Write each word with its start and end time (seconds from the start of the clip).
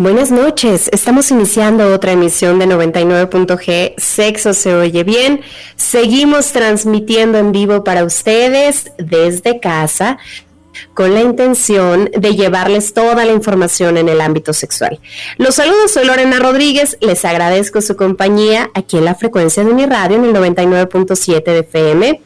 Buenas 0.00 0.30
noches, 0.30 0.88
estamos 0.94 1.30
iniciando 1.30 1.92
otra 1.92 2.12
emisión 2.12 2.58
de 2.58 2.64
99.g 2.64 3.92
Sexo 3.98 4.54
se 4.54 4.74
oye 4.74 5.04
bien. 5.04 5.42
Seguimos 5.76 6.52
transmitiendo 6.52 7.36
en 7.36 7.52
vivo 7.52 7.84
para 7.84 8.04
ustedes 8.04 8.92
desde 8.96 9.60
casa 9.60 10.16
con 10.94 11.12
la 11.12 11.20
intención 11.20 12.10
de 12.16 12.34
llevarles 12.34 12.94
toda 12.94 13.26
la 13.26 13.32
información 13.32 13.98
en 13.98 14.08
el 14.08 14.22
ámbito 14.22 14.54
sexual. 14.54 15.00
Los 15.36 15.56
saludos, 15.56 15.90
soy 15.90 16.06
Lorena 16.06 16.38
Rodríguez, 16.38 16.96
les 17.02 17.22
agradezco 17.26 17.82
su 17.82 17.94
compañía 17.94 18.70
aquí 18.72 18.96
en 18.96 19.04
la 19.04 19.14
frecuencia 19.14 19.64
de 19.64 19.74
mi 19.74 19.84
radio 19.84 20.16
en 20.16 20.24
el 20.24 20.32
99.7 20.32 21.44
de 21.44 21.58
FM. 21.58 22.22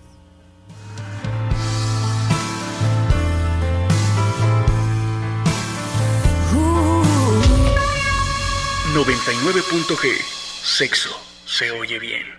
...99.g... 8.96 10.36
Sexo 10.64 11.10
se 11.46 11.70
oye 11.72 12.00
bien. 12.00 12.35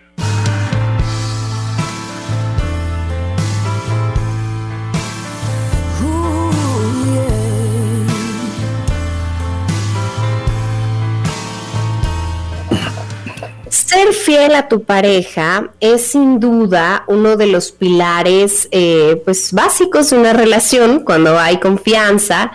Ser 13.87 14.13
fiel 14.15 14.57
a 14.57 14.67
tu 14.67 14.83
pareja 14.83 15.71
es 15.79 16.09
sin 16.09 16.41
duda 16.41 17.05
uno 17.07 17.37
de 17.37 17.47
los 17.47 17.71
pilares 17.71 18.67
eh, 18.73 19.23
pues 19.25 19.53
básicos 19.53 20.11
de 20.11 20.19
una 20.19 20.33
relación 20.33 21.05
cuando 21.05 21.39
hay 21.39 21.61
confianza, 21.61 22.51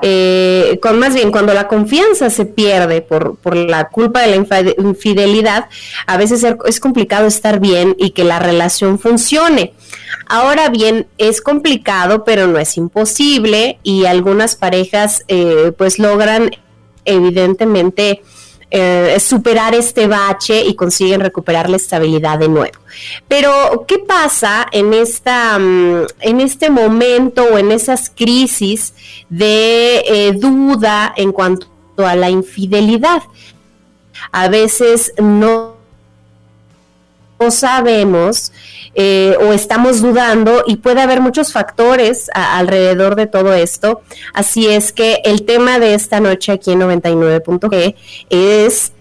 eh, 0.00 0.78
con, 0.80 1.00
más 1.00 1.14
bien 1.14 1.32
cuando 1.32 1.54
la 1.54 1.66
confianza 1.66 2.30
se 2.30 2.44
pierde 2.44 3.02
por, 3.02 3.36
por 3.38 3.56
la 3.56 3.88
culpa 3.88 4.20
de 4.20 4.28
la 4.28 4.36
infidelidad, 4.78 5.68
a 6.06 6.16
veces 6.16 6.46
es 6.64 6.78
complicado 6.78 7.26
estar 7.26 7.58
bien 7.58 7.96
y 7.98 8.10
que 8.10 8.22
la 8.22 8.38
relación 8.38 9.00
funcione. 9.00 9.74
Ahora 10.28 10.68
bien, 10.68 11.08
es 11.18 11.40
complicado, 11.40 12.22
pero 12.22 12.46
no 12.46 12.60
es 12.60 12.76
imposible 12.76 13.80
y 13.82 14.04
algunas 14.04 14.54
parejas 14.54 15.24
eh, 15.26 15.72
pues 15.76 15.98
logran 15.98 16.52
evidentemente 17.04 18.22
eh, 18.70 19.18
superar 19.18 19.74
este 19.74 20.06
bache 20.06 20.62
y 20.64 20.74
consiguen 20.74 21.20
recuperar 21.20 21.68
la 21.68 21.76
estabilidad 21.76 22.38
de 22.38 22.48
nuevo. 22.48 22.78
Pero, 23.26 23.84
¿qué 23.88 23.98
pasa 23.98 24.66
en, 24.70 24.94
esta, 24.94 25.58
mm, 25.58 26.06
en 26.20 26.40
este 26.40 26.70
momento 26.70 27.42
o 27.42 27.58
en 27.58 27.72
esas 27.72 28.10
crisis 28.10 28.94
de 29.28 30.04
eh, 30.06 30.32
duda 30.32 31.12
en 31.16 31.32
cuanto 31.32 31.66
a 31.96 32.14
la 32.14 32.30
infidelidad? 32.30 33.22
A 34.30 34.48
veces 34.48 35.12
no 35.18 35.79
sabemos 37.48 38.52
eh, 38.94 39.36
o 39.40 39.52
estamos 39.52 40.02
dudando 40.02 40.64
y 40.66 40.76
puede 40.76 41.00
haber 41.00 41.20
muchos 41.20 41.52
factores 41.52 42.28
alrededor 42.34 43.14
de 43.14 43.26
todo 43.26 43.54
esto. 43.54 44.02
Así 44.34 44.66
es 44.66 44.92
que 44.92 45.22
el 45.24 45.44
tema 45.44 45.78
de 45.78 45.94
esta 45.94 46.20
noche 46.20 46.52
aquí 46.52 46.72
en 46.72 46.80
99.g 46.80 47.94
es 48.28 48.92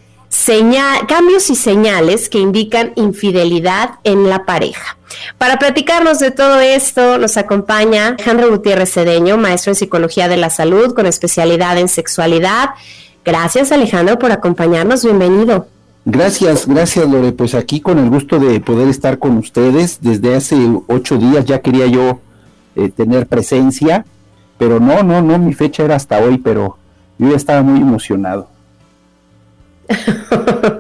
cambios 1.08 1.50
y 1.50 1.56
señales 1.56 2.30
que 2.30 2.38
indican 2.38 2.94
infidelidad 2.96 3.96
en 4.04 4.30
la 4.30 4.46
pareja. 4.46 4.98
Para 5.38 5.58
platicarnos 5.58 6.20
de 6.20 6.32
todo 6.32 6.60
esto 6.60 7.18
nos 7.18 7.36
acompaña 7.36 8.10
Alejandro 8.10 8.52
Gutiérrez 8.52 8.94
Cedeño, 8.94 9.38
maestro 9.38 9.72
en 9.72 9.76
Psicología 9.76 10.28
de 10.28 10.38
la 10.38 10.50
Salud 10.50 10.94
con 10.94 11.08
especialidad 11.08 11.78
en 11.78 11.90
sexualidad. 11.90 12.70
Gracias 13.26 13.72
Alejandro 13.72 14.18
por 14.20 14.32
acompañarnos, 14.32 15.04
bienvenido. 15.04 15.68
Gracias, 16.06 16.68
gracias 16.68 17.10
Lore. 17.10 17.32
Pues 17.32 17.54
aquí 17.56 17.82
con 17.82 18.00
el 18.00 18.10
gusto 18.10 18.40
de 18.40 18.60
poder 18.60 18.88
estar 18.88 19.20
con 19.20 19.38
ustedes. 19.38 20.00
Desde 20.02 20.36
hace 20.36 20.56
ocho 20.88 21.18
días 21.18 21.46
ya 21.46 21.60
quería 21.60 21.88
yo 21.88 22.20
eh, 22.76 22.90
tener 22.90 23.28
presencia, 23.28 24.06
pero 24.58 24.80
no, 24.80 25.04
no, 25.04 25.22
no, 25.22 25.38
mi 25.38 25.54
fecha 25.54 25.84
era 25.84 25.96
hasta 25.96 26.20
hoy, 26.20 26.38
pero 26.38 26.78
yo 27.18 27.30
ya 27.30 27.36
estaba 27.36 27.62
muy 27.62 27.82
emocionado. 27.82 28.50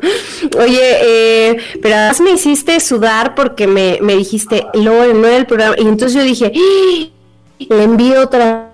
Oye, 0.59 0.79
eh, 1.03 1.57
pero 1.81 1.95
además 1.95 2.21
me 2.21 2.31
hiciste 2.31 2.79
sudar 2.79 3.35
porque 3.35 3.67
me, 3.67 3.99
me 4.01 4.15
dijiste, 4.15 4.65
Lore, 4.73 5.13
no 5.13 5.27
era 5.27 5.37
el 5.37 5.45
programa. 5.45 5.75
Y 5.77 5.87
entonces 5.87 6.13
yo 6.13 6.23
dije, 6.23 6.51
¡Ah! 6.55 7.09
le 7.59 7.83
envío 7.83 8.21
otra 8.21 8.68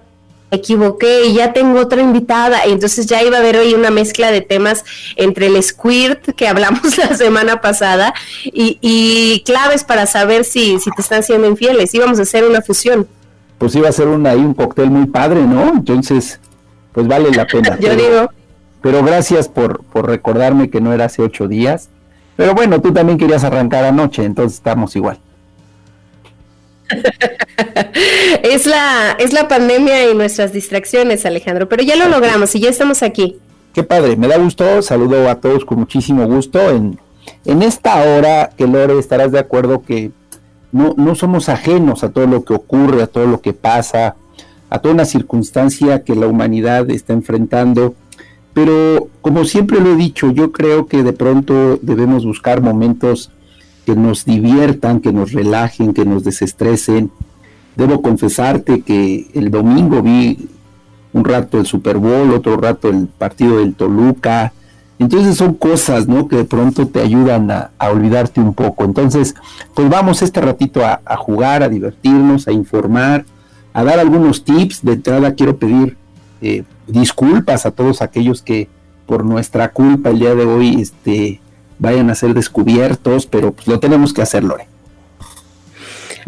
equivoqué 0.51 1.25
y 1.25 1.33
ya 1.33 1.53
tengo 1.53 1.79
otra 1.79 2.01
invitada. 2.01 2.65
Y 2.67 2.71
entonces 2.71 3.05
ya 3.05 3.23
iba 3.23 3.37
a 3.37 3.39
haber 3.39 3.57
hoy 3.57 3.73
una 3.73 3.91
mezcla 3.91 4.31
de 4.31 4.41
temas 4.41 4.83
entre 5.15 5.47
el 5.47 5.61
squirt 5.61 6.35
que 6.35 6.47
hablamos 6.47 6.97
la 7.09 7.15
semana 7.15 7.61
pasada 7.61 8.13
y, 8.43 9.43
claves 9.45 9.83
para 9.83 10.05
saber 10.05 10.43
si, 10.43 10.79
si 10.79 10.89
te 10.91 11.01
están 11.01 11.23
siendo 11.23 11.47
infieles. 11.47 11.93
Íbamos 11.93 12.19
a 12.19 12.23
hacer 12.23 12.43
una 12.43 12.61
fusión. 12.61 13.07
pues 13.57 13.75
iba 13.75 13.89
a 13.89 13.91
ser 13.91 14.07
un, 14.07 14.25
ahí 14.27 14.39
un 14.39 14.53
cóctel 14.53 14.89
muy 14.89 15.07
padre, 15.07 15.41
¿no? 15.41 15.69
Entonces, 15.69 16.39
pues 16.91 17.07
vale 17.07 17.31
la 17.31 17.45
pena. 17.45 17.77
Yo 17.79 17.95
digo. 17.95 18.29
Pero 18.81 19.03
gracias 19.03 19.49
por, 19.49 19.83
por 19.85 20.07
recordarme 20.07 20.69
que 20.69 20.79
no 20.79 20.93
era 20.93 21.05
hace 21.05 21.23
ocho 21.23 21.47
días. 21.47 21.89
Pero 22.35 22.53
bueno, 22.53 22.81
tú 22.81 22.93
también 22.93 23.17
querías 23.17 23.43
arrancar 23.43 23.85
anoche, 23.85 24.23
entonces 24.23 24.57
estamos 24.57 24.95
igual. 24.95 25.19
es, 28.43 28.65
la, 28.65 29.15
es 29.19 29.33
la 29.33 29.47
pandemia 29.47 30.09
y 30.09 30.15
nuestras 30.15 30.53
distracciones, 30.53 31.25
Alejandro, 31.25 31.69
pero 31.69 31.83
ya 31.83 31.95
lo 31.95 32.07
logramos 32.09 32.55
y 32.55 32.59
ya 32.59 32.69
estamos 32.69 33.03
aquí. 33.03 33.37
Qué 33.73 33.83
padre, 33.83 34.15
me 34.15 34.27
da 34.27 34.37
gusto, 34.37 34.81
saludo 34.81 35.29
a 35.29 35.35
todos 35.35 35.65
con 35.65 35.79
muchísimo 35.79 36.25
gusto. 36.27 36.69
En, 36.69 36.99
en 37.45 37.61
esta 37.61 38.01
hora, 38.01 38.49
que 38.57 38.67
Lore, 38.67 38.97
estarás 38.99 39.31
de 39.31 39.39
acuerdo 39.39 39.81
que 39.81 40.11
no, 40.71 40.93
no 40.97 41.15
somos 41.15 41.49
ajenos 41.49 42.03
a 42.03 42.09
todo 42.09 42.27
lo 42.27 42.43
que 42.43 42.53
ocurre, 42.53 43.03
a 43.03 43.07
todo 43.07 43.27
lo 43.27 43.41
que 43.41 43.53
pasa, 43.53 44.15
a 44.69 44.79
toda 44.79 44.93
una 44.93 45.05
circunstancia 45.05 46.03
que 46.03 46.15
la 46.15 46.27
humanidad 46.27 46.89
está 46.89 47.13
enfrentando. 47.13 47.95
Pero 48.53 49.09
como 49.21 49.43
siempre 49.45 49.81
lo 49.81 49.93
he 49.93 49.95
dicho, 49.95 50.31
yo 50.31 50.51
creo 50.51 50.87
que 50.87 51.03
de 51.03 51.13
pronto 51.13 51.77
debemos 51.81 52.25
buscar 52.25 52.61
momentos 52.61 53.31
que 53.85 53.95
nos 53.95 54.25
diviertan, 54.25 55.01
que 55.01 55.11
nos 55.11 55.31
relajen, 55.33 55.93
que 55.93 56.05
nos 56.05 56.23
desestresen. 56.23 57.11
Debo 57.75 58.01
confesarte 58.01 58.81
que 58.81 59.27
el 59.33 59.51
domingo 59.51 60.01
vi 60.01 60.49
un 61.13 61.23
rato 61.23 61.59
el 61.59 61.65
Super 61.65 61.97
Bowl, 61.97 62.33
otro 62.33 62.57
rato 62.57 62.89
el 62.89 63.07
partido 63.07 63.59
del 63.59 63.73
Toluca. 63.73 64.51
Entonces 64.99 65.37
son 65.37 65.53
cosas, 65.53 66.07
¿no? 66.07 66.27
Que 66.27 66.37
de 66.37 66.45
pronto 66.45 66.87
te 66.87 67.01
ayudan 67.01 67.51
a, 67.51 67.71
olvidarte 67.79 68.41
un 68.41 68.53
poco. 68.53 68.83
Entonces, 68.83 69.35
pues 69.73 69.89
vamos 69.89 70.21
este 70.21 70.41
ratito 70.41 70.81
a, 70.85 70.99
jugar, 71.17 71.63
a 71.63 71.69
divertirnos, 71.69 72.47
a 72.47 72.51
informar, 72.51 73.25
a 73.73 73.83
dar 73.83 73.99
algunos 73.99 74.43
tips. 74.43 74.83
De 74.83 74.93
entrada 74.93 75.33
quiero 75.35 75.57
pedir 75.57 75.97
eh, 76.41 76.63
disculpas 76.87 77.65
a 77.65 77.71
todos 77.71 78.01
aquellos 78.01 78.41
que 78.41 78.67
por 79.05 79.23
nuestra 79.23 79.71
culpa 79.71 80.09
el 80.09 80.19
día 80.19 80.35
de 80.35 80.45
hoy 80.45 80.81
este, 80.81 81.39
vayan 81.79 82.09
a 82.09 82.15
ser 82.15 82.33
descubiertos, 82.33 83.25
pero 83.25 83.53
pues 83.53 83.67
lo 83.67 83.79
tenemos 83.79 84.13
que 84.13 84.21
hacer, 84.21 84.43
Lore. 84.43 84.74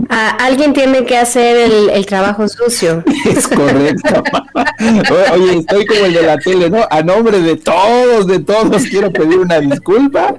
Alguien 0.10 0.74
tiene 0.74 1.06
que 1.06 1.18
hacer 1.18 1.72
el, 1.92 2.06
trabajo 2.06 2.48
sucio. 2.48 3.04
Es 3.26 3.48
correcto. 3.48 4.24
Oye, 5.34 5.60
estoy 5.60 5.86
como 5.86 6.06
el 6.06 6.14
de 6.14 6.22
la 6.22 6.38
tele, 6.38 6.70
¿no? 6.70 6.80
A 6.90 7.02
nombre 7.02 7.42
de 7.42 7.56
todos, 7.58 8.28
de 8.28 8.40
todos, 8.40 8.84
quiero 8.84 9.12
pedir 9.12 9.40
una 9.40 9.60
disculpa 9.60 10.36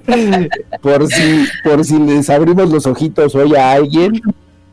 por 0.81 1.07
si, 1.09 1.47
por 1.65 1.85
si 1.85 1.99
les 1.99 2.31
abrimos 2.31 2.71
los 2.71 2.87
ojitos 2.87 3.35
hoy 3.35 3.55
a 3.57 3.73
alguien 3.73 4.21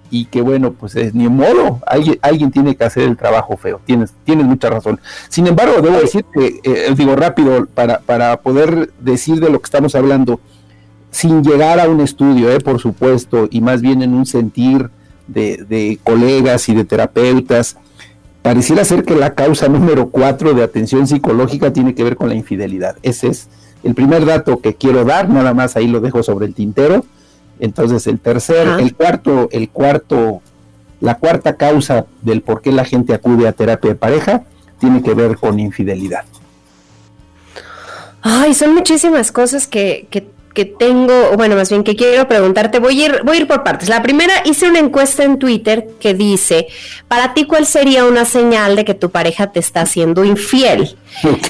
y 0.10 0.26
que 0.26 0.42
bueno, 0.42 0.74
pues 0.74 0.96
es 0.96 1.14
ni 1.14 1.28
modo, 1.28 1.82
alguien, 1.86 2.18
alguien 2.22 2.52
tiene 2.52 2.76
que 2.76 2.84
hacer 2.84 3.04
el 3.04 3.18
trabajo 3.18 3.58
feo, 3.58 3.82
tienes, 3.86 4.14
tienes 4.24 4.46
mucha 4.46 4.70
razón. 4.70 5.00
Sin 5.30 5.48
embargo, 5.48 5.82
debo 5.82 6.00
decir 6.00 6.24
que, 6.34 6.60
eh, 6.64 6.94
digo 6.96 7.16
rápido, 7.16 7.66
para, 7.66 8.00
para 8.00 8.38
poder 8.38 8.92
decir 9.00 9.40
de 9.40 9.50
lo 9.50 9.60
que 9.60 9.66
estamos 9.66 9.96
hablando, 9.96 10.40
sin 11.16 11.44
llegar 11.44 11.80
a 11.80 11.88
un 11.88 12.02
estudio, 12.02 12.52
eh, 12.52 12.60
por 12.60 12.80
supuesto, 12.80 13.48
y 13.50 13.62
más 13.62 13.82
bien 13.82 14.02
en 14.02 14.14
un 14.14 14.26
sentir 14.26 14.90
de, 15.28 15.66
de 15.68 16.00
colegas 16.04 16.68
y 16.70 16.76
de 16.76 16.84
terapeutas, 16.84 17.78
pareciera 18.42 18.84
ser 18.84 19.04
que 19.04 19.16
la 19.16 19.34
causa 19.34 19.68
número 19.68 20.10
cuatro 20.10 20.54
de 20.54 20.64
atención 20.64 21.08
psicológica 21.08 21.72
tiene 21.74 21.96
que 21.96 22.04
ver 22.04 22.16
con 22.16 22.30
la 22.30 22.36
infidelidad. 22.36 22.98
Ese 23.02 23.28
es 23.28 23.48
el 23.84 23.96
primer 23.96 24.26
dato 24.26 24.60
que 24.60 24.76
quiero 24.76 25.06
dar, 25.06 25.30
nada 25.30 25.54
más 25.54 25.76
ahí 25.76 25.88
lo 25.88 26.02
dejo 26.02 26.22
sobre 26.22 26.48
el 26.48 26.54
tintero 26.54 27.06
entonces 27.60 28.08
el 28.08 28.20
tercer, 28.20 28.68
el 28.80 28.94
cuarto, 28.94 29.50
el 29.52 29.70
cuarto, 29.70 30.42
la 31.00 31.16
cuarta 31.16 31.56
causa 31.56 32.06
del 32.22 32.42
por 32.42 32.62
qué 32.62 32.72
la 32.72 32.86
gente 32.86 33.14
acude 33.14 33.48
a 33.48 33.54
terapia 33.54 33.92
de 33.92 33.96
pareja 33.96 34.44
tiene 34.80 35.02
que 35.02 35.14
ver 35.14 35.38
con 35.38 35.60
infidelidad. 35.60 36.26
Ay, 38.22 38.54
son 38.54 38.74
muchísimas 38.74 39.32
cosas 39.32 39.68
que, 39.68 40.08
que, 40.10 40.28
que 40.56 40.66
tengo, 40.66 41.34
bueno, 41.36 41.56
más 41.56 41.70
bien 41.70 41.84
que 41.84 41.96
quiero 41.96 42.28
preguntarte. 42.28 42.80
Voy 42.80 43.04
a, 43.04 43.06
ir, 43.06 43.22
voy 43.24 43.38
a 43.38 43.42
ir 43.42 43.48
por 43.48 43.64
partes. 43.64 43.90
La 43.90 44.02
primera, 44.02 44.34
hice 44.46 44.68
una 44.68 44.80
encuesta 44.80 45.24
en 45.24 45.38
Twitter 45.38 45.90
que 46.00 46.16
dice, 46.16 46.66
para 47.08 47.36
ti, 47.36 47.46
¿cuál 47.46 47.68
sería 47.68 48.06
una 48.06 48.26
señal 48.26 48.76
de 48.76 48.86
que 48.86 48.96
tu 48.96 49.12
pareja 49.12 49.52
te 49.52 49.60
está 49.60 49.82
haciendo 49.82 50.26
infiel? 50.26 50.98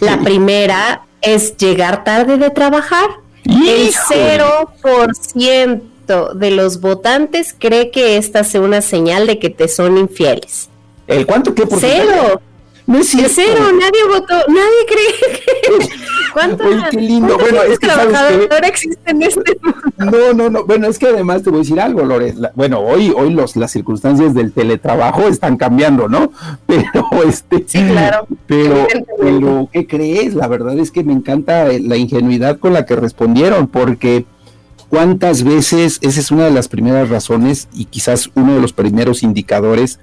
La 0.02 0.20
primera 0.20 1.04
es 1.22 1.56
llegar 1.56 2.04
tarde 2.04 2.38
de 2.38 2.50
trabajar. 2.50 3.08
El 3.46 3.94
0% 3.94 6.34
de 6.34 6.52
los 6.52 6.82
votantes 6.82 7.56
cree 7.58 7.92
que 7.92 8.18
esta 8.18 8.44
sea 8.44 8.62
una 8.62 8.82
señal 8.82 9.28
de 9.28 9.40
que 9.40 9.50
te 9.50 9.68
son 9.68 9.98
infieles. 9.98 10.70
¿El 11.08 11.28
cuánto 11.28 11.54
qué 11.54 11.68
por 11.68 11.80
Cero. 11.80 12.42
No 12.88 13.00
es 13.00 13.08
cierto. 13.08 13.32
Cero, 13.34 13.66
nadie 13.72 14.04
votó, 14.08 14.36
nadie 14.48 14.86
cree 14.88 15.40
que... 15.40 15.90
¿Cuántos 16.34 16.68
qué 16.92 16.98
lindo. 16.98 17.38
Bueno, 17.38 17.64
es 17.64 17.80
que 17.80 17.88
existen 18.68 19.16
en 19.16 19.24
este 19.24 19.58
mundo? 19.62 19.80
No, 19.98 20.34
no, 20.34 20.50
no. 20.50 20.66
Bueno, 20.66 20.88
es 20.88 21.00
que 21.00 21.08
además 21.08 21.42
te 21.42 21.50
voy 21.50 21.60
a 21.60 21.64
decir 21.64 21.80
algo, 21.80 22.04
Lore. 22.04 22.36
bueno, 22.54 22.80
hoy, 22.80 23.14
hoy 23.16 23.32
los, 23.32 23.56
las 23.56 23.72
circunstancias 23.72 24.34
del 24.34 24.52
teletrabajo 24.52 25.22
están 25.22 25.56
cambiando, 25.56 26.10
¿no? 26.10 26.34
Pero 26.68 26.84
este. 27.26 27.64
Sí, 27.66 27.82
claro. 27.88 28.28
Pero, 28.46 28.88
pero, 29.20 29.70
¿qué 29.72 29.88
crees? 29.88 30.36
La 30.36 30.48
verdad 30.48 30.78
es 30.78 30.92
que 30.92 31.04
me 31.04 31.14
encanta 31.14 31.70
la 31.80 31.96
ingenuidad 31.96 32.60
con 32.60 32.74
la 32.74 32.86
que 32.86 32.98
respondieron, 32.98 33.68
porque 33.68 34.26
¿Cuántas 34.90 35.44
veces, 35.44 35.98
esa 36.02 36.20
es 36.20 36.32
una 36.32 36.46
de 36.46 36.52
las 36.52 36.68
primeras 36.68 37.10
razones 37.10 37.68
y 37.74 37.86
quizás 37.86 38.30
uno 38.36 38.54
de 38.56 38.62
los 38.62 38.72
primeros 38.72 39.24
indicadores, 39.24 40.00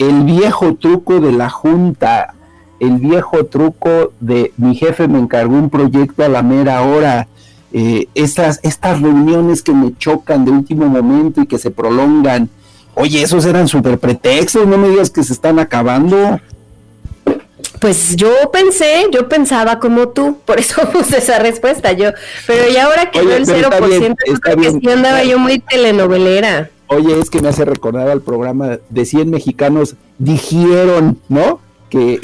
el 0.00 0.24
viejo 0.24 0.76
truco 0.76 1.20
de 1.20 1.30
la 1.30 1.50
junta, 1.50 2.32
el 2.80 2.96
viejo 2.96 3.44
truco 3.44 4.12
de 4.18 4.50
mi 4.56 4.74
jefe 4.74 5.06
me 5.06 5.18
encargó 5.18 5.54
un 5.54 5.68
proyecto 5.68 6.24
a 6.24 6.28
la 6.28 6.42
mera 6.42 6.80
hora, 6.80 7.28
eh, 7.74 8.08
estas, 8.14 8.60
estas 8.62 9.02
reuniones 9.02 9.62
que 9.62 9.72
me 9.72 9.94
chocan 9.98 10.46
de 10.46 10.52
último 10.52 10.86
momento 10.86 11.42
y 11.42 11.46
que 11.46 11.58
se 11.58 11.70
prolongan, 11.70 12.48
oye, 12.94 13.22
esos 13.22 13.44
eran 13.44 13.68
super 13.68 13.98
pretextos, 13.98 14.66
no 14.66 14.78
me 14.78 14.88
digas 14.88 15.10
que 15.10 15.22
se 15.22 15.34
están 15.34 15.58
acabando. 15.58 16.40
Pues 17.78 18.16
yo 18.16 18.32
pensé, 18.50 19.06
yo 19.12 19.28
pensaba 19.28 19.78
como 19.78 20.08
tú, 20.08 20.38
por 20.46 20.58
eso 20.58 20.80
puse 20.92 21.18
esa 21.18 21.38
respuesta 21.40 21.92
yo, 21.92 22.12
pero 22.46 22.72
ya 22.72 22.86
ahora 22.86 23.10
que 23.10 23.20
veo 23.20 23.36
el 23.36 23.46
0%, 23.46 24.40
creo 24.40 24.80
que 24.80 24.92
andaba 24.92 25.22
yo 25.24 25.38
muy 25.38 25.58
telenovelera. 25.58 26.70
Oye, 26.92 27.20
es 27.20 27.30
que 27.30 27.40
me 27.40 27.48
hace 27.48 27.64
recordar 27.64 28.08
al 28.08 28.20
programa 28.20 28.80
de 28.88 29.04
100 29.04 29.30
mexicanos 29.30 29.94
dijeron, 30.18 31.18
¿no? 31.28 31.60
Que, 31.90 32.20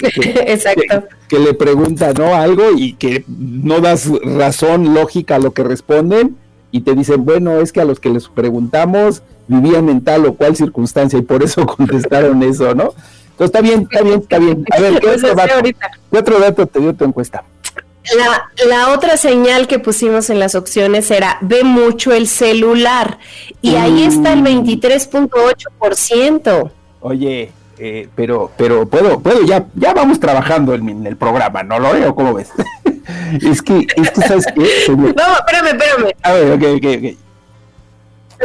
Exacto. 0.47 1.09
Que, 1.29 1.41
le 1.41 1.53
preguntan, 1.53 2.15
¿no? 2.17 2.37
Algo 2.37 2.71
y 2.77 2.93
que 2.93 3.25
no 3.27 3.81
das 3.81 4.09
razón 4.23 4.95
lógica 4.95 5.37
a 5.37 5.39
lo 5.41 5.55
que 5.55 5.65
responden 5.65 6.37
y 6.71 6.83
te 6.83 6.95
dicen, 6.95 7.25
bueno, 7.25 7.61
es 7.61 7.73
que 7.73 7.81
a 7.81 7.85
los 7.85 7.99
que 7.99 8.11
les 8.11 8.29
preguntamos 8.29 9.23
vivían 9.49 9.89
en 9.89 10.05
tal 10.05 10.25
o 10.27 10.35
cual 10.35 10.55
circunstancia 10.55 11.19
y 11.19 11.23
por 11.23 11.43
eso 11.43 11.67
contestaron 11.77 12.45
eso, 12.45 12.77
¿no? 12.77 12.93
Entonces 13.33 13.47
está 13.47 13.61
bien, 13.61 13.89
está 13.91 14.03
bien, 14.03 14.21
está 14.21 14.39
bien. 14.39 14.65
A 14.71 14.81
ver, 14.81 15.01
¿qué, 15.01 15.09
otro, 15.09 15.35
dato? 15.35 16.39
dato 16.39 16.67
te 16.69 16.79
dio 16.79 16.95
tu 16.95 17.05
encuesta? 17.05 17.43
La, 18.15 18.53
la, 18.69 18.93
otra 18.93 19.17
señal 19.17 19.67
que 19.67 19.81
pusimos 19.81 20.31
en 20.31 20.39
las 20.39 20.55
opciones 20.55 21.11
era 21.11 21.39
ve 21.41 21.65
mucho 21.65 22.13
el 22.13 22.29
celular 22.29 23.19
y 23.63 23.75
ahí 23.75 24.05
está 24.05 24.33
el 24.33 24.43
23.8%. 24.43 26.71
Oye, 27.01 27.51
eh, 27.79 28.09
pero 28.15 28.51
pero 28.57 28.89
puedo 28.89 29.21
puedo 29.21 29.45
ya 29.45 29.67
ya 29.75 29.93
vamos 29.93 30.19
trabajando 30.21 30.73
en, 30.75 31.07
el 31.07 31.17
programa, 31.17 31.63
¿no 31.63 31.79
lo 31.79 31.93
veo? 31.93 32.15
¿Cómo 32.15 32.33
ves? 32.35 32.51
es 33.43 33.61
que 33.61 33.87
es 33.97 34.11
que 34.11 34.21
sabes 34.23 34.47
qué? 34.55 34.63
no, 34.89 35.03
espérame, 35.03 35.67
espérame. 35.67 36.13
A 36.23 36.33
ver, 36.33 36.53
ok, 36.53 36.63
ok, 36.77 36.87
ok. 36.99 37.05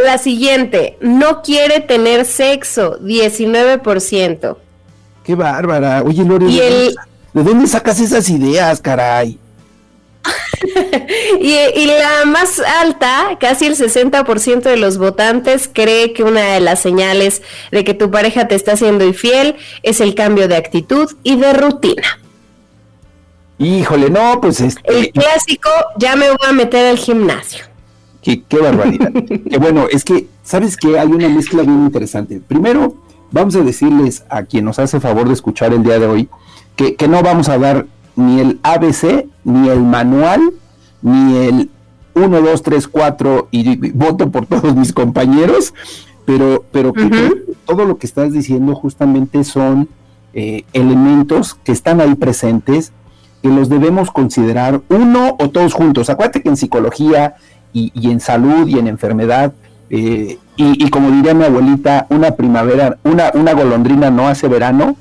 La 0.06 0.18
siguiente, 0.18 0.98
no 1.02 1.42
quiere 1.42 1.82
tener 1.82 2.26
sexo, 2.26 2.98
19%. 3.00 4.58
Qué 5.24 5.36
bárbara. 5.36 6.02
Oye, 6.04 6.24
Lore, 6.24 6.46
¿de, 6.46 6.94
dónde 7.34 7.68
sacas 7.68 8.00
esas 8.00 8.30
ideas, 8.30 8.80
caray? 8.80 9.38
y, 11.42 11.86
la 11.86 12.26
más 12.26 12.60
alta, 12.60 13.38
casi 13.40 13.66
el 13.66 13.76
60% 13.76 14.62
de 14.62 14.78
los 14.78 14.98
votantes 14.98 15.70
cree 15.72 16.14
que 16.14 16.24
una 16.24 16.54
de 16.54 16.60
las 16.60 16.80
señales 16.80 17.42
de 17.72 17.84
que 17.84 17.94
tu 17.94 18.12
pareja 18.12 18.48
te 18.48 18.56
está 18.56 18.74
haciendo 18.74 19.06
infiel 19.06 19.56
es 19.84 20.02
el 20.02 20.16
cambio 20.16 20.48
de 20.48 20.56
actitud 20.56 21.10
y 21.24 21.36
de 21.36 21.54
rutina. 21.54 22.20
Híjole, 23.58 24.10
no, 24.10 24.40
pues 24.42 24.60
este... 24.62 24.82
El 24.88 25.12
clásico, 25.12 25.70
ya 25.98 26.16
me 26.16 26.28
voy 26.30 26.48
a 26.48 26.54
meter 26.54 26.88
al 26.88 26.98
gimnasio. 26.98 27.66
Qué, 28.22 28.44
qué 28.48 28.58
barbaridad. 28.58 29.12
que 29.50 29.58
bueno, 29.58 29.88
es 29.90 30.04
que, 30.04 30.28
¿sabes 30.44 30.78
qué? 30.78 31.00
Hay 31.00 31.08
una 31.08 31.30
mezcla 31.30 31.62
bien 31.62 31.84
interesante. 31.84 32.42
Primero, 32.48 32.96
vamos 33.32 33.56
a 33.56 33.62
decirles 33.62 34.24
a 34.30 34.44
quien 34.44 34.66
nos 34.66 34.80
hace 34.80 35.00
favor 35.00 35.28
de 35.28 35.34
escuchar 35.34 35.74
el 35.74 35.84
día 35.84 36.00
de 36.00 36.08
hoy 36.08 36.30
que, 36.76 37.08
no 37.08 37.22
vamos 37.22 37.50
a 37.50 37.58
dar 37.58 37.86
ni 38.16 38.40
el 38.40 38.60
ABC, 38.64 39.26
ni 39.44 39.70
el 39.70 39.82
manual, 39.82 40.54
ni 41.02 41.38
el 41.38 41.70
1, 42.14 42.42
2, 42.42 42.62
3, 42.64 42.88
4 42.88 43.48
y 43.52 43.92
voto 43.92 44.30
por 44.30 44.46
todos 44.46 44.76
mis 44.76 44.94
compañeros, 44.94 45.74
pero, 46.26 46.64
pero 46.72 46.94
todo 47.66 47.86
lo 47.86 47.98
que 47.98 48.06
estás 48.06 48.34
diciendo 48.34 48.76
justamente 48.76 49.44
son 49.44 49.88
eh, 50.34 50.64
elementos 50.74 51.56
que 51.56 51.72
están 51.72 52.02
ahí 52.02 52.16
presentes 52.16 52.94
que 53.42 53.50
los 53.50 53.70
debemos 53.70 54.12
considerar 54.12 54.82
uno 54.90 55.36
o 55.40 55.50
todos 55.50 55.74
juntos. 55.74 56.10
Acuérdate 56.10 56.42
que 56.42 56.50
en 56.50 56.58
psicología 56.58 57.36
y, 57.74 57.92
en 58.12 58.20
salud 58.20 58.68
y 58.68 58.78
en 58.78 58.88
enfermedad, 58.88 59.54
eh, 59.90 60.38
y, 60.58 60.90
como 60.90 61.10
diría 61.10 61.34
mi 61.34 61.46
abuelita, 61.46 62.06
una 62.10 62.32
primavera, 62.32 62.98
una, 63.04 63.32
una 63.34 63.54
golondrina 63.54 64.12
no 64.12 64.28
hace 64.28 64.48
verano, 64.48 64.96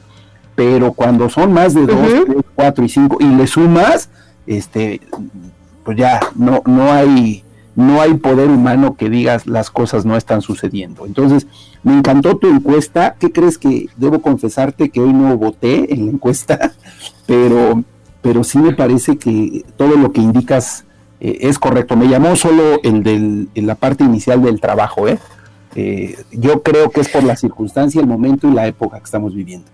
pero 0.61 0.93
cuando 0.93 1.31
son 1.31 1.55
más 1.55 1.73
de 1.73 1.87
dos, 1.87 1.97
tres, 2.26 2.37
cuatro 2.55 2.85
y 2.85 2.90
cinco, 2.90 3.17
y 3.19 3.25
le 3.25 3.47
sumas, 3.47 4.11
este, 4.47 5.00
pues 5.83 5.97
ya 5.97 6.21
no, 6.37 6.62
no 6.67 6.93
hay 6.93 7.43
no 7.76 8.02
hay 8.02 8.12
poder 8.19 8.50
humano 8.50 8.95
que 8.95 9.09
digas 9.09 9.47
las 9.47 9.71
cosas 9.71 10.05
no 10.05 10.19
están 10.19 10.43
sucediendo. 10.43 11.07
Entonces, 11.07 11.47
me 11.83 11.95
encantó 11.97 12.37
tu 12.37 12.47
encuesta. 12.47 13.17
¿Qué 13.19 13.33
crees 13.33 13.57
que 13.57 13.88
debo 13.97 14.21
confesarte 14.21 14.90
que 14.90 15.00
hoy 15.00 15.14
no 15.14 15.35
voté 15.38 15.95
en 15.95 16.05
la 16.05 16.12
encuesta? 16.12 16.73
Pero, 17.26 17.85
pero 18.23 18.43
sí 18.43 18.59
me 18.59 18.75
parece 18.75 19.17
que 19.17 19.64
todo 19.76 19.97
lo 19.97 20.11
que 20.11 20.21
indicas 20.21 20.85
eh, 21.21 21.38
es 21.43 21.61
correcto. 21.61 21.97
Me 21.97 22.09
llamó 22.09 22.35
solo 22.35 22.81
el 22.83 23.05
de 23.05 23.62
la 23.62 23.76
parte 23.76 24.02
inicial 24.02 24.43
del 24.43 24.61
trabajo. 24.61 25.07
¿eh? 25.07 25.19
¿eh? 25.76 26.19
yo 26.33 26.62
creo 26.64 26.90
que 26.90 27.00
es 27.00 27.09
por 27.09 27.23
la 27.23 27.37
circunstancia, 27.37 28.00
el 28.00 28.09
momento 28.09 28.49
y 28.49 28.52
la 28.52 28.67
época 28.67 28.99
que 28.99 29.05
estamos 29.05 29.33
viviendo. 29.33 29.71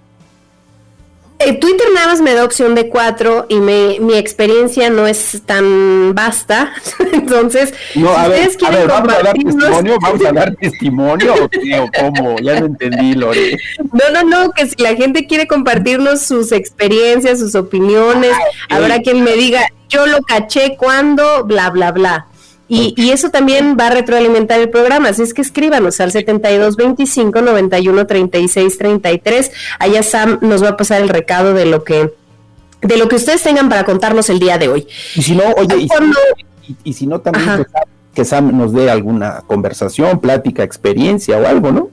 Eh, 1.38 1.52
Twitter 1.58 1.86
nada 1.94 2.06
más 2.06 2.22
me 2.22 2.32
da 2.32 2.44
opción 2.44 2.74
de 2.74 2.88
cuatro 2.88 3.44
y 3.50 3.56
mi 3.56 4.14
experiencia 4.14 4.88
no 4.88 5.06
es 5.06 5.42
tan 5.44 6.14
vasta. 6.14 6.72
Entonces, 7.12 7.74
no, 7.94 8.14
si 8.14 8.20
ustedes 8.22 8.56
quieren 8.56 8.88
¿vamos 8.88 9.14
a 9.14 9.22
dar 9.22 9.34
testimonio? 9.34 9.96
¿Vamos 10.02 10.24
a 10.24 10.32
dar 10.32 10.56
testimonio 10.56 11.34
o, 11.34 11.90
cómo? 11.98 12.38
Ya 12.38 12.60
no 12.60 12.66
entendí, 12.66 13.14
Lore. 13.14 13.58
No, 13.92 14.10
no, 14.12 14.22
no, 14.22 14.52
que 14.52 14.66
si 14.66 14.82
la 14.82 14.94
gente 14.94 15.26
quiere 15.26 15.46
compartirnos 15.46 16.22
sus 16.22 16.52
experiencias, 16.52 17.40
sus 17.40 17.54
opiniones, 17.54 18.32
ah, 18.32 18.76
habrá 18.76 19.00
quien 19.00 19.22
me 19.22 19.34
diga, 19.34 19.68
yo 19.90 20.06
lo 20.06 20.22
caché 20.22 20.76
cuando, 20.78 21.44
bla, 21.44 21.68
bla, 21.68 21.92
bla. 21.92 22.26
Y, 22.68 23.10
eso 23.10 23.30
también 23.30 23.76
va 23.78 23.86
a 23.86 23.90
retroalimentar 23.90 24.60
el 24.60 24.70
programa, 24.70 25.10
así 25.10 25.22
es 25.22 25.32
que 25.32 25.42
escríbanos 25.42 26.00
al 26.00 26.10
7225 26.10 27.40
91 27.40 28.06
36 28.06 28.78
33. 28.78 29.52
Allá 29.78 30.02
Sam 30.02 30.38
nos 30.40 30.64
va 30.64 30.70
a 30.70 30.76
pasar 30.76 31.00
el 31.00 31.08
recado 31.08 31.54
de 31.54 31.66
lo 31.66 31.84
que 31.84 32.12
de 32.82 32.96
lo 32.96 33.08
que 33.08 33.16
ustedes 33.16 33.42
tengan 33.42 33.68
para 33.68 33.84
contarnos 33.84 34.28
el 34.30 34.38
día 34.38 34.58
de 34.58 34.68
hoy. 34.68 34.86
Y 35.14 35.22
si 35.22 35.36
no, 35.36 35.44
oye, 35.56 35.88
y, 36.82 36.92
si, 36.92 37.06
no 37.06 37.20
también 37.20 37.66
que 38.12 38.24
Sam, 38.24 38.56
nos 38.56 38.72
dé 38.72 38.90
alguna 38.90 39.42
conversación, 39.46 40.20
plática, 40.20 40.64
experiencia 40.64 41.38
o 41.38 41.46
algo, 41.46 41.70
¿no? 41.70 41.90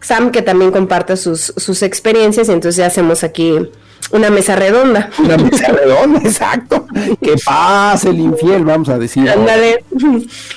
Sam 0.00 0.30
que 0.30 0.42
también 0.42 0.72
comparte 0.72 1.16
sus, 1.16 1.52
sus 1.56 1.82
experiencias 1.82 2.48
y 2.48 2.52
entonces 2.52 2.76
ya 2.76 2.86
hacemos 2.86 3.22
aquí 3.22 3.70
una 4.12 4.30
mesa 4.30 4.56
redonda. 4.56 5.10
Una 5.18 5.36
mesa 5.36 5.68
redonda, 5.68 6.20
exacto. 6.20 6.86
Que 7.20 7.36
pase 7.44 8.10
el 8.10 8.20
infiel, 8.20 8.64
vamos 8.64 8.88
a 8.88 8.98
decir. 8.98 9.28
Ándale. 9.28 9.84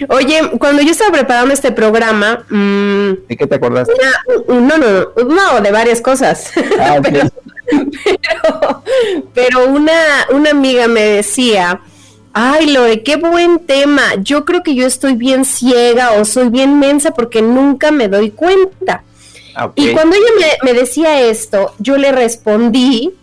Oye, 0.10 0.52
cuando 0.60 0.82
yo 0.82 0.92
estaba 0.92 1.12
preparando 1.12 1.54
este 1.54 1.72
programa. 1.72 2.44
Mm, 2.50 3.28
¿De 3.28 3.38
qué 3.38 3.48
te 3.48 3.56
acordaste? 3.56 3.94
no, 4.48 4.78
no, 4.78 5.26
no, 5.26 5.62
de 5.62 5.72
varias 5.72 6.02
cosas. 6.02 6.52
Ah, 6.80 7.00
pero, 7.02 8.84
pero, 9.34 9.68
una, 9.70 9.94
una 10.32 10.52
amiga 10.52 10.88
me 10.88 11.02
decía. 11.02 11.80
Ay, 12.34 12.72
Lore, 12.72 13.04
qué 13.04 13.16
buen 13.18 13.60
tema. 13.60 14.16
Yo 14.22 14.44
creo 14.44 14.64
que 14.64 14.74
yo 14.76 14.88
estoy 14.88 15.14
bien 15.14 15.46
ciega 15.46 16.14
o 16.14 16.26
soy 16.26 16.50
bien 16.50 16.80
mensa 16.80 17.12
porque 17.12 17.42
nunca 17.42 17.92
me 17.92 18.08
doy 18.08 18.32
cuenta. 18.32 19.04
Ah, 19.56 19.72
y 19.76 19.90
cuando 19.92 20.16
ella 20.16 20.26
me, 20.64 20.72
me, 20.72 20.80
decía 20.80 21.22
esto, 21.22 21.74
yo 21.78 21.98
le 21.98 22.12
respondí 22.12 23.14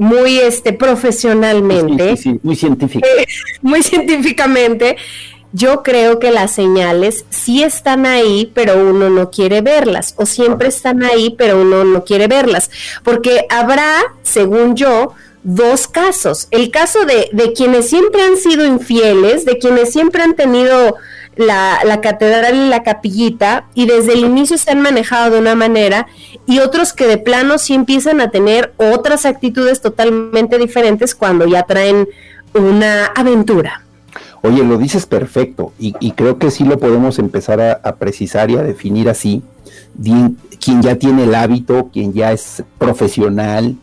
muy 0.00 0.38
este 0.38 0.72
profesionalmente, 0.72 2.14
muy 2.42 2.56
científico. 2.56 3.06
Eh, 3.06 3.26
muy 3.60 3.82
científicamente, 3.82 4.96
yo 5.52 5.82
creo 5.82 6.18
que 6.18 6.30
las 6.30 6.52
señales 6.52 7.26
sí 7.28 7.62
están 7.62 8.06
ahí, 8.06 8.50
pero 8.54 8.82
uno 8.82 9.10
no 9.10 9.30
quiere 9.30 9.60
verlas, 9.60 10.14
o 10.16 10.24
siempre 10.24 10.68
están 10.68 11.02
ahí, 11.02 11.34
pero 11.36 11.60
uno 11.60 11.84
no 11.84 12.02
quiere 12.06 12.28
verlas, 12.28 12.70
porque 13.04 13.44
habrá, 13.50 14.00
según 14.22 14.74
yo, 14.74 15.12
dos 15.42 15.86
casos. 15.86 16.48
El 16.50 16.70
caso 16.70 17.04
de, 17.04 17.28
de 17.32 17.52
quienes 17.52 17.90
siempre 17.90 18.22
han 18.22 18.38
sido 18.38 18.64
infieles, 18.64 19.44
de 19.44 19.58
quienes 19.58 19.92
siempre 19.92 20.22
han 20.22 20.34
tenido 20.34 20.96
la, 21.40 22.00
catedral 22.00 22.54
y 22.54 22.68
la 22.68 22.82
capillita 22.82 23.64
y 23.74 23.86
desde 23.86 24.12
el 24.12 24.20
inicio 24.20 24.58
se 24.58 24.70
han 24.70 24.80
manejado 24.80 25.30
de 25.30 25.40
una 25.40 25.54
manera 25.54 26.06
y 26.46 26.60
otros 26.60 26.92
que 26.92 27.06
de 27.06 27.18
plano 27.18 27.58
sí 27.58 27.74
empiezan 27.74 28.20
a 28.20 28.30
tener 28.30 28.72
otras 28.76 29.26
actitudes 29.26 29.80
totalmente 29.80 30.58
diferentes 30.58 31.14
cuando 31.14 31.46
ya 31.46 31.64
traen 31.64 32.08
una 32.54 33.06
aventura. 33.06 33.82
Oye, 34.42 34.64
lo 34.64 34.78
dices 34.78 35.06
perfecto 35.06 35.72
y, 35.78 35.92
creo 36.12 36.38
que 36.38 36.50
sí 36.50 36.64
lo 36.64 36.78
podemos 36.78 37.18
empezar 37.18 37.60
a, 37.60 37.96
precisar 37.96 38.50
y 38.50 38.56
a 38.56 38.62
definir 38.62 39.08
así. 39.08 39.42
quien 40.02 40.82
ya 40.82 40.96
tiene 40.96 41.24
el 41.24 41.34
hábito, 41.34 41.90
quien 41.92 42.14
ya 42.14 42.32
es 42.32 42.62
profesional, 42.78 43.76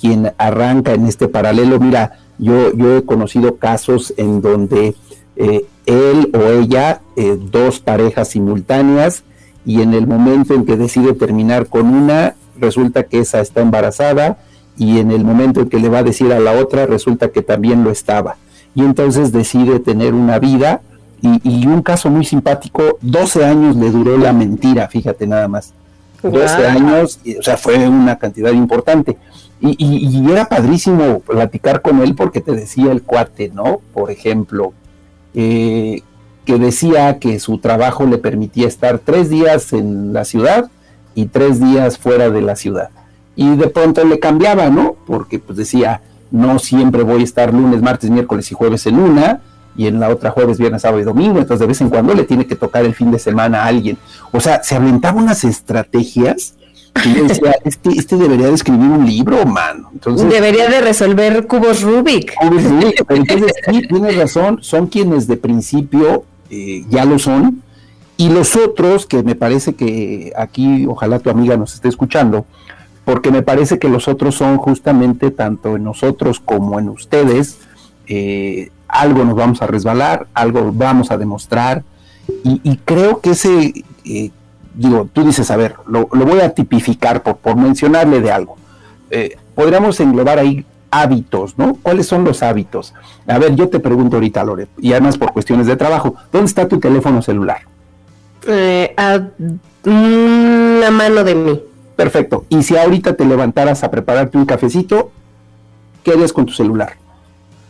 quien 0.00 0.32
arranca 0.38 0.92
en 0.92 1.06
este 1.06 1.26
paralelo. 1.26 1.80
Mira, 1.80 2.18
yo, 2.38 2.72
yo 2.74 2.98
he 2.98 3.04
conocido 3.04 3.56
casos 3.56 4.14
en 4.16 4.40
donde 4.40 4.94
eh, 5.36 5.64
él 5.86 6.30
o 6.34 6.50
ella, 6.60 7.00
eh, 7.16 7.38
dos 7.38 7.80
parejas 7.80 8.28
simultáneas, 8.28 9.24
y 9.66 9.80
en 9.80 9.94
el 9.94 10.06
momento 10.06 10.54
en 10.54 10.64
que 10.64 10.76
decide 10.76 11.14
terminar 11.14 11.66
con 11.66 11.86
una, 11.86 12.34
resulta 12.58 13.04
que 13.04 13.20
esa 13.20 13.40
está 13.40 13.60
embarazada, 13.60 14.38
y 14.76 14.98
en 14.98 15.10
el 15.10 15.24
momento 15.24 15.60
en 15.60 15.68
que 15.68 15.78
le 15.78 15.88
va 15.88 15.98
a 15.98 16.02
decir 16.02 16.32
a 16.32 16.40
la 16.40 16.52
otra, 16.52 16.86
resulta 16.86 17.28
que 17.28 17.42
también 17.42 17.84
lo 17.84 17.90
estaba. 17.90 18.36
Y 18.74 18.82
entonces 18.82 19.32
decide 19.32 19.78
tener 19.78 20.14
una 20.14 20.38
vida, 20.38 20.82
y, 21.22 21.66
un 21.66 21.80
caso 21.80 22.10
muy 22.10 22.26
simpático, 22.26 22.98
12 23.00 23.46
años 23.46 23.76
le 23.76 23.90
duró 23.90 24.18
la 24.18 24.34
mentira, 24.34 24.88
fíjate 24.88 25.26
nada 25.26 25.48
más. 25.48 25.72
12 26.22 26.66
años, 26.66 27.18
o 27.38 27.42
sea, 27.42 27.56
fue 27.56 27.88
una 27.88 28.18
cantidad 28.18 28.52
importante. 28.52 29.16
Y, 29.58 29.74
y, 29.78 30.30
era 30.30 30.44
padrísimo 30.44 31.20
platicar 31.20 31.80
con 31.80 32.02
él 32.02 32.14
porque 32.14 32.42
te 32.42 32.52
decía 32.52 32.92
el 32.92 33.02
cuate, 33.02 33.48
¿no? 33.48 33.80
Por 33.94 34.10
ejemplo, 34.10 34.74
eh, 35.34 36.02
que 36.44 36.58
decía 36.58 37.18
que 37.18 37.40
su 37.40 37.58
trabajo 37.58 38.06
le 38.06 38.18
permitía 38.18 38.68
estar 38.68 38.98
tres 38.98 39.30
días 39.30 39.72
en 39.72 40.12
la 40.12 40.24
ciudad 40.24 40.70
y 41.14 41.26
tres 41.26 41.60
días 41.60 41.98
fuera 41.98 42.30
de 42.30 42.42
la 42.42 42.56
ciudad. 42.56 42.90
Y 43.36 43.56
de 43.56 43.68
pronto 43.68 44.04
le 44.04 44.18
cambiaba, 44.18 44.68
¿no? 44.70 44.96
Porque 45.06 45.38
pues 45.38 45.58
decía, 45.58 46.02
no 46.30 46.58
siempre 46.58 47.02
voy 47.02 47.22
a 47.22 47.24
estar 47.24 47.52
lunes, 47.52 47.82
martes, 47.82 48.10
miércoles 48.10 48.50
y 48.50 48.54
jueves 48.54 48.86
en 48.86 48.98
una, 48.98 49.40
y 49.76 49.86
en 49.86 49.98
la 49.98 50.08
otra 50.08 50.30
jueves, 50.30 50.58
viernes, 50.58 50.82
sábado 50.82 51.00
y 51.00 51.04
domingo, 51.04 51.38
entonces 51.38 51.60
de 51.60 51.66
vez 51.66 51.80
en 51.80 51.90
cuando 51.90 52.14
le 52.14 52.24
tiene 52.24 52.46
que 52.46 52.54
tocar 52.54 52.84
el 52.84 52.94
fin 52.94 53.10
de 53.10 53.18
semana 53.18 53.64
a 53.64 53.66
alguien. 53.66 53.98
O 54.32 54.40
sea, 54.40 54.62
se 54.62 54.76
aventaba 54.76 55.20
unas 55.20 55.44
estrategias 55.44 56.54
y 57.04 57.12
decía, 57.14 57.56
este, 57.64 57.90
este 57.90 58.16
debería 58.16 58.48
de 58.48 58.54
escribir 58.54 58.90
un 58.90 59.06
libro, 59.06 59.44
man. 59.46 59.86
Entonces, 59.92 60.28
debería 60.28 60.68
de 60.68 60.80
resolver 60.80 61.46
cubos 61.46 61.82
Rubik. 61.82 62.34
Cubos 62.36 62.62
Rubik. 62.64 63.04
Entonces, 63.08 63.52
sí, 63.68 63.82
tienes 63.88 64.16
razón, 64.16 64.58
son 64.62 64.86
quienes 64.86 65.26
de 65.26 65.36
principio 65.36 66.24
eh, 66.50 66.84
ya 66.88 67.04
lo 67.04 67.18
son. 67.18 67.62
Y 68.16 68.28
los 68.28 68.54
otros, 68.54 69.06
que 69.06 69.22
me 69.22 69.34
parece 69.34 69.74
que 69.74 70.32
aquí, 70.36 70.86
ojalá 70.86 71.18
tu 71.18 71.30
amiga 71.30 71.56
nos 71.56 71.74
esté 71.74 71.88
escuchando, 71.88 72.46
porque 73.04 73.30
me 73.30 73.42
parece 73.42 73.78
que 73.78 73.88
los 73.88 74.06
otros 74.06 74.36
son 74.36 74.56
justamente 74.58 75.30
tanto 75.32 75.76
en 75.76 75.82
nosotros 75.82 76.38
como 76.38 76.78
en 76.78 76.88
ustedes, 76.88 77.58
eh, 78.06 78.70
algo 78.86 79.24
nos 79.24 79.34
vamos 79.34 79.62
a 79.62 79.66
resbalar, 79.66 80.28
algo 80.32 80.72
vamos 80.72 81.10
a 81.10 81.18
demostrar, 81.18 81.82
y, 82.42 82.78
creo 82.84 83.20
que 83.20 83.30
ese 83.30 83.84
eh, 84.04 84.30
digo, 84.74 85.08
tú 85.12 85.24
dices, 85.24 85.50
a 85.50 85.56
ver, 85.56 85.76
lo, 85.86 86.06
voy 86.06 86.40
a 86.40 86.50
tipificar 86.50 87.22
por, 87.22 87.36
por 87.36 87.56
mencionarle 87.56 88.20
de 88.20 88.30
algo. 88.30 88.56
Eh, 89.10 89.36
podríamos 89.54 89.98
englobar 90.00 90.38
ahí 90.38 90.64
hábitos, 90.90 91.58
¿no? 91.58 91.76
¿Cuáles 91.82 92.06
son 92.06 92.24
los 92.24 92.42
hábitos? 92.42 92.94
A 93.26 93.38
ver, 93.38 93.54
yo 93.54 93.68
te 93.68 93.80
pregunto 93.80 94.16
ahorita, 94.16 94.44
Lore, 94.44 94.68
y 94.78 94.92
además 94.92 95.18
por 95.18 95.32
cuestiones 95.32 95.66
de 95.66 95.76
trabajo, 95.76 96.14
¿dónde 96.32 96.46
está 96.46 96.68
tu 96.68 96.78
teléfono 96.78 97.22
celular? 97.22 97.62
Eh, 98.46 98.94
a 98.96 99.20
una 99.84 100.90
mano 100.90 101.24
de 101.24 101.34
mí. 101.34 101.62
Perfecto. 101.96 102.44
Y 102.48 102.62
si 102.62 102.76
ahorita 102.76 103.14
te 103.14 103.24
levantaras 103.24 103.84
a 103.84 103.90
prepararte 103.90 104.38
un 104.38 104.46
cafecito, 104.46 105.10
¿qué 106.02 106.12
harías 106.12 106.32
con 106.32 106.46
tu 106.46 106.52
celular? 106.52 106.96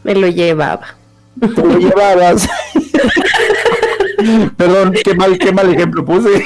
Me 0.02 0.14
lo 0.14 0.28
llevaba. 0.28 0.96
Te 1.40 1.62
lo 1.62 1.78
llevabas. 1.78 2.48
Perdón, 4.56 4.94
qué 5.04 5.14
mal, 5.14 5.38
qué 5.38 5.52
mal 5.52 5.72
ejemplo 5.72 6.04
puse. 6.04 6.44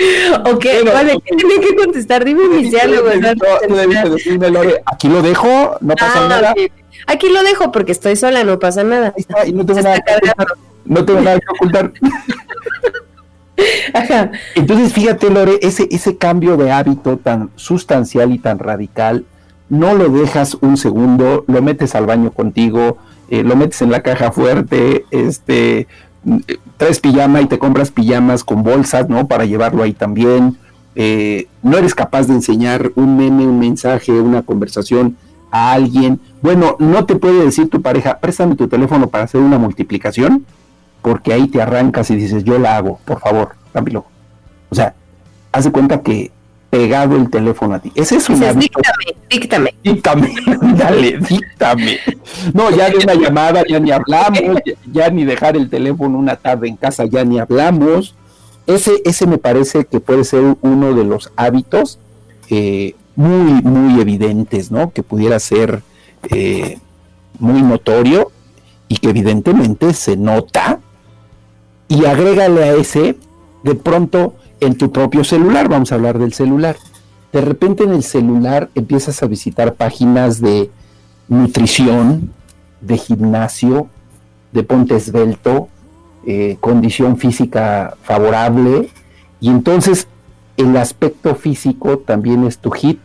ok, 0.46 0.66
vale, 0.92 1.20
¿qué 1.24 1.36
tiene 1.36 1.60
que 1.60 1.76
contestar? 1.76 2.24
Dime 2.24 2.48
mis 2.48 2.70
diálogos. 2.72 3.14
aquí 4.86 5.08
lo 5.08 5.22
dejo, 5.22 5.76
no 5.80 5.94
pasa 5.94 6.24
ah, 6.24 6.28
nada. 6.28 6.54
Aquí 7.06 7.28
lo 7.28 7.42
dejo 7.42 7.72
porque 7.72 7.92
estoy 7.92 8.16
sola, 8.16 8.44
no 8.44 8.58
pasa 8.58 8.84
nada. 8.84 9.14
y 9.46 9.52
no 9.52 9.64
tengo 9.64 9.80
nada 9.80 10.00
que 10.00 10.14
ocultar. 10.14 10.46
No 10.84 11.04
tengo 11.04 11.20
nada 11.20 11.38
que 11.38 11.46
ocultar. 11.54 11.92
Entonces, 14.54 14.92
fíjate, 14.92 15.30
Lore, 15.30 15.58
ese, 15.62 15.86
ese 15.90 16.16
cambio 16.16 16.56
de 16.56 16.72
hábito 16.72 17.18
tan 17.18 17.50
sustancial 17.56 18.32
y 18.32 18.38
tan 18.38 18.58
radical, 18.58 19.24
no 19.68 19.94
lo 19.94 20.08
dejas 20.08 20.56
un 20.60 20.76
segundo, 20.76 21.44
lo 21.46 21.62
metes 21.62 21.94
al 21.94 22.06
baño 22.06 22.32
contigo, 22.32 22.98
eh, 23.28 23.44
lo 23.44 23.56
metes 23.56 23.82
en 23.82 23.90
la 23.90 24.02
caja 24.02 24.32
fuerte, 24.32 25.04
este, 25.10 25.86
traes 26.76 27.00
pijama 27.00 27.40
y 27.40 27.46
te 27.46 27.58
compras 27.58 27.90
pijamas 27.90 28.44
con 28.44 28.62
bolsas, 28.62 29.08
¿no? 29.08 29.26
Para 29.26 29.44
llevarlo 29.44 29.82
ahí 29.82 29.92
también. 29.92 30.56
Eh, 30.94 31.46
no 31.62 31.78
eres 31.78 31.94
capaz 31.94 32.26
de 32.26 32.34
enseñar 32.34 32.92
un 32.96 33.16
meme, 33.16 33.46
un 33.46 33.58
mensaje, 33.58 34.12
una 34.12 34.42
conversación 34.42 35.16
a 35.50 35.72
alguien. 35.72 36.20
Bueno, 36.42 36.76
no 36.78 37.06
te 37.06 37.16
puede 37.16 37.44
decir 37.44 37.68
tu 37.68 37.82
pareja, 37.82 38.18
préstame 38.18 38.56
tu 38.56 38.68
teléfono 38.68 39.08
para 39.08 39.24
hacer 39.24 39.40
una 39.40 39.58
multiplicación, 39.58 40.44
porque 41.02 41.32
ahí 41.32 41.48
te 41.48 41.62
arrancas 41.62 42.10
y 42.10 42.16
dices, 42.16 42.44
yo 42.44 42.58
la 42.58 42.76
hago, 42.76 42.98
por 43.04 43.20
favor, 43.20 43.50
dámelo. 43.72 44.04
O 44.70 44.74
sea, 44.74 44.94
haz 45.52 45.64
de 45.64 45.72
cuenta 45.72 46.02
que 46.02 46.30
pegado 46.70 47.16
el 47.16 47.28
teléfono 47.28 47.74
a 47.74 47.80
ti. 47.80 47.92
Ese 47.94 48.16
es 48.16 48.28
un 48.30 48.40
díctame, 48.40 49.04
díctame. 49.28 49.74
Díctame, 49.82 50.34
dale, 50.76 51.18
díctame. 51.18 51.98
No, 52.54 52.70
ya 52.70 52.88
de 52.88 52.98
una 52.98 53.14
llamada 53.14 53.64
ya 53.68 53.80
ni 53.80 53.90
hablamos, 53.90 54.40
ya, 54.90 55.10
ni 55.10 55.24
dejar 55.24 55.56
el 55.56 55.68
teléfono 55.68 56.16
una 56.16 56.36
tarde 56.36 56.68
en 56.68 56.76
casa 56.76 57.04
ya 57.04 57.24
ni 57.24 57.40
hablamos. 57.40 58.14
Ese, 58.66 59.02
ese 59.04 59.26
me 59.26 59.38
parece 59.38 59.84
que 59.84 59.98
puede 59.98 60.22
ser 60.24 60.56
uno 60.60 60.94
de 60.94 61.04
los 61.04 61.32
hábitos 61.34 61.98
eh, 62.48 62.94
muy, 63.16 63.62
muy 63.62 64.00
evidentes, 64.00 64.70
¿no? 64.70 64.92
Que 64.92 65.02
pudiera 65.02 65.40
ser 65.40 65.82
eh, 66.30 66.78
muy 67.40 67.62
notorio 67.62 68.30
y 68.86 68.96
que 68.98 69.10
evidentemente 69.10 69.92
se 69.92 70.16
nota. 70.16 70.78
Y 71.88 72.04
agrégale 72.04 72.62
a 72.62 72.74
ese, 72.74 73.16
de 73.64 73.74
pronto, 73.74 74.34
en 74.60 74.76
tu 74.76 74.92
propio 74.92 75.24
celular, 75.24 75.68
vamos 75.68 75.92
a 75.92 75.96
hablar 75.96 76.18
del 76.18 76.32
celular. 76.32 76.76
De 77.32 77.40
repente 77.40 77.84
en 77.84 77.92
el 77.92 78.02
celular 78.02 78.70
empiezas 78.74 79.22
a 79.22 79.26
visitar 79.26 79.74
páginas 79.74 80.40
de 80.40 80.70
nutrición, 81.28 82.30
de 82.80 82.98
gimnasio, 82.98 83.88
de 84.52 84.62
ponte 84.62 84.96
esbelto, 84.96 85.68
eh, 86.26 86.56
condición 86.60 87.16
física 87.16 87.96
favorable, 88.02 88.90
y 89.40 89.48
entonces 89.48 90.08
el 90.56 90.76
aspecto 90.76 91.34
físico 91.34 91.98
también 91.98 92.44
es 92.44 92.58
tu 92.58 92.70
hit. 92.70 92.98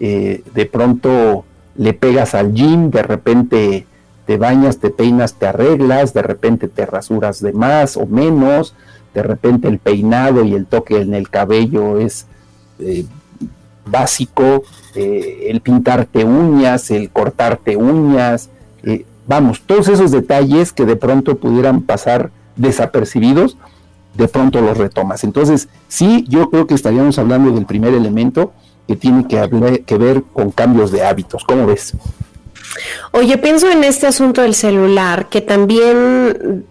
Eh, 0.00 0.42
de 0.54 0.66
pronto 0.66 1.44
le 1.76 1.92
pegas 1.92 2.34
al 2.34 2.52
gym, 2.52 2.90
de 2.90 3.02
repente 3.02 3.86
te 4.26 4.36
bañas, 4.36 4.78
te 4.78 4.90
peinas, 4.90 5.34
te 5.34 5.46
arreglas, 5.46 6.14
de 6.14 6.22
repente 6.22 6.68
te 6.68 6.86
rasuras 6.86 7.40
de 7.40 7.52
más 7.52 7.96
o 7.96 8.06
menos, 8.06 8.74
de 9.14 9.22
repente 9.22 9.68
el 9.68 9.78
peinado 9.78 10.44
y 10.44 10.54
el 10.54 10.66
toque 10.66 11.00
en 11.00 11.14
el 11.14 11.28
cabello 11.28 11.98
es 11.98 12.26
eh, 12.78 13.04
básico, 13.86 14.62
eh, 14.94 15.46
el 15.48 15.60
pintarte 15.60 16.24
uñas, 16.24 16.90
el 16.90 17.10
cortarte 17.10 17.76
uñas, 17.76 18.48
eh, 18.84 19.04
vamos, 19.26 19.62
todos 19.64 19.88
esos 19.88 20.10
detalles 20.10 20.72
que 20.72 20.84
de 20.84 20.96
pronto 20.96 21.36
pudieran 21.36 21.82
pasar 21.82 22.30
desapercibidos, 22.56 23.56
de 24.14 24.28
pronto 24.28 24.60
los 24.60 24.76
retomas. 24.76 25.24
Entonces, 25.24 25.68
sí, 25.88 26.24
yo 26.28 26.50
creo 26.50 26.66
que 26.66 26.74
estaríamos 26.74 27.18
hablando 27.18 27.50
del 27.50 27.66
primer 27.66 27.94
elemento 27.94 28.52
que 28.86 28.96
tiene 28.96 29.26
que, 29.26 29.84
que 29.86 29.98
ver 29.98 30.22
con 30.32 30.50
cambios 30.50 30.92
de 30.92 31.04
hábitos. 31.04 31.44
¿Cómo 31.44 31.66
ves? 31.66 31.94
Oye, 33.12 33.38
pienso 33.38 33.70
en 33.70 33.84
este 33.84 34.06
asunto 34.06 34.42
del 34.42 34.54
celular, 34.54 35.28
que 35.28 35.40
también 35.40 36.66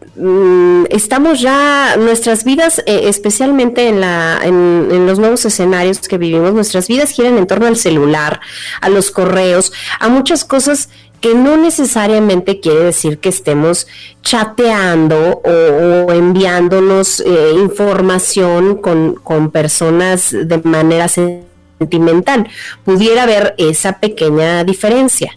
estamos 0.89 1.39
ya, 1.39 1.95
nuestras 1.97 2.43
vidas, 2.43 2.79
eh, 2.85 3.03
especialmente 3.05 3.87
en, 3.87 4.01
la, 4.01 4.39
en, 4.43 5.07
los 5.07 5.19
nuevos 5.19 5.45
escenarios 5.45 5.99
que 5.99 6.17
vivimos, 6.17 6.53
nuestras 6.53 6.87
vidas 6.87 7.11
giran 7.11 7.37
en 7.37 7.47
torno 7.47 7.67
al 7.67 7.77
celular, 7.77 8.41
a 8.81 8.89
los 8.89 9.11
correos, 9.11 9.71
a 9.99 10.09
muchas 10.09 10.43
cosas 10.43 10.89
que 11.21 11.35
no 11.35 11.55
necesariamente 11.55 12.59
quiere 12.59 12.79
decir 12.79 13.19
que 13.19 13.29
estemos 13.29 13.87
chateando 14.23 15.41
o, 15.45 16.11
enviándonos 16.11 17.19
eh, 17.21 17.53
información 17.61 18.81
con, 18.81 19.15
con 19.15 19.51
personas 19.51 20.31
de 20.31 20.57
manera 20.63 21.07
sentimental. 21.07 22.49
Pudiera 22.83 23.23
haber 23.23 23.53
esa 23.57 23.99
pequeña 23.99 24.63
diferencia. 24.63 25.35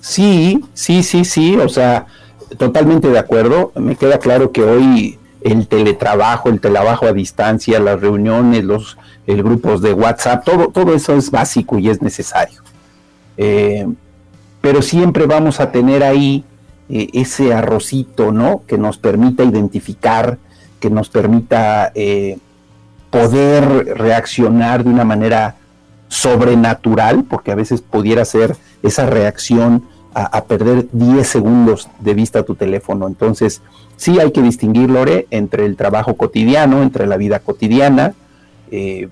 Sí, 0.00 0.62
sí, 0.74 1.02
sí, 1.02 1.24
sí, 1.24 1.56
o 1.56 1.68
sea, 1.68 2.06
totalmente 2.56 3.08
de 3.08 3.18
acuerdo. 3.18 3.72
Me 3.76 3.96
queda 3.96 4.18
claro 4.18 4.52
que 4.52 4.62
hoy 4.62 5.18
el 5.40 5.68
teletrabajo, 5.68 6.48
el 6.48 6.60
teletrabajo 6.60 7.06
a 7.06 7.12
distancia, 7.12 7.78
las 7.78 8.00
reuniones, 8.00 8.64
los 8.64 8.96
grupos 9.26 9.82
de 9.82 9.92
WhatsApp, 9.92 10.44
todo, 10.44 10.94
eso 10.94 11.14
es 11.14 11.30
básico 11.30 11.78
y 11.78 11.88
es 11.88 12.02
necesario. 12.02 12.62
Eh, 13.36 13.86
pero 14.60 14.80
siempre 14.82 15.26
vamos 15.26 15.60
a 15.60 15.70
tener 15.70 16.02
ahí 16.02 16.44
eh, 16.88 17.08
ese 17.12 17.52
arrocito, 17.52 18.32
¿no? 18.32 18.62
Que 18.66 18.78
nos 18.78 18.96
permita 18.98 19.44
identificar, 19.44 20.38
que 20.80 20.90
nos 20.90 21.08
permita 21.08 21.92
eh, 21.94 22.38
poder 23.10 23.98
reaccionar 23.98 24.84
de 24.84 24.90
una 24.90 25.04
manera 25.04 25.56
sobrenatural, 26.08 27.24
porque 27.24 27.52
a 27.52 27.54
veces 27.54 27.82
pudiera 27.82 28.24
ser 28.24 28.56
esa 28.82 29.06
reacción 29.06 29.84
a, 30.14 30.44
perder 30.44 30.86
10 30.92 31.26
segundos 31.26 31.88
de 31.98 32.14
vista 32.14 32.44
tu 32.44 32.54
teléfono. 32.54 33.06
Entonces, 33.08 33.60
sí 33.96 34.20
hay 34.20 34.30
que 34.30 34.42
distinguir, 34.42 34.88
Lore, 34.90 35.26
entre 35.30 35.66
el 35.66 35.76
trabajo 35.76 36.14
cotidiano, 36.14 36.82
entre 36.82 37.06
la 37.06 37.16
vida 37.16 37.40
cotidiana. 37.40 38.14
Eh, 38.70 39.08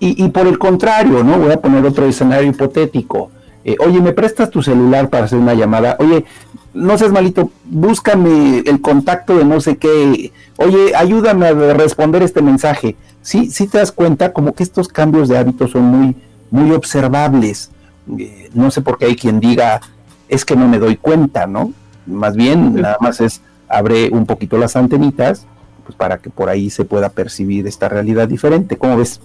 y, 0.00 0.28
por 0.28 0.46
el 0.46 0.58
contrario, 0.58 1.24
¿no? 1.24 1.38
Voy 1.38 1.50
a 1.50 1.60
poner 1.60 1.84
otro 1.84 2.06
escenario 2.06 2.48
hipotético. 2.48 3.30
Eh, 3.64 3.76
oye, 3.80 4.00
¿me 4.00 4.12
prestas 4.12 4.48
tu 4.48 4.62
celular 4.62 5.10
para 5.10 5.24
hacer 5.24 5.38
una 5.38 5.54
llamada? 5.54 5.96
Oye, 5.98 6.24
no 6.72 6.96
seas 6.96 7.10
malito, 7.10 7.50
búscame 7.64 8.62
el 8.64 8.80
contacto 8.80 9.36
de 9.36 9.44
no 9.44 9.60
sé 9.60 9.76
qué. 9.76 10.32
Oye, 10.56 10.94
ayúdame 10.94 11.46
a 11.46 11.52
responder 11.74 12.22
este 12.22 12.42
mensaje. 12.42 12.94
Sí, 13.22 13.50
sí 13.50 13.66
te 13.66 13.78
das 13.78 13.90
cuenta 13.90 14.32
como 14.32 14.54
que 14.54 14.62
estos 14.62 14.86
cambios 14.86 15.28
de 15.28 15.36
hábitos 15.36 15.72
son 15.72 15.82
muy, 15.82 16.16
muy 16.50 16.70
observables. 16.70 17.70
Eh, 18.16 18.50
no 18.54 18.70
sé 18.70 18.80
por 18.82 18.98
qué 18.98 19.06
hay 19.06 19.16
quien 19.16 19.40
diga, 19.40 19.80
es 20.28 20.44
que 20.44 20.56
no 20.56 20.68
me 20.68 20.78
doy 20.78 20.96
cuenta, 20.96 21.46
¿no? 21.46 21.72
Más 22.06 22.36
bien, 22.36 22.74
nada 22.74 22.96
más 23.00 23.20
es, 23.20 23.40
abre 23.68 24.10
un 24.10 24.26
poquito 24.26 24.58
las 24.58 24.76
antenitas, 24.76 25.46
pues 25.84 25.96
para 25.96 26.18
que 26.18 26.30
por 26.30 26.48
ahí 26.48 26.70
se 26.70 26.84
pueda 26.84 27.08
percibir 27.10 27.66
esta 27.66 27.88
realidad 27.88 28.28
diferente. 28.28 28.76
¿Cómo 28.76 28.96
ves? 28.96 29.20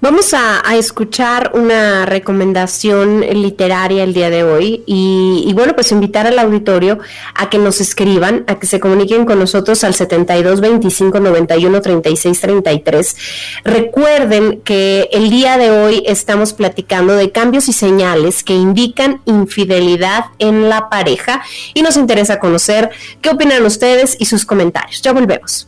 Vamos 0.00 0.32
a, 0.32 0.62
escuchar 0.76 1.50
una 1.54 2.06
recomendación 2.06 3.20
literaria 3.20 4.04
el 4.04 4.14
día 4.14 4.30
de 4.30 4.44
hoy 4.44 4.84
y, 4.86 5.50
bueno, 5.54 5.74
pues 5.74 5.90
invitar 5.90 6.24
al 6.24 6.38
auditorio 6.38 7.00
a 7.34 7.50
que 7.50 7.58
nos 7.58 7.80
escriban, 7.80 8.44
a 8.46 8.60
que 8.60 8.68
se 8.68 8.78
comuniquen 8.78 9.24
con 9.24 9.40
nosotros 9.40 9.82
al 9.82 9.94
72 9.94 10.60
25 10.60 11.18
91 11.18 11.80
36 11.80 12.40
33. 12.40 13.16
Recuerden 13.64 14.60
que 14.60 15.08
el 15.10 15.30
día 15.30 15.58
de 15.58 15.72
hoy 15.72 16.04
estamos 16.06 16.52
platicando 16.52 17.16
de 17.16 17.32
cambios 17.32 17.68
y 17.68 17.72
señales 17.72 18.44
que 18.44 18.54
indican 18.54 19.20
infidelidad 19.24 20.26
en 20.38 20.68
la 20.68 20.90
pareja 20.90 21.42
y 21.74 21.82
nos 21.82 21.96
interesa 21.96 22.38
conocer 22.38 22.90
qué 23.20 23.30
opinan 23.30 23.64
ustedes 23.64 24.16
y 24.20 24.26
sus 24.26 24.46
comentarios. 24.46 25.02
Ya 25.02 25.12
volvemos. 25.12 25.66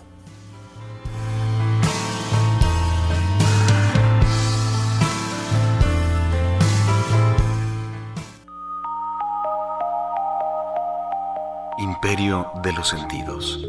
Imperio 12.02 12.50
de 12.62 12.72
los 12.72 12.88
Sentidos. 12.88 13.68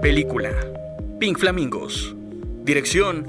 Película. 0.00 0.52
Pink 1.20 1.36
Flamingos. 1.36 2.16
Dirección. 2.64 3.26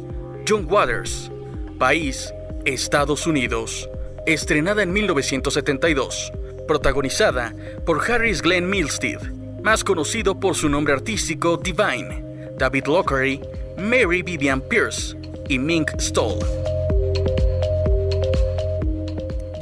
John 0.48 0.66
Waters. 0.70 1.30
País. 1.78 2.34
Estados 2.64 3.28
Unidos. 3.28 3.90
Estrenada 4.26 4.82
en 4.82 4.94
1972. 4.94 6.32
Protagonizada 6.70 7.54
por 7.86 8.10
Harris 8.10 8.42
Glenn 8.42 8.70
Milstead, 8.70 9.22
más 9.62 9.84
conocido 9.84 10.40
por 10.40 10.56
su 10.56 10.70
nombre 10.70 10.94
artístico 10.94 11.58
Divine, 11.58 12.54
David 12.58 12.86
Lockery, 12.88 13.42
Mary 13.78 14.22
Vivian 14.22 14.62
Pierce 14.62 15.18
y 15.50 15.60
Mink 15.60 16.00
Stoll. 16.00 16.40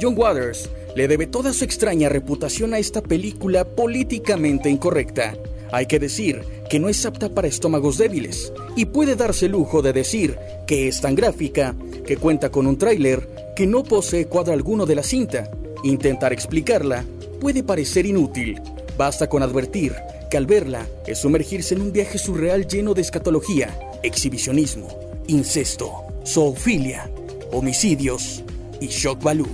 John 0.00 0.14
Waters 0.16 0.70
le 0.94 1.08
debe 1.08 1.26
toda 1.26 1.52
su 1.52 1.64
extraña 1.64 2.08
reputación 2.08 2.74
a 2.74 2.78
esta 2.78 3.02
película 3.02 3.64
políticamente 3.64 4.70
incorrecta. 4.70 5.34
Hay 5.72 5.86
que 5.86 5.98
decir 5.98 6.42
que 6.68 6.78
no 6.78 6.88
es 6.88 7.04
apta 7.06 7.28
para 7.30 7.48
estómagos 7.48 7.98
débiles 7.98 8.52
y 8.76 8.86
puede 8.86 9.16
darse 9.16 9.46
el 9.46 9.52
lujo 9.52 9.82
de 9.82 9.92
decir 9.92 10.36
que 10.66 10.88
es 10.88 11.00
tan 11.00 11.14
gráfica 11.14 11.74
que 12.06 12.16
cuenta 12.16 12.50
con 12.50 12.66
un 12.66 12.76
tráiler 12.76 13.52
que 13.56 13.66
no 13.66 13.82
posee 13.82 14.26
cuadro 14.26 14.52
alguno 14.52 14.86
de 14.86 14.94
la 14.94 15.02
cinta. 15.02 15.50
Intentar 15.82 16.32
explicarla 16.32 17.04
puede 17.40 17.62
parecer 17.62 18.06
inútil, 18.06 18.60
Basta 18.96 19.28
con 19.28 19.42
advertir 19.42 19.94
que 20.30 20.36
al 20.36 20.46
verla 20.46 20.86
es 21.06 21.18
sumergirse 21.18 21.74
en 21.74 21.82
un 21.82 21.92
viaje 21.92 22.18
surreal 22.18 22.66
lleno 22.66 22.94
de 22.94 23.02
escatología, 23.02 23.76
exhibicionismo, 24.02 24.88
incesto, 25.26 26.04
zoofilia, 26.26 27.10
homicidios 27.52 28.42
y 28.80 28.88
shock 28.88 29.22
value. 29.22 29.48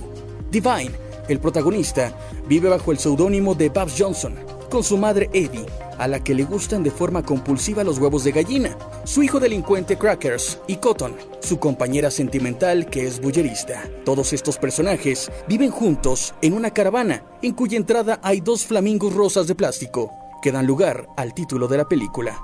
Divine, 0.51 0.91
el 1.29 1.39
protagonista, 1.39 2.13
vive 2.47 2.67
bajo 2.67 2.91
el 2.91 2.99
seudónimo 2.99 3.55
de 3.55 3.69
Babs 3.69 3.95
Johnson, 3.97 4.35
con 4.69 4.83
su 4.83 4.97
madre 4.97 5.29
Eddie, 5.33 5.65
a 5.97 6.07
la 6.07 6.23
que 6.23 6.33
le 6.33 6.43
gustan 6.43 6.83
de 6.83 6.91
forma 6.91 7.23
compulsiva 7.23 7.83
los 7.83 7.97
huevos 7.97 8.23
de 8.23 8.31
gallina, 8.31 8.77
su 9.03 9.23
hijo 9.23 9.39
delincuente 9.39 9.97
Crackers 9.97 10.59
y 10.67 10.77
Cotton, 10.77 11.15
su 11.41 11.59
compañera 11.59 12.09
sentimental 12.09 12.89
que 12.89 13.05
es 13.05 13.21
bullerista. 13.21 13.83
Todos 14.05 14.33
estos 14.33 14.57
personajes 14.57 15.31
viven 15.47 15.71
juntos 15.71 16.33
en 16.41 16.53
una 16.53 16.71
caravana 16.71 17.23
en 17.41 17.53
cuya 17.53 17.77
entrada 17.77 18.19
hay 18.23 18.41
dos 18.41 18.65
flamingos 18.65 19.13
rosas 19.13 19.47
de 19.47 19.55
plástico 19.55 20.11
que 20.41 20.51
dan 20.51 20.65
lugar 20.65 21.07
al 21.17 21.33
título 21.33 21.67
de 21.67 21.77
la 21.77 21.87
película. 21.87 22.39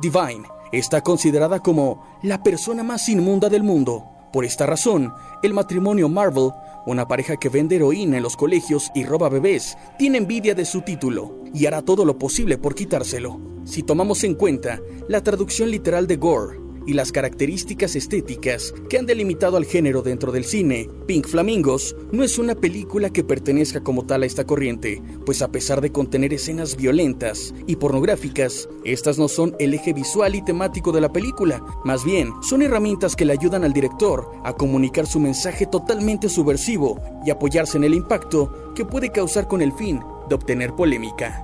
Divine 0.00 0.48
está 0.72 1.02
considerada 1.02 1.60
como 1.60 2.04
la 2.22 2.42
persona 2.42 2.82
más 2.82 3.08
inmunda 3.08 3.48
del 3.48 3.62
mundo. 3.62 4.04
Por 4.32 4.44
esta 4.44 4.66
razón, 4.66 5.12
el 5.42 5.54
matrimonio 5.54 6.08
Marvel, 6.08 6.50
una 6.86 7.06
pareja 7.06 7.36
que 7.36 7.48
vende 7.48 7.76
heroína 7.76 8.16
en 8.16 8.22
los 8.22 8.36
colegios 8.36 8.90
y 8.94 9.04
roba 9.04 9.28
bebés, 9.28 9.76
tiene 9.98 10.18
envidia 10.18 10.54
de 10.54 10.64
su 10.64 10.82
título 10.82 11.44
y 11.52 11.66
hará 11.66 11.82
todo 11.82 12.04
lo 12.04 12.18
posible 12.18 12.58
por 12.58 12.74
quitárselo. 12.74 13.40
Si 13.64 13.82
tomamos 13.82 14.24
en 14.24 14.34
cuenta 14.34 14.80
la 15.08 15.22
traducción 15.22 15.70
literal 15.70 16.06
de 16.06 16.16
Gore, 16.16 16.63
y 16.86 16.94
las 16.94 17.12
características 17.12 17.96
estéticas 17.96 18.74
que 18.88 18.98
han 18.98 19.06
delimitado 19.06 19.56
al 19.56 19.64
género 19.64 20.02
dentro 20.02 20.32
del 20.32 20.44
cine, 20.44 20.88
Pink 21.06 21.26
Flamingos 21.26 21.96
no 22.12 22.22
es 22.22 22.38
una 22.38 22.54
película 22.54 23.10
que 23.10 23.24
pertenezca 23.24 23.82
como 23.82 24.06
tal 24.06 24.22
a 24.22 24.26
esta 24.26 24.44
corriente, 24.46 25.02
pues 25.24 25.42
a 25.42 25.48
pesar 25.48 25.80
de 25.80 25.92
contener 25.92 26.32
escenas 26.32 26.76
violentas 26.76 27.54
y 27.66 27.76
pornográficas, 27.76 28.68
estas 28.84 29.18
no 29.18 29.28
son 29.28 29.54
el 29.58 29.74
eje 29.74 29.92
visual 29.92 30.34
y 30.34 30.42
temático 30.42 30.92
de 30.92 31.00
la 31.00 31.12
película, 31.12 31.64
más 31.84 32.04
bien 32.04 32.30
son 32.42 32.62
herramientas 32.62 33.16
que 33.16 33.24
le 33.24 33.32
ayudan 33.32 33.64
al 33.64 33.72
director 33.72 34.30
a 34.44 34.52
comunicar 34.52 35.06
su 35.06 35.20
mensaje 35.20 35.66
totalmente 35.66 36.28
subversivo 36.28 37.00
y 37.24 37.30
apoyarse 37.30 37.76
en 37.76 37.84
el 37.84 37.94
impacto 37.94 38.72
que 38.74 38.84
puede 38.84 39.10
causar 39.10 39.48
con 39.48 39.62
el 39.62 39.72
fin 39.72 40.00
de 40.28 40.34
obtener 40.34 40.74
polémica. 40.74 41.42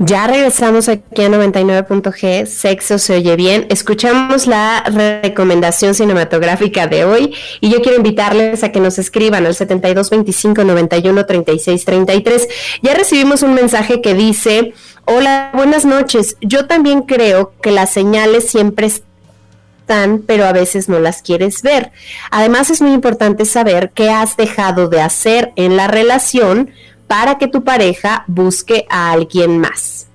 Ya 0.00 0.26
regresamos 0.26 0.88
aquí 0.88 1.22
a 1.22 1.28
99.g, 1.28 2.46
Sexo 2.46 2.98
se 2.98 3.14
oye 3.14 3.36
bien. 3.36 3.66
Escuchamos 3.70 4.48
la 4.48 4.82
recomendación 4.82 5.94
cinematográfica 5.94 6.88
de 6.88 7.04
hoy 7.04 7.32
y 7.60 7.70
yo 7.70 7.80
quiero 7.80 7.98
invitarles 7.98 8.64
a 8.64 8.72
que 8.72 8.80
nos 8.80 8.98
escriban 8.98 9.46
al 9.46 9.54
7225 9.54 10.64
91 10.64 11.26
36 11.26 11.84
33. 11.84 12.48
Ya 12.82 12.94
recibimos 12.94 13.42
un 13.44 13.54
mensaje 13.54 14.02
que 14.02 14.14
dice, 14.14 14.74
hola, 15.04 15.52
buenas 15.54 15.84
noches. 15.84 16.36
Yo 16.40 16.66
también 16.66 17.02
creo 17.02 17.52
que 17.62 17.70
las 17.70 17.90
señales 17.90 18.48
siempre 18.48 18.88
están, 18.88 20.22
pero 20.26 20.44
a 20.46 20.52
veces 20.52 20.88
no 20.88 20.98
las 20.98 21.22
quieres 21.22 21.62
ver. 21.62 21.92
Además 22.32 22.68
es 22.68 22.82
muy 22.82 22.92
importante 22.92 23.44
saber 23.44 23.92
qué 23.94 24.10
has 24.10 24.36
dejado 24.36 24.88
de 24.88 25.00
hacer 25.00 25.52
en 25.54 25.76
la 25.76 25.86
relación 25.86 26.72
para 27.06 27.38
que 27.38 27.48
tu 27.48 27.64
pareja 27.64 28.24
busque 28.26 28.86
a 28.88 29.12
alguien 29.12 29.58
más. 29.58 30.06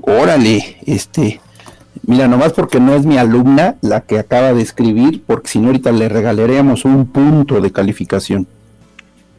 Órale, 0.00 0.76
este, 0.86 1.40
mira, 2.06 2.28
nomás 2.28 2.52
porque 2.52 2.80
no 2.80 2.94
es 2.94 3.04
mi 3.04 3.18
alumna 3.18 3.76
la 3.80 4.00
que 4.02 4.18
acaba 4.18 4.52
de 4.52 4.62
escribir, 4.62 5.22
porque 5.26 5.48
si 5.48 5.58
no 5.58 5.68
ahorita 5.68 5.92
le 5.92 6.08
regalaríamos 6.08 6.84
un 6.84 7.06
punto 7.06 7.60
de 7.60 7.72
calificación. 7.72 8.46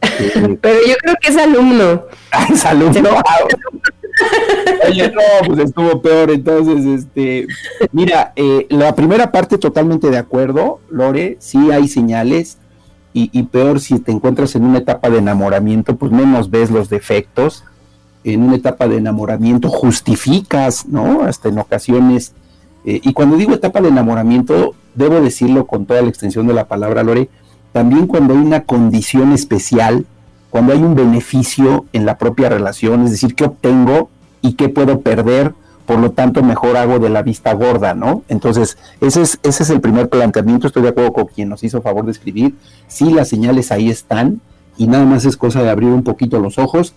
Pero 0.00 0.78
yo 0.86 0.94
creo 1.00 1.14
que 1.20 1.28
es 1.28 1.36
alumno. 1.36 2.04
es 2.52 2.64
alumno. 2.64 3.10
Oye, 4.88 5.10
no, 5.10 5.46
pues 5.46 5.60
estuvo 5.60 6.02
peor. 6.02 6.30
Entonces, 6.30 6.84
este, 6.86 7.46
mira, 7.92 8.32
eh, 8.36 8.66
la 8.70 8.94
primera 8.94 9.32
parte 9.32 9.58
totalmente 9.58 10.10
de 10.10 10.18
acuerdo, 10.18 10.80
Lore, 10.90 11.36
sí 11.40 11.70
hay 11.70 11.88
señales 11.88 12.58
y, 13.20 13.42
peor 13.44 13.80
si 13.80 13.98
te 13.98 14.12
encuentras 14.12 14.54
en 14.54 14.64
una 14.64 14.78
etapa 14.78 15.10
de 15.10 15.18
enamoramiento, 15.18 15.96
pues 15.96 16.12
menos 16.12 16.50
ves 16.50 16.70
los 16.70 16.88
defectos. 16.88 17.64
En 18.22 18.42
una 18.42 18.56
etapa 18.56 18.86
de 18.86 18.96
enamoramiento 18.96 19.68
justificas, 19.68 20.86
¿no? 20.86 21.22
Hasta 21.22 21.48
en 21.48 21.58
ocasiones. 21.58 22.32
Eh, 22.84 23.00
y 23.02 23.12
cuando 23.12 23.36
digo 23.36 23.54
etapa 23.54 23.80
de 23.80 23.88
enamoramiento, 23.88 24.74
debo 24.94 25.20
decirlo 25.20 25.66
con 25.66 25.86
toda 25.86 26.02
la 26.02 26.08
extensión 26.08 26.46
de 26.46 26.54
la 26.54 26.66
palabra, 26.66 27.02
Lore, 27.02 27.28
también 27.72 28.06
cuando 28.06 28.34
hay 28.34 28.40
una 28.40 28.62
condición 28.62 29.32
especial, 29.32 30.06
cuando 30.50 30.72
hay 30.72 30.82
un 30.82 30.94
beneficio 30.94 31.86
en 31.92 32.06
la 32.06 32.18
propia 32.18 32.48
relación, 32.48 33.04
es 33.04 33.10
decir, 33.10 33.34
qué 33.34 33.44
obtengo 33.44 34.10
y 34.42 34.54
qué 34.54 34.68
puedo 34.68 35.00
perder 35.00 35.54
por 35.88 35.98
lo 36.00 36.10
tanto 36.10 36.42
mejor 36.42 36.76
hago 36.76 36.98
de 36.98 37.08
la 37.08 37.22
vista 37.22 37.54
gorda, 37.54 37.94
¿no? 37.94 38.22
Entonces, 38.28 38.76
ese 39.00 39.22
es, 39.22 39.40
ese 39.42 39.62
es 39.62 39.70
el 39.70 39.80
primer 39.80 40.10
planteamiento, 40.10 40.66
estoy 40.66 40.82
de 40.82 40.90
acuerdo 40.90 41.14
con 41.14 41.24
quien 41.28 41.48
nos 41.48 41.64
hizo 41.64 41.80
favor 41.80 42.04
de 42.04 42.10
escribir, 42.10 42.54
sí, 42.88 43.10
las 43.10 43.28
señales 43.28 43.72
ahí 43.72 43.88
están 43.88 44.42
y 44.76 44.86
nada 44.86 45.06
más 45.06 45.24
es 45.24 45.38
cosa 45.38 45.62
de 45.62 45.70
abrir 45.70 45.88
un 45.88 46.02
poquito 46.04 46.40
los 46.40 46.58
ojos 46.58 46.92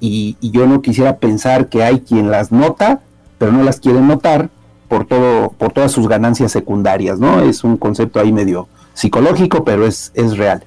y, 0.00 0.36
yo 0.40 0.66
no 0.66 0.82
quisiera 0.82 1.18
pensar 1.18 1.68
que 1.68 1.84
hay 1.84 2.00
quien 2.00 2.28
las 2.28 2.50
nota, 2.50 3.02
pero 3.38 3.52
no 3.52 3.62
las 3.62 3.78
quiere 3.78 4.00
notar 4.00 4.50
por, 4.88 5.06
todo, 5.06 5.50
por 5.50 5.72
todas 5.72 5.92
sus 5.92 6.08
ganancias 6.08 6.50
secundarias, 6.50 7.20
¿no? 7.20 7.40
Es 7.40 7.62
un 7.62 7.76
concepto 7.76 8.18
ahí 8.18 8.32
medio 8.32 8.66
psicológico, 8.94 9.62
pero 9.62 9.86
es, 9.86 10.10
es 10.14 10.36
real. 10.36 10.64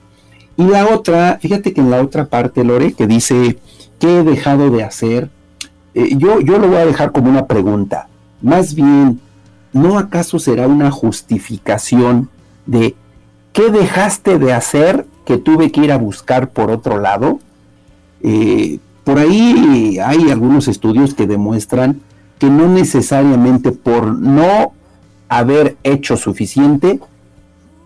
Y 0.55 0.63
la 0.63 0.87
otra, 0.87 1.37
fíjate 1.41 1.73
que 1.73 1.81
en 1.81 1.91
la 1.91 2.01
otra 2.01 2.27
parte, 2.27 2.63
Lore, 2.63 2.93
que 2.93 3.07
dice, 3.07 3.59
¿qué 3.99 4.19
he 4.19 4.23
dejado 4.23 4.69
de 4.69 4.85
hacer? 4.85 5.29
Eh, 5.97 6.15
yo, 6.15 6.39
yo 6.41 6.59
lo 6.59 6.67
voy 6.67 6.77
a 6.77 6.85
dejar 6.85 7.11
como 7.11 7.27
una 7.27 7.47
pregunta. 7.47 8.07
Más 8.43 8.75
bien, 8.75 9.19
¿no 9.73 9.97
acaso 9.97 10.37
será 10.37 10.67
una 10.67 10.91
justificación 10.91 12.29
de 12.67 12.95
qué 13.51 13.71
dejaste 13.71 14.37
de 14.37 14.53
hacer 14.53 15.07
que 15.25 15.39
tuve 15.39 15.71
que 15.71 15.81
ir 15.81 15.91
a 15.91 15.97
buscar 15.97 16.49
por 16.49 16.69
otro 16.69 16.99
lado? 16.99 17.39
Eh, 18.21 18.77
por 19.03 19.17
ahí 19.17 19.97
hay 19.97 20.29
algunos 20.29 20.67
estudios 20.67 21.15
que 21.15 21.25
demuestran 21.25 21.99
que 22.37 22.51
no 22.51 22.67
necesariamente 22.67 23.71
por 23.71 24.05
no 24.05 24.73
haber 25.29 25.77
hecho 25.83 26.15
suficiente, 26.15 26.99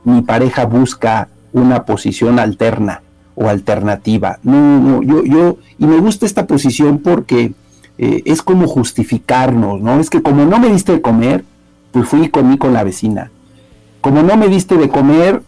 mi 0.03 0.21
pareja 0.21 0.65
busca 0.65 1.29
una 1.53 1.85
posición 1.85 2.39
alterna 2.39 3.03
o 3.35 3.47
alternativa. 3.47 4.37
No, 4.43 4.81
no, 4.81 5.01
yo, 5.01 5.23
yo, 5.23 5.57
y 5.79 5.85
me 5.85 5.99
gusta 5.99 6.25
esta 6.25 6.45
posición 6.45 6.99
porque 6.99 7.53
eh, 8.01 8.23
es 8.25 8.41
como 8.41 8.67
justificarnos, 8.67 9.79
¿no? 9.79 9.99
Es 9.99 10.09
que 10.09 10.23
como 10.23 10.43
no 10.45 10.59
me 10.59 10.69
diste 10.69 10.91
de 10.91 11.01
comer, 11.01 11.45
pues 11.91 12.09
fui 12.09 12.23
y 12.23 12.29
comí 12.29 12.57
con 12.57 12.73
la 12.73 12.83
vecina. 12.83 13.29
Como 14.01 14.23
no 14.23 14.35
me 14.37 14.47
diste 14.47 14.75
de 14.75 14.89
comer 14.89 15.43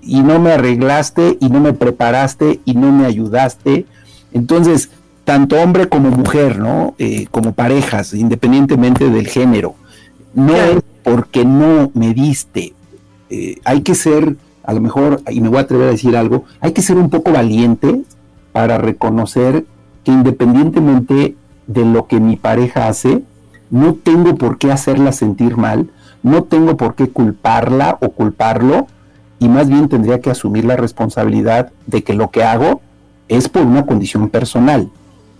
y 0.00 0.22
no 0.22 0.40
me 0.40 0.52
arreglaste 0.52 1.36
y 1.38 1.50
no 1.50 1.60
me 1.60 1.74
preparaste 1.74 2.60
y 2.64 2.72
no 2.72 2.90
me 2.92 3.04
ayudaste, 3.04 3.84
entonces, 4.32 4.88
tanto 5.24 5.56
hombre 5.56 5.90
como 5.90 6.10
mujer, 6.10 6.58
¿no? 6.58 6.94
Eh, 6.98 7.26
como 7.30 7.52
parejas, 7.52 8.14
independientemente 8.14 9.10
del 9.10 9.28
género, 9.28 9.74
no 10.32 10.54
es 10.54 10.78
porque 11.02 11.44
no 11.44 11.90
me 11.92 12.14
diste. 12.14 12.72
Eh, 13.28 13.56
hay 13.64 13.82
que 13.82 13.94
ser, 13.94 14.34
a 14.64 14.72
lo 14.72 14.80
mejor, 14.80 15.20
y 15.30 15.42
me 15.42 15.50
voy 15.50 15.58
a 15.58 15.62
atrever 15.62 15.88
a 15.88 15.90
decir 15.90 16.16
algo, 16.16 16.44
hay 16.60 16.72
que 16.72 16.80
ser 16.80 16.96
un 16.96 17.10
poco 17.10 17.32
valiente 17.32 18.00
para 18.52 18.78
reconocer 18.78 19.66
que 20.04 20.12
independientemente 20.12 21.36
de 21.68 21.84
lo 21.84 22.08
que 22.08 22.18
mi 22.18 22.34
pareja 22.34 22.88
hace, 22.88 23.22
no 23.70 23.94
tengo 23.94 24.34
por 24.34 24.58
qué 24.58 24.72
hacerla 24.72 25.12
sentir 25.12 25.56
mal, 25.56 25.90
no 26.24 26.42
tengo 26.42 26.76
por 26.76 26.96
qué 26.96 27.08
culparla 27.08 27.98
o 28.00 28.08
culparlo, 28.08 28.88
y 29.38 29.48
más 29.48 29.68
bien 29.68 29.88
tendría 29.88 30.20
que 30.20 30.30
asumir 30.30 30.64
la 30.64 30.76
responsabilidad 30.76 31.70
de 31.86 32.02
que 32.02 32.14
lo 32.14 32.30
que 32.30 32.42
hago 32.42 32.80
es 33.28 33.48
por 33.48 33.62
una 33.62 33.86
condición 33.86 34.28
personal 34.30 34.88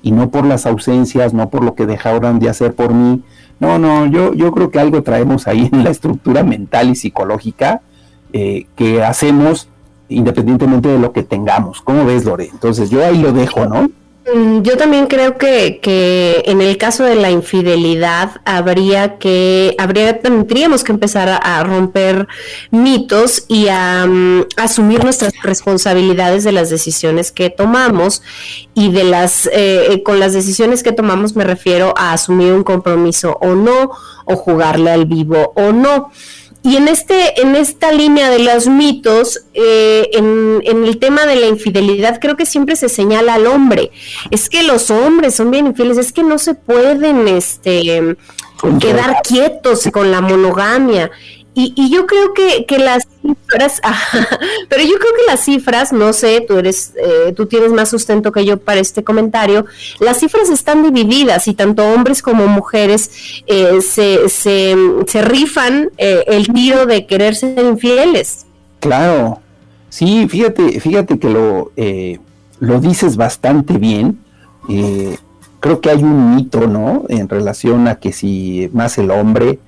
y 0.03 0.13
no 0.13 0.31
por 0.31 0.47
las 0.47 0.67
ausencias, 0.67 1.35
no 1.35 1.49
por 1.51 1.65
lo 1.65 1.75
que 1.75 1.87
dejaron 1.87 2.39
de 2.39 2.49
hacer 2.49 2.75
por 2.75 2.95
mí. 2.95 3.23
No, 3.59 3.79
no, 3.79 4.07
yo, 4.07 4.35
yo 4.35 4.53
creo 4.53 4.71
que 4.71 4.79
algo 4.79 5.03
traemos 5.03 5.49
ahí 5.49 5.69
en 5.73 5.83
la 5.83 5.91
estructura 5.91 6.45
mental 6.45 6.91
y 6.91 6.95
psicológica 6.95 7.81
eh, 8.33 8.67
que 8.77 9.03
hacemos 9.03 9.69
independientemente 10.09 10.89
de 10.89 10.99
lo 10.99 11.13
que 11.13 11.25
tengamos. 11.25 11.81
¿Cómo 11.83 12.05
ves, 12.05 12.25
Lore? 12.25 12.49
Entonces 12.53 12.91
yo 12.91 13.05
ahí 13.05 13.19
lo 13.19 13.33
dejo, 13.33 13.67
¿no? 13.67 13.91
Mm, 14.35 14.63
yo 14.63 14.77
también 14.77 15.07
creo 15.07 15.39
que, 15.39 15.81
que, 15.81 16.43
en 16.47 16.61
el 16.61 16.77
caso 16.77 17.05
de 17.05 17.15
la 17.15 17.31
infidelidad 17.31 18.41
habría 18.45 19.17
que, 19.19 19.75
habría, 19.79 20.21
tendríamos 20.21 20.85
que 20.85 20.93
empezar 20.93 21.29
a, 21.43 21.65
romper 21.65 22.29
mitos 22.71 23.45
y 23.49 23.69
a, 23.69 24.07
mm, 24.07 24.45
asumir 24.57 25.03
nuestras 25.05 25.33
responsabilidades 25.43 26.45
de 26.45 26.53
las 26.53 26.69
decisiones 26.69 27.33
que 27.33 27.49
tomamos 27.49 28.23
y 28.75 28.93
de 28.93 29.05
las, 29.05 29.47
eh, 29.47 29.93
eh, 29.93 30.03
con 30.03 30.21
las 30.21 30.35
decisiones 30.35 30.83
que 30.83 30.93
tomamos 30.93 31.35
me 31.35 31.45
refiero 31.45 31.95
a 31.97 32.13
asumir 32.13 32.53
un 32.53 32.65
compromiso 32.65 33.39
o 33.41 33.55
no, 33.55 33.91
o 34.27 34.37
jugarle 34.37 34.91
al 34.91 35.07
vivo 35.07 35.53
o 35.57 35.73
no. 35.73 36.11
Y 36.63 36.77
en, 36.77 36.89
este, 36.89 37.41
en 37.41 37.55
esta 37.55 37.93
línea 37.93 38.31
de 38.31 38.41
los 38.41 38.67
mitos, 38.67 39.45
eh, 39.55 40.11
en, 40.13 40.61
el 40.65 40.99
tema 40.99 41.25
de 41.25 41.37
la 41.37 41.47
infidelidad, 41.47 42.19
creo 42.21 42.37
que 42.37 42.47
siempre 42.47 42.77
se 42.77 42.89
señala 42.89 43.35
al 43.35 43.47
hombre. 43.47 43.91
Es 44.31 44.49
que 44.49 44.63
los 44.63 44.91
hombres 44.91 45.37
son 45.37 45.51
bien 45.51 45.69
infieles, 45.69 45.99
es 45.99 46.13
que 46.13 46.23
no 46.23 46.37
se 46.39 46.55
pueden 46.55 47.29
este, 47.29 48.17
quedar 48.81 49.23
quietos 49.23 49.89
con 49.93 50.11
la 50.11 50.21
monogamia. 50.21 51.11
Y, 51.61 51.91
yo 51.91 52.07
creo 52.07 52.35
que, 52.35 52.67
que 52.67 52.79
las 52.79 53.09
cifras, 53.21 53.81
pero 54.69 54.83
yo 54.85 54.97
creo 54.97 55.13
que 55.13 55.27
las 55.27 55.41
cifras, 55.41 55.93
no 55.93 56.13
sé, 56.13 56.45
tú 56.47 56.57
eres, 56.57 56.93
eh, 56.95 57.33
tú 57.33 57.47
tienes 57.47 57.73
más 57.73 57.89
sustento 57.89 58.31
que 58.31 58.45
yo 58.45 58.59
para 58.59 58.79
este 58.79 59.03
comentario, 59.03 59.67
las 59.99 60.21
cifras 60.21 60.51
están 60.51 60.85
divididas 60.85 61.49
y 61.49 61.55
tanto 61.55 61.83
hombres 61.83 62.23
como 62.23 62.47
mujeres 62.47 63.43
eh, 63.49 63.81
se, 63.81 64.29
se, 64.29 64.77
se, 65.09 65.23
rifan 65.23 65.91
eh, 65.99 66.23
el 66.29 66.47
tiro 66.47 66.87
de 66.87 67.07
querer 67.07 67.35
ser 67.35 67.59
infieles. 67.67 68.47
Claro, 68.79 69.41
sí, 69.89 70.29
fíjate, 70.29 70.79
fíjate 70.79 71.19
que 71.19 71.29
lo, 71.29 71.73
lo 72.61 72.81
dices 72.81 73.17
bastante 73.17 73.79
bien. 73.79 74.21
creo 75.59 75.81
que 75.81 75.91
hay 75.91 76.05
un 76.05 76.37
mito, 76.37 76.69
¿no? 76.69 77.05
En 77.09 77.29
relación 77.29 77.89
a 77.89 77.97
que 77.97 78.13
si 78.13 78.71
más 78.73 78.97
el 78.99 79.11
hombre, 79.11 79.59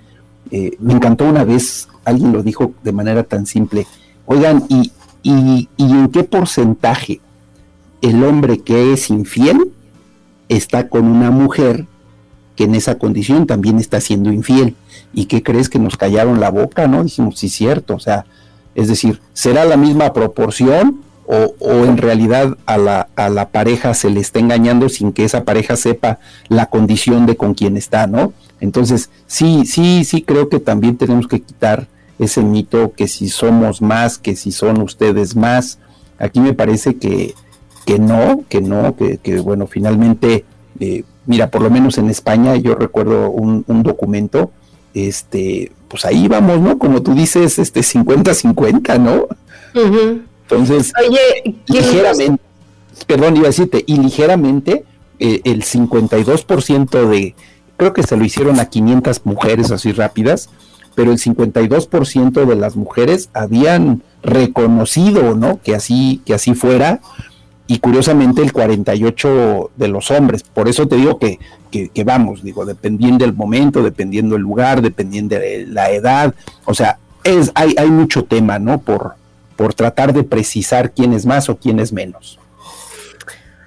eh, 0.51 0.77
me 0.81 0.95
encantó 0.95 1.25
una 1.29 1.45
vez, 1.45 1.89
alguien 2.05 2.33
lo 2.33 2.43
dijo 2.43 2.73
de 2.83 2.93
manera 2.93 3.23
tan 3.23 3.47
simple, 3.47 3.87
oigan, 4.27 4.65
¿y, 4.69 4.93
y, 5.23 5.69
en 5.79 6.09
qué 6.09 6.25
porcentaje 6.25 7.21
el 8.01 8.25
hombre 8.25 8.59
que 8.59 8.93
es 8.93 9.11
infiel 9.11 9.73
está 10.49 10.89
con 10.89 11.07
una 11.07 11.31
mujer 11.31 11.87
que 12.57 12.65
en 12.65 12.75
esa 12.75 12.99
condición 12.99 13.47
también 13.47 13.79
está 13.79 14.01
siendo 14.01 14.33
infiel? 14.33 14.77
¿Y 15.13 15.27
qué 15.27 15.43
crees 15.43 15.69
que 15.69 15.79
nos 15.79 15.97
callaron 15.97 16.41
la 16.41 16.51
boca? 16.51 16.87
¿No? 16.89 17.05
Dijimos, 17.05 17.39
sí, 17.39 17.49
cierto, 17.49 17.95
o 17.95 18.01
sea, 18.01 18.27
es 18.75 18.89
decir, 18.89 19.21
¿será 19.33 19.65
la 19.65 19.77
misma 19.77 20.13
proporción? 20.13 21.01
O, 21.33 21.55
o, 21.61 21.85
en 21.85 21.97
realidad 21.97 22.59
a 22.67 22.77
la, 22.77 23.09
a 23.15 23.29
la 23.29 23.51
pareja 23.51 23.95
se 23.95 24.11
le 24.11 24.19
está 24.19 24.41
engañando 24.41 24.89
sin 24.89 25.13
que 25.13 25.25
esa 25.25 25.45
pareja 25.45 25.77
sepa 25.77 26.19
la 26.49 26.67
condición 26.67 27.25
de 27.25 27.37
con 27.37 27.55
quien 27.55 27.77
está, 27.77 28.09
¿no? 28.09 28.33
Entonces, 28.61 29.11
sí, 29.29 29.65
sí, 29.65 30.05
sí 30.05 30.23
creo 30.23 30.49
que 30.49 30.59
también 30.59 30.97
tenemos 30.97 31.29
que 31.29 31.41
quitar 31.41 31.87
ese 32.19 32.43
mito 32.43 32.93
que 32.93 33.09
si 33.09 33.29
somos 33.29 33.81
más, 33.81 34.19
que 34.19 34.37
si 34.37 34.53
son 34.53 34.83
ustedes 34.83 35.37
más. 35.37 35.79
Aquí 36.19 36.41
me 36.41 36.53
parece 36.53 36.97
que, 36.97 37.35
que 37.87 37.99
no, 37.99 38.45
que 38.49 38.61
no, 38.61 38.95
que, 38.95 39.19
que 39.19 39.41
bueno, 39.41 39.67
finalmente, 39.67 40.45
eh, 40.79 41.05
mira, 41.27 41.51
por 41.51 41.63
lo 41.63 41.71
menos 41.71 41.97
en 41.97 42.11
España 42.11 42.57
yo 42.57 42.75
recuerdo 42.75 43.31
un, 43.31 43.65
documento, 43.83 44.51
este, 44.93 45.73
pues 45.89 46.05
ahí 46.05 46.29
vamos, 46.29 46.61
¿no? 46.61 46.79
Como 46.79 47.03
tú 47.03 47.15
dices, 47.15 47.59
este 47.59 47.81
50-50, 47.81 49.01
¿no? 49.01 49.29
Entonces, 50.51 50.93
Oye, 51.07 51.57
ligeramente, 51.67 52.43
perdón, 53.07 53.37
iba 53.37 53.47
a 53.47 53.51
decirte, 53.51 53.85
y 53.87 53.97
ligeramente 53.99 54.85
eh, 55.19 55.41
el 55.45 55.63
52% 55.63 57.09
de 57.09 57.35
creo 57.77 57.95
que 57.95 58.03
se 58.03 58.17
lo 58.17 58.25
hicieron 58.25 58.61
a 58.61 58.67
500 58.67 59.25
mujeres 59.25 59.71
así 59.71 59.93
rápidas, 59.93 60.51
pero 60.95 61.13
el 61.13 61.19
52% 61.19 62.45
de 62.45 62.57
las 62.57 62.77
mujeres 62.77 63.31
habían 63.33 64.03
reconocido, 64.23 65.35
¿no? 65.35 65.61
Que 65.63 65.75
así, 65.75 66.21
que 66.27 66.35
así 66.35 66.55
fuera, 66.55 67.01
y 67.67 67.79
curiosamente 67.79 68.43
el 68.43 68.53
48 68.53 69.71
de 69.77 69.89
los 69.89 70.11
hombres. 70.11 70.43
Por 70.43 70.69
eso 70.69 70.89
te 70.89 70.97
digo 70.97 71.19
que, 71.19 71.39
que, 71.71 72.05
vamos, 72.05 72.43
digo, 72.43 72.67
dependiendo 72.67 73.25
del 73.25 73.35
momento, 73.35 73.83
dependiendo 73.83 74.35
del 74.35 74.43
lugar, 74.43 74.83
dependiendo 74.83 75.37
de 75.37 75.67
la 75.67 75.91
edad, 75.91 76.35
o 76.67 76.75
sea, 76.75 76.99
es, 77.25 77.51
hay, 77.55 77.75
hay 77.79 77.91
mucho 77.91 78.25
tema, 78.25 78.59
¿no? 78.59 78.81
Por, 78.81 79.15
por 79.61 79.75
tratar 79.75 80.15
de 80.15 80.23
precisar 80.23 80.91
quién 80.91 81.13
es 81.13 81.27
más 81.27 81.51
o 81.51 81.59
quién 81.59 81.81
es 81.81 81.93
menos. 81.93 82.39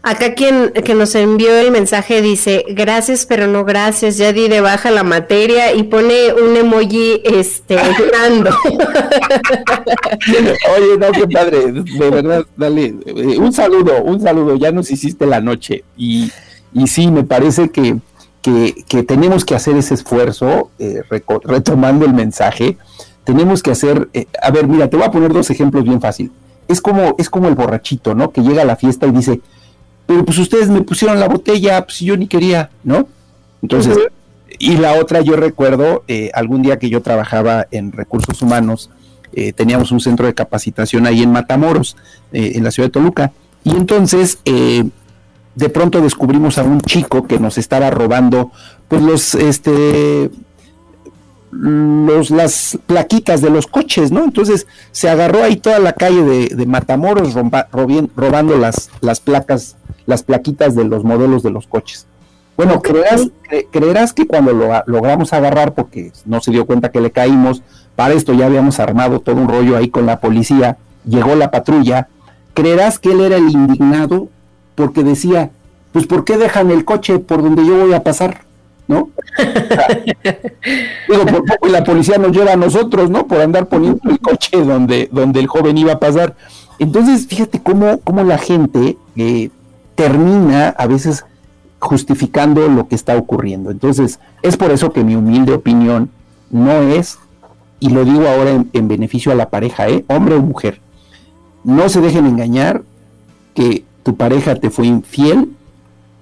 Acá 0.01 0.33
quien 0.33 0.71
que 0.71 0.95
nos 0.95 1.13
envió 1.13 1.55
el 1.55 1.69
mensaje 1.69 2.23
dice, 2.23 2.65
gracias 2.69 3.27
pero 3.27 3.45
no 3.45 3.63
gracias, 3.63 4.17
ya 4.17 4.33
di 4.33 4.47
de 4.47 4.59
baja 4.59 4.89
la 4.89 5.03
materia 5.03 5.71
y 5.71 5.83
pone 5.83 6.33
un 6.33 6.57
emoji 6.57 7.21
este 7.23 7.75
llorando. 7.99 8.49
Oye, 10.75 10.97
no, 10.97 11.11
qué 11.11 11.27
padre, 11.27 11.71
de 11.71 12.09
verdad, 12.09 12.43
dale, 12.57 12.95
eh, 13.05 13.37
un 13.37 13.53
saludo, 13.53 14.01
un 14.01 14.19
saludo, 14.19 14.55
ya 14.55 14.71
nos 14.71 14.89
hiciste 14.89 15.27
la 15.27 15.41
noche 15.41 15.83
y, 15.95 16.31
y 16.73 16.87
sí, 16.87 17.11
me 17.11 17.23
parece 17.23 17.69
que, 17.69 17.97
que, 18.41 19.03
tenemos 19.03 19.45
que 19.45 19.53
hacer 19.53 19.75
ese 19.75 19.93
esfuerzo, 19.93 20.71
eh, 20.79 21.03
retomando 21.43 22.03
el 22.03 22.15
mensaje, 22.15 22.77
tenemos 23.23 23.63
que 23.63 23.71
hacer, 23.71 24.09
eh, 24.13 24.25
a 24.41 24.51
ver, 24.51 24.67
mira, 24.67 24.89
te 24.89 24.97
voy 24.97 25.05
a 25.05 25.11
poner 25.11 25.31
dos 25.33 25.49
ejemplos 25.49 25.83
bien 25.83 26.01
fácil. 26.01 26.31
Es 26.67 26.81
como, 26.81 27.15
es 27.17 27.29
como 27.29 27.47
el 27.47 27.55
borrachito, 27.55 28.15
¿no? 28.15 28.31
Que 28.31 28.41
llega 28.41 28.61
a 28.61 28.65
la 28.65 28.75
fiesta 28.75 29.07
y 29.07 29.11
dice, 29.11 29.41
pero 30.05 30.25
pues 30.25 30.37
ustedes 30.37 30.69
me 30.69 30.81
pusieron 30.81 31.19
la 31.19 31.27
botella, 31.27 31.85
pues 31.85 31.99
yo 31.99 32.17
ni 32.17 32.27
quería, 32.27 32.69
¿no? 32.83 33.07
Entonces, 33.61 33.97
y 34.59 34.77
la 34.77 34.93
otra, 34.93 35.21
yo 35.21 35.35
recuerdo, 35.35 36.03
eh, 36.07 36.31
algún 36.33 36.61
día 36.61 36.79
que 36.79 36.89
yo 36.89 37.01
trabajaba 37.01 37.67
en 37.71 37.91
recursos 37.91 38.41
humanos, 38.41 38.89
eh, 39.33 39.53
teníamos 39.53 39.91
un 39.91 39.99
centro 39.99 40.25
de 40.25 40.33
capacitación 40.33 41.07
ahí 41.07 41.23
en 41.23 41.31
Matamoros, 41.31 41.95
en 42.31 42.63
la 42.63 42.71
ciudad 42.71 42.87
de 42.87 42.91
Toluca, 42.91 43.31
y 43.63 43.71
entonces 43.71 44.39
de 44.43 45.69
pronto 45.69 46.01
descubrimos 46.01 46.57
a 46.57 46.63
un 46.63 46.81
chico 46.81 47.27
que 47.27 47.39
nos 47.39 47.57
estaba 47.57 47.89
robando, 47.89 48.51
pues 48.87 49.01
los, 49.01 49.35
este, 49.35 50.29
los, 51.59 52.31
las 52.31 52.77
plaquitas 52.85 53.41
de 53.41 53.49
los 53.49 53.67
coches, 53.67 54.11
¿no? 54.11 54.23
Entonces 54.23 54.67
se 54.91 55.09
agarró 55.09 55.43
ahí 55.43 55.57
toda 55.57 55.79
la 55.79 55.93
calle 55.93 56.23
de, 56.49 56.65
Matamoros 56.65 57.35
robando 58.15 58.57
las, 58.57 58.89
las 59.01 59.19
placas 59.19 59.75
las 60.05 60.23
plaquitas 60.23 60.75
de 60.75 60.83
los 60.83 61.03
modelos 61.03 61.43
de 61.43 61.51
los 61.51 61.67
coches. 61.67 62.05
Bueno, 62.55 62.81
creerás, 62.81 63.29
creerás 63.71 64.13
que 64.13 64.27
cuando 64.27 64.53
lo 64.53 64.69
logramos 64.85 65.33
agarrar, 65.33 65.73
porque 65.73 66.11
no 66.25 66.39
se 66.39 66.51
dio 66.51 66.65
cuenta 66.65 66.91
que 66.91 67.01
le 67.01 67.11
caímos, 67.11 67.63
para 67.95 68.13
esto 68.13 68.33
ya 68.33 68.45
habíamos 68.45 68.79
armado 68.79 69.19
todo 69.19 69.35
un 69.35 69.47
rollo 69.47 69.75
ahí 69.75 69.89
con 69.89 70.05
la 70.05 70.19
policía, 70.19 70.77
llegó 71.05 71.35
la 71.35 71.51
patrulla, 71.51 72.09
creerás 72.53 72.99
que 72.99 73.11
él 73.11 73.21
era 73.21 73.37
el 73.37 73.49
indignado 73.49 74.29
porque 74.75 75.03
decía, 75.03 75.51
pues 75.91 76.05
¿por 76.05 76.25
qué 76.25 76.37
dejan 76.37 76.69
el 76.69 76.85
coche 76.85 77.19
por 77.19 77.41
donde 77.41 77.65
yo 77.65 77.77
voy 77.77 77.93
a 77.93 78.03
pasar? 78.03 78.41
¿No? 78.87 79.09
digo, 81.09 81.25
por 81.25 81.45
poco 81.45 81.67
la 81.69 81.83
policía 81.83 82.17
nos 82.17 82.31
lleva 82.31 82.53
a 82.53 82.57
nosotros, 82.57 83.09
¿no? 83.09 83.27
Por 83.27 83.39
andar 83.39 83.67
poniendo 83.67 84.09
el 84.09 84.19
coche 84.19 84.61
donde, 84.61 85.09
donde 85.11 85.39
el 85.39 85.47
joven 85.47 85.77
iba 85.77 85.93
a 85.93 85.99
pasar. 85.99 86.35
Entonces, 86.79 87.27
fíjate 87.27 87.61
cómo, 87.61 87.99
cómo 87.99 88.23
la 88.23 88.37
gente 88.37 88.97
eh, 89.15 89.49
termina 89.95 90.69
a 90.69 90.87
veces 90.87 91.25
justificando 91.79 92.67
lo 92.69 92.87
que 92.87 92.95
está 92.95 93.17
ocurriendo. 93.17 93.69
Entonces, 93.69 94.19
es 94.41 94.57
por 94.57 94.71
eso 94.71 94.91
que 94.91 95.03
mi 95.03 95.15
humilde 95.15 95.53
opinión 95.53 96.09
no 96.49 96.81
es, 96.81 97.19
y 97.79 97.89
lo 97.89 98.05
digo 98.05 98.27
ahora 98.27 98.63
en, 98.71 98.87
beneficio 98.87 99.31
a 99.31 99.35
la 99.35 99.49
pareja, 99.49 99.89
¿eh? 99.89 100.05
hombre 100.07 100.35
o 100.35 100.41
mujer, 100.41 100.79
no 101.63 101.89
se 101.89 101.99
dejen 101.99 102.25
engañar 102.25 102.83
que 103.53 103.83
tu 104.03 104.15
pareja 104.15 104.55
te 104.55 104.69
fue 104.69 104.87
infiel 104.87 105.51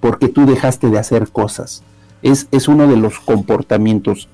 porque 0.00 0.28
tú 0.28 0.46
dejaste 0.46 0.90
de 0.90 0.98
hacer 0.98 1.28
cosas. 1.28 1.82
Es, 2.22 2.48
es 2.50 2.68
uno 2.68 2.86
de 2.86 2.96
los 2.96 3.18
comportamientos 3.20 4.28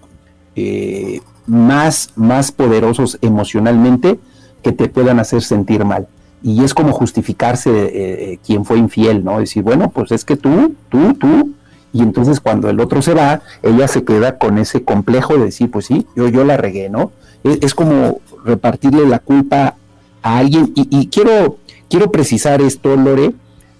eh, 0.56 1.20
más, 1.46 2.12
más 2.16 2.52
poderosos 2.52 3.18
emocionalmente 3.22 4.18
que 4.62 4.72
te 4.72 4.88
puedan 4.88 5.20
hacer 5.20 5.42
sentir 5.42 5.84
mal 5.84 6.08
y 6.42 6.62
es 6.62 6.74
como 6.74 6.92
justificarse 6.92 7.70
eh, 7.70 7.90
eh, 7.94 8.38
quien 8.44 8.64
fue 8.64 8.78
infiel, 8.78 9.24
¿no? 9.24 9.40
Decir, 9.40 9.62
bueno, 9.62 9.90
pues 9.90 10.12
es 10.12 10.24
que 10.24 10.36
tú, 10.36 10.74
tú, 10.88 11.14
tú, 11.14 11.54
y 11.92 12.02
entonces 12.02 12.40
cuando 12.40 12.70
el 12.70 12.80
otro 12.80 13.02
se 13.02 13.14
va, 13.14 13.42
ella 13.62 13.88
se 13.88 14.04
queda 14.04 14.38
con 14.38 14.58
ese 14.58 14.84
complejo 14.84 15.36
de 15.36 15.46
decir, 15.46 15.70
pues 15.70 15.86
sí, 15.86 16.06
yo, 16.14 16.28
yo 16.28 16.44
la 16.44 16.56
regué, 16.56 16.88
¿no? 16.88 17.12
Es, 17.42 17.74
como 17.74 18.20
repartirle 18.44 19.06
la 19.06 19.18
culpa 19.20 19.76
a 20.22 20.38
alguien, 20.38 20.72
y, 20.74 21.08
quiero, 21.08 21.58
quiero 21.88 22.10
precisar 22.10 22.60
esto, 22.60 22.96
Lore, 22.96 23.32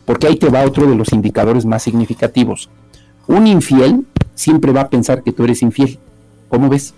porque 0.04 0.26
ahí 0.26 0.36
te 0.36 0.48
va 0.48 0.64
otro 0.64 0.86
de 0.86 0.94
los 0.94 1.12
indicadores 1.12 1.66
más 1.66 1.82
significativos. 1.82 2.70
Un 3.28 3.46
infiel 3.46 4.04
siempre 4.34 4.72
va 4.72 4.82
a 4.82 4.88
pensar 4.88 5.22
que 5.22 5.32
tú 5.32 5.44
eres 5.44 5.62
infiel. 5.62 5.98
¿Cómo 6.48 6.68
ves? 6.68 6.94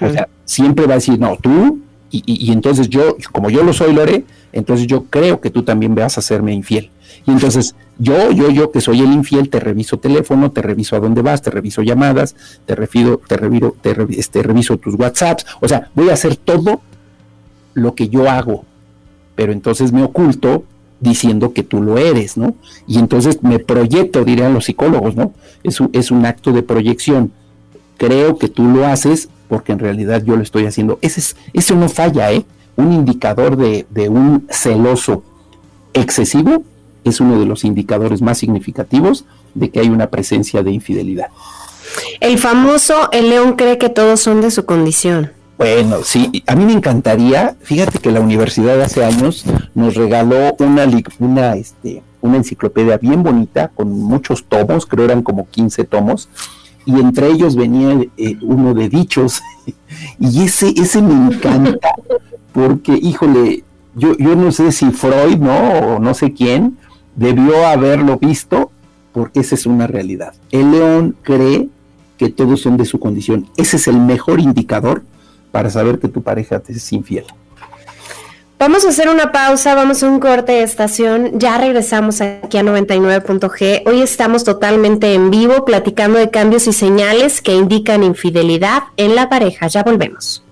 O 0.00 0.10
sea, 0.10 0.28
siempre 0.44 0.86
va 0.86 0.94
a 0.94 0.96
decir, 0.96 1.18
no, 1.18 1.36
tú 1.36 1.80
Y, 2.10 2.50
entonces 2.52 2.88
yo, 2.88 3.16
como 3.32 3.50
yo 3.50 3.62
lo 3.62 3.74
soy, 3.74 3.92
Lore, 3.92 4.24
entonces 4.52 4.86
yo 4.86 5.04
creo 5.04 5.40
que 5.40 5.50
tú 5.50 5.62
también 5.62 5.94
vas 5.94 6.16
a 6.16 6.20
hacerme 6.20 6.54
infiel. 6.54 6.90
Y 7.26 7.30
entonces 7.32 7.74
yo, 7.98 8.30
yo, 8.30 8.48
yo 8.50 8.70
que 8.70 8.80
soy 8.80 9.00
el 9.00 9.12
infiel, 9.12 9.50
te 9.50 9.60
reviso 9.60 9.98
teléfono, 9.98 10.50
te 10.50 10.62
reviso 10.62 10.96
a 10.96 11.00
dónde 11.00 11.20
vas, 11.20 11.42
te 11.42 11.50
reviso 11.50 11.82
llamadas, 11.82 12.34
te 12.64 12.74
refido, 12.74 13.20
te 13.26 13.36
reviso, 13.36 13.76
te, 13.82 13.94
este, 14.18 14.42
reviso 14.42 14.78
tus 14.78 14.94
WhatsApps, 14.94 15.44
o 15.60 15.68
sea, 15.68 15.90
voy 15.94 16.08
a 16.08 16.14
hacer 16.14 16.36
todo 16.36 16.80
lo 17.74 17.94
que 17.94 18.08
yo 18.08 18.30
hago, 18.30 18.64
pero 19.36 19.52
entonces 19.52 19.92
me 19.92 20.02
oculto 20.02 20.64
diciendo 21.00 21.52
que 21.52 21.62
tú 21.62 21.82
lo 21.82 21.98
eres, 21.98 22.36
¿no? 22.36 22.54
Y 22.86 22.98
entonces 22.98 23.42
me 23.42 23.58
proyecto, 23.58 24.24
dirían 24.24 24.54
los 24.54 24.66
psicólogos, 24.66 25.16
¿no? 25.16 25.32
Es 25.62 25.80
un, 25.80 25.90
es 25.92 26.10
un 26.10 26.26
acto 26.26 26.52
de 26.52 26.62
proyección. 26.62 27.32
Creo 27.96 28.38
que 28.38 28.48
tú 28.48 28.64
lo 28.64 28.86
haces 28.86 29.28
porque 29.48 29.72
en 29.72 29.78
realidad 29.78 30.22
yo 30.24 30.36
lo 30.36 30.42
estoy 30.42 30.66
haciendo. 30.66 30.98
Ese 31.02 31.20
es, 31.20 31.36
eso 31.52 31.74
no 31.74 31.88
falla, 31.88 32.32
¿eh? 32.32 32.44
Un 32.76 32.92
indicador 32.92 33.56
de, 33.56 33.86
de 33.90 34.08
un 34.08 34.46
celoso 34.50 35.22
excesivo 35.94 36.62
es 37.04 37.20
uno 37.20 37.38
de 37.38 37.46
los 37.46 37.64
indicadores 37.64 38.22
más 38.22 38.38
significativos 38.38 39.24
de 39.54 39.70
que 39.70 39.80
hay 39.80 39.88
una 39.88 40.10
presencia 40.10 40.62
de 40.62 40.72
infidelidad. 40.72 41.28
El 42.20 42.38
famoso, 42.38 43.10
el 43.12 43.30
león 43.30 43.54
cree 43.54 43.78
que 43.78 43.88
todos 43.88 44.20
son 44.20 44.40
de 44.40 44.50
su 44.50 44.64
condición. 44.66 45.32
Bueno, 45.58 46.04
sí, 46.04 46.44
a 46.46 46.54
mí 46.54 46.64
me 46.64 46.72
encantaría, 46.72 47.56
fíjate 47.60 47.98
que 47.98 48.12
la 48.12 48.20
universidad 48.20 48.80
hace 48.80 49.04
años 49.04 49.44
nos 49.74 49.96
regaló 49.96 50.54
una, 50.60 50.86
una, 51.18 51.56
este, 51.56 52.04
una 52.20 52.36
enciclopedia 52.36 52.96
bien 52.96 53.24
bonita 53.24 53.66
con 53.66 53.90
muchos 53.90 54.44
tomos, 54.44 54.86
creo 54.86 55.06
eran 55.06 55.24
como 55.24 55.48
15 55.48 55.82
tomos, 55.82 56.28
y 56.86 57.00
entre 57.00 57.26
ellos 57.26 57.56
venía 57.56 58.06
eh, 58.16 58.36
uno 58.40 58.72
de 58.72 58.88
dichos, 58.88 59.42
y 60.20 60.44
ese, 60.44 60.72
ese 60.76 61.02
me 61.02 61.34
encanta, 61.34 61.90
porque, 62.52 62.92
híjole, 62.92 63.64
yo, 63.96 64.16
yo 64.16 64.36
no 64.36 64.52
sé 64.52 64.70
si 64.70 64.92
Freud, 64.92 65.38
¿no? 65.38 65.70
O 65.80 65.98
no 65.98 66.14
sé 66.14 66.32
quién, 66.34 66.78
debió 67.16 67.66
haberlo 67.66 68.16
visto, 68.16 68.70
porque 69.12 69.40
esa 69.40 69.56
es 69.56 69.66
una 69.66 69.88
realidad. 69.88 70.34
El 70.52 70.70
león 70.70 71.16
cree 71.22 71.68
que 72.16 72.28
todos 72.28 72.60
son 72.60 72.76
de 72.76 72.84
su 72.84 73.00
condición. 73.00 73.48
Ese 73.56 73.76
es 73.76 73.88
el 73.88 73.98
mejor 73.98 74.38
indicador 74.38 75.02
para 75.58 75.70
saber 75.70 75.98
que 75.98 76.06
tu 76.06 76.22
pareja 76.22 76.60
te 76.60 76.72
es 76.72 76.92
infiel. 76.92 77.24
Vamos 78.60 78.84
a 78.84 78.90
hacer 78.90 79.08
una 79.08 79.32
pausa, 79.32 79.74
vamos 79.74 80.04
a 80.04 80.08
un 80.08 80.20
corte 80.20 80.52
de 80.52 80.62
estación. 80.62 81.40
Ya 81.40 81.58
regresamos 81.58 82.20
aquí 82.20 82.58
a 82.58 82.62
99.g. 82.62 83.82
Hoy 83.84 84.00
estamos 84.00 84.44
totalmente 84.44 85.14
en 85.14 85.32
vivo 85.32 85.64
platicando 85.64 86.16
de 86.16 86.30
cambios 86.30 86.68
y 86.68 86.72
señales 86.72 87.42
que 87.42 87.56
indican 87.56 88.04
infidelidad 88.04 88.84
en 88.96 89.16
la 89.16 89.28
pareja. 89.28 89.66
Ya 89.66 89.82
volvemos. 89.82 90.44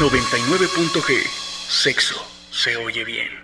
99.g. 0.00 1.22
Sexo 1.68 2.20
se 2.50 2.76
oye 2.78 3.04
bien. 3.04 3.41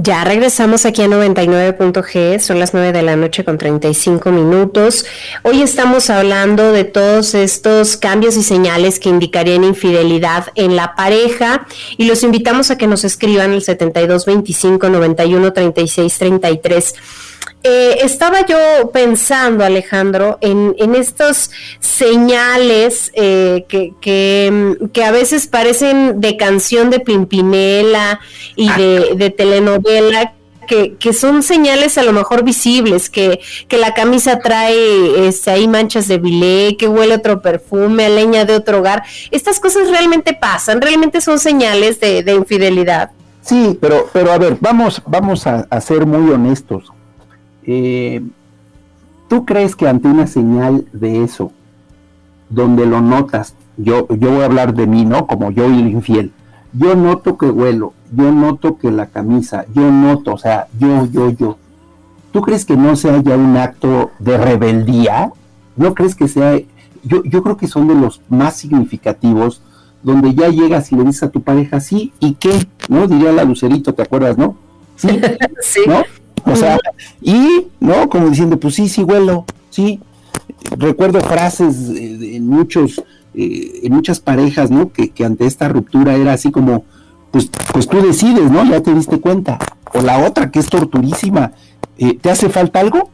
Ya 0.00 0.22
regresamos 0.22 0.86
aquí 0.86 1.02
a 1.02 1.08
99.g, 1.08 2.38
son 2.38 2.60
las 2.60 2.72
9 2.72 2.92
de 2.92 3.02
la 3.02 3.16
noche 3.16 3.44
con 3.44 3.58
35 3.58 4.30
minutos. 4.30 5.04
Hoy 5.42 5.60
estamos 5.60 6.08
hablando 6.08 6.70
de 6.70 6.84
todos 6.84 7.34
estos 7.34 7.96
cambios 7.96 8.36
y 8.36 8.44
señales 8.44 9.00
que 9.00 9.08
indicarían 9.08 9.64
infidelidad 9.64 10.52
en 10.54 10.76
la 10.76 10.94
pareja 10.94 11.66
y 11.96 12.04
los 12.04 12.22
invitamos 12.22 12.70
a 12.70 12.78
que 12.78 12.86
nos 12.86 13.02
escriban 13.02 13.52
el 13.52 13.60
7225 13.60 14.88
91 14.88 15.52
36 15.52 16.16
33 16.16 16.94
eh, 17.64 17.98
estaba 18.02 18.46
yo 18.46 18.90
pensando, 18.92 19.64
Alejandro, 19.64 20.38
en, 20.40 20.76
en 20.78 20.94
estos 20.94 21.50
señales 21.80 23.10
eh, 23.14 23.64
que, 23.68 23.94
que, 24.00 25.04
a 25.04 25.10
veces 25.10 25.48
parecen 25.48 26.20
de 26.20 26.36
canción 26.36 26.90
de 26.90 27.00
Pimpinela 27.00 28.20
y 28.54 28.68
de, 28.70 29.34
telenovela, 29.36 30.34
que, 30.68 31.12
son 31.12 31.42
señales 31.42 31.98
a 31.98 32.04
lo 32.04 32.12
mejor 32.12 32.44
visibles, 32.44 33.10
que, 33.10 33.40
la 33.70 33.92
camisa 33.92 34.38
trae 34.38 35.26
este, 35.26 35.50
ahí 35.50 35.66
manchas 35.66 36.06
de 36.06 36.18
bilé, 36.18 36.76
que 36.76 36.86
huele 36.86 37.14
otro 37.14 37.42
perfume, 37.42 38.06
a 38.06 38.08
leña 38.08 38.44
de 38.44 38.54
otro 38.54 38.78
hogar. 38.78 39.02
Estas 39.32 39.58
cosas 39.58 39.90
realmente 39.90 40.32
pasan, 40.32 40.80
realmente 40.80 41.20
son 41.20 41.40
señales 41.40 41.98
de, 41.98 42.22
de 42.22 42.34
infidelidad. 42.34 43.10
Sí, 43.40 43.76
pero, 43.80 44.08
pero 44.12 44.30
a 44.30 44.38
ver, 44.38 44.58
vamos, 44.60 45.02
vamos 45.06 45.44
a 45.46 45.80
ser 45.80 46.06
muy 46.06 46.30
honestos. 46.30 46.92
Eh, 47.70 48.22
¿Tú 49.28 49.44
crees 49.44 49.76
que 49.76 49.86
ante 49.86 50.08
una 50.08 50.26
señal 50.26 50.86
de 50.94 51.22
eso, 51.22 51.52
donde 52.48 52.86
lo 52.86 53.02
notas, 53.02 53.54
yo, 53.76 54.08
yo 54.08 54.30
voy 54.30 54.40
a 54.40 54.46
hablar 54.46 54.72
de 54.72 54.86
mí, 54.86 55.04
¿no? 55.04 55.26
Como 55.26 55.50
yo 55.50 55.68
y 55.68 55.78
el 55.78 55.88
infiel, 55.88 56.32
yo 56.72 56.94
noto 56.94 57.36
que 57.36 57.50
huelo, 57.50 57.92
yo 58.10 58.32
noto 58.32 58.78
que 58.78 58.90
la 58.90 59.06
camisa, 59.06 59.66
yo 59.74 59.92
noto, 59.92 60.32
o 60.32 60.38
sea, 60.38 60.66
yo, 60.78 61.04
yo, 61.12 61.28
yo. 61.28 61.58
¿Tú 62.32 62.40
crees 62.40 62.64
que 62.64 62.74
no 62.74 62.96
sea 62.96 63.22
ya 63.22 63.36
un 63.36 63.58
acto 63.58 64.12
de 64.18 64.38
rebeldía? 64.38 65.30
¿No 65.76 65.94
crees 65.94 66.14
que 66.14 66.26
sea.? 66.26 66.58
Yo, 67.04 67.22
yo 67.24 67.42
creo 67.42 67.58
que 67.58 67.68
son 67.68 67.86
de 67.86 67.94
los 67.94 68.22
más 68.30 68.56
significativos 68.56 69.60
donde 70.02 70.34
ya 70.34 70.48
llegas 70.48 70.90
y 70.90 70.96
le 70.96 71.04
dices 71.04 71.24
a 71.24 71.30
tu 71.30 71.42
pareja, 71.42 71.80
sí, 71.80 72.14
¿y 72.18 72.34
qué? 72.34 72.66
¿No? 72.88 73.06
Diría 73.06 73.32
la 73.32 73.44
Lucerito, 73.44 73.92
¿te 73.92 74.02
acuerdas, 74.02 74.38
no? 74.38 74.56
Sí, 74.96 75.08
sí. 75.60 75.82
¿no? 75.86 76.02
O 76.50 76.56
sea, 76.56 76.78
y, 77.20 77.66
¿no? 77.80 78.08
Como 78.08 78.28
diciendo, 78.30 78.58
pues 78.58 78.74
sí, 78.74 78.88
sí, 78.88 79.02
huelo, 79.02 79.44
sí. 79.70 80.00
Recuerdo 80.76 81.20
frases 81.20 81.76
en 81.90 82.46
muchos, 82.46 83.02
eh, 83.34 83.80
en 83.82 83.92
muchas 83.92 84.20
parejas, 84.20 84.70
¿no? 84.70 84.92
Que, 84.92 85.12
ante 85.24 85.46
esta 85.46 85.68
ruptura 85.68 86.16
era 86.16 86.32
así 86.32 86.50
como, 86.50 86.84
pues, 87.30 87.50
pues 87.72 87.86
tú 87.88 88.00
decides, 88.00 88.50
¿no? 88.50 88.64
Ya 88.64 88.82
te 88.82 88.94
diste 88.94 89.20
cuenta. 89.20 89.58
O 89.94 90.00
la 90.00 90.26
otra, 90.26 90.50
que 90.50 90.58
es 90.58 90.66
torturísima, 90.66 91.52
eh, 91.98 92.18
¿te 92.20 92.30
hace 92.30 92.48
falta 92.48 92.80
algo? 92.80 93.10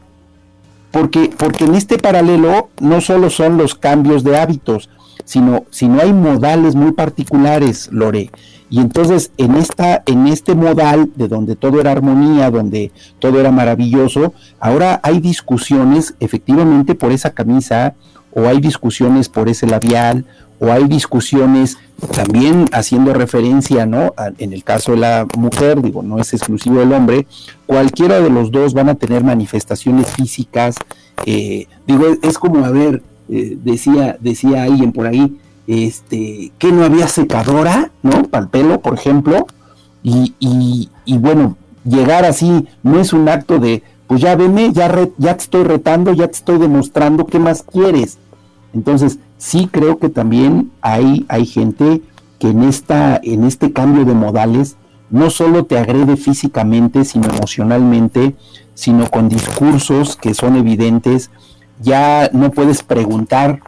Porque, 0.91 1.31
porque 1.37 1.65
en 1.65 1.75
este 1.75 1.97
paralelo 1.97 2.69
no 2.79 3.01
solo 3.01 3.29
son 3.29 3.57
los 3.57 3.75
cambios 3.75 4.23
de 4.23 4.37
hábitos, 4.37 4.89
sino, 5.25 5.65
sino 5.69 5.99
hay 5.99 6.13
modales 6.13 6.75
muy 6.75 6.93
particulares, 6.93 7.89
Lore. 7.91 8.31
Y 8.69 8.79
entonces 8.79 9.31
en, 9.37 9.55
esta, 9.55 10.01
en 10.05 10.27
este 10.27 10.55
modal 10.55 11.11
de 11.15 11.27
donde 11.27 11.55
todo 11.55 11.79
era 11.79 11.91
armonía, 11.91 12.49
donde 12.49 12.91
todo 13.19 13.39
era 13.39 13.51
maravilloso, 13.51 14.33
ahora 14.59 14.99
hay 15.03 15.19
discusiones 15.19 16.15
efectivamente 16.19 16.95
por 16.95 17.11
esa 17.11 17.31
camisa, 17.31 17.95
o 18.31 18.47
hay 18.47 18.59
discusiones 18.59 19.29
por 19.29 19.47
ese 19.47 19.65
labial, 19.65 20.25
o 20.59 20.71
hay 20.71 20.85
discusiones 20.85 21.77
también 22.13 22.65
haciendo 22.71 23.13
referencia, 23.13 23.85
¿no? 23.85 24.13
En 24.37 24.51
el 24.51 24.63
caso 24.63 24.91
de 24.91 24.97
la 24.97 25.25
mujer, 25.37 25.81
digo, 25.81 26.03
no 26.03 26.19
es 26.19 26.33
exclusivo 26.33 26.79
del 26.79 26.91
hombre, 26.91 27.27
cualquiera 27.65 28.19
de 28.19 28.29
los 28.29 28.51
dos 28.51 28.73
van 28.73 28.89
a 28.89 28.95
tener 28.95 29.23
manifestaciones 29.23 30.07
físicas, 30.07 30.75
eh, 31.25 31.67
digo, 31.87 32.05
es 32.21 32.37
como, 32.37 32.65
a 32.65 32.71
ver, 32.71 33.01
eh, 33.29 33.57
decía, 33.63 34.17
decía 34.19 34.63
alguien 34.63 34.91
por 34.91 35.07
ahí, 35.07 35.37
este, 35.67 36.51
que 36.57 36.71
no 36.71 36.83
había 36.83 37.07
secadora, 37.07 37.91
¿no? 38.03 38.23
Para 38.23 38.43
el 38.43 38.49
pelo, 38.49 38.81
por 38.81 38.93
ejemplo, 38.93 39.47
y, 40.03 40.35
y, 40.39 41.17
bueno, 41.17 41.57
llegar 41.83 42.25
así 42.25 42.67
no 42.83 42.99
es 42.99 43.11
un 43.11 43.27
acto 43.27 43.57
de, 43.57 43.81
pues 44.05 44.21
ya 44.21 44.35
veme, 44.35 44.71
ya, 44.71 44.93
ya 45.17 45.35
te 45.35 45.43
estoy 45.43 45.63
retando, 45.63 46.13
ya 46.13 46.27
te 46.27 46.33
estoy 46.33 46.59
demostrando 46.59 47.25
qué 47.25 47.39
más 47.39 47.63
quieres. 47.63 48.19
Entonces, 48.73 49.17
sí 49.39 49.67
creo 49.71 49.97
que 49.97 50.09
también 50.09 50.71
hay, 50.81 51.25
hay 51.27 51.47
gente 51.47 52.01
que 52.37 52.49
en, 52.49 52.63
esta, 52.63 53.19
en 53.23 53.45
este 53.45 53.71
cambio 53.73 54.05
de 54.05 54.13
modales 54.13 54.75
no 55.09 55.29
solo 55.29 55.65
te 55.65 55.77
agrede 55.77 56.17
físicamente, 56.17 57.05
sino 57.05 57.29
emocionalmente, 57.29 58.35
sino 58.73 59.09
con 59.09 59.29
discursos 59.29 60.15
que 60.15 60.33
son 60.33 60.55
evidentes. 60.55 61.31
Ya 61.81 62.29
no 62.33 62.51
puedes 62.51 62.83
preguntar, 62.83 63.59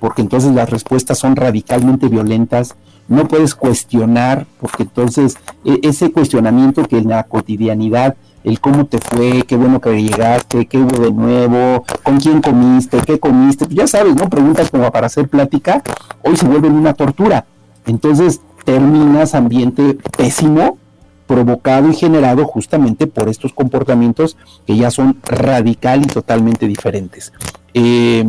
porque 0.00 0.22
entonces 0.22 0.52
las 0.52 0.70
respuestas 0.70 1.18
son 1.18 1.36
radicalmente 1.36 2.08
violentas. 2.08 2.74
No 3.08 3.28
puedes 3.28 3.54
cuestionar, 3.54 4.46
porque 4.60 4.82
entonces 4.82 5.36
e, 5.64 5.80
ese 5.82 6.12
cuestionamiento 6.12 6.84
que 6.84 6.98
en 6.98 7.08
la 7.08 7.24
cotidianidad 7.24 8.16
el 8.46 8.60
cómo 8.60 8.86
te 8.86 8.98
fue, 8.98 9.42
qué 9.42 9.56
bueno 9.56 9.80
que 9.80 10.00
llegaste, 10.00 10.66
qué 10.66 10.78
hubo 10.78 11.02
de 11.02 11.10
nuevo, 11.10 11.84
con 12.04 12.20
quién 12.20 12.40
comiste, 12.40 12.98
qué 13.04 13.18
comiste, 13.18 13.64
pues 13.64 13.76
ya 13.76 13.86
sabes, 13.88 14.14
¿no? 14.14 14.30
Preguntas 14.30 14.70
como 14.70 14.90
para 14.92 15.08
hacer 15.08 15.28
plática, 15.28 15.82
hoy 16.22 16.36
se 16.36 16.46
vuelven 16.46 16.72
una 16.72 16.94
tortura. 16.94 17.44
Entonces 17.86 18.40
terminas 18.64 19.34
ambiente 19.34 19.98
pésimo, 20.16 20.78
provocado 21.26 21.88
y 21.90 21.94
generado 21.94 22.44
justamente 22.44 23.06
por 23.06 23.28
estos 23.28 23.52
comportamientos 23.52 24.36
que 24.66 24.76
ya 24.76 24.90
son 24.90 25.18
radical 25.24 26.02
y 26.02 26.06
totalmente 26.06 26.66
diferentes. 26.66 27.32
Eh, 27.74 28.28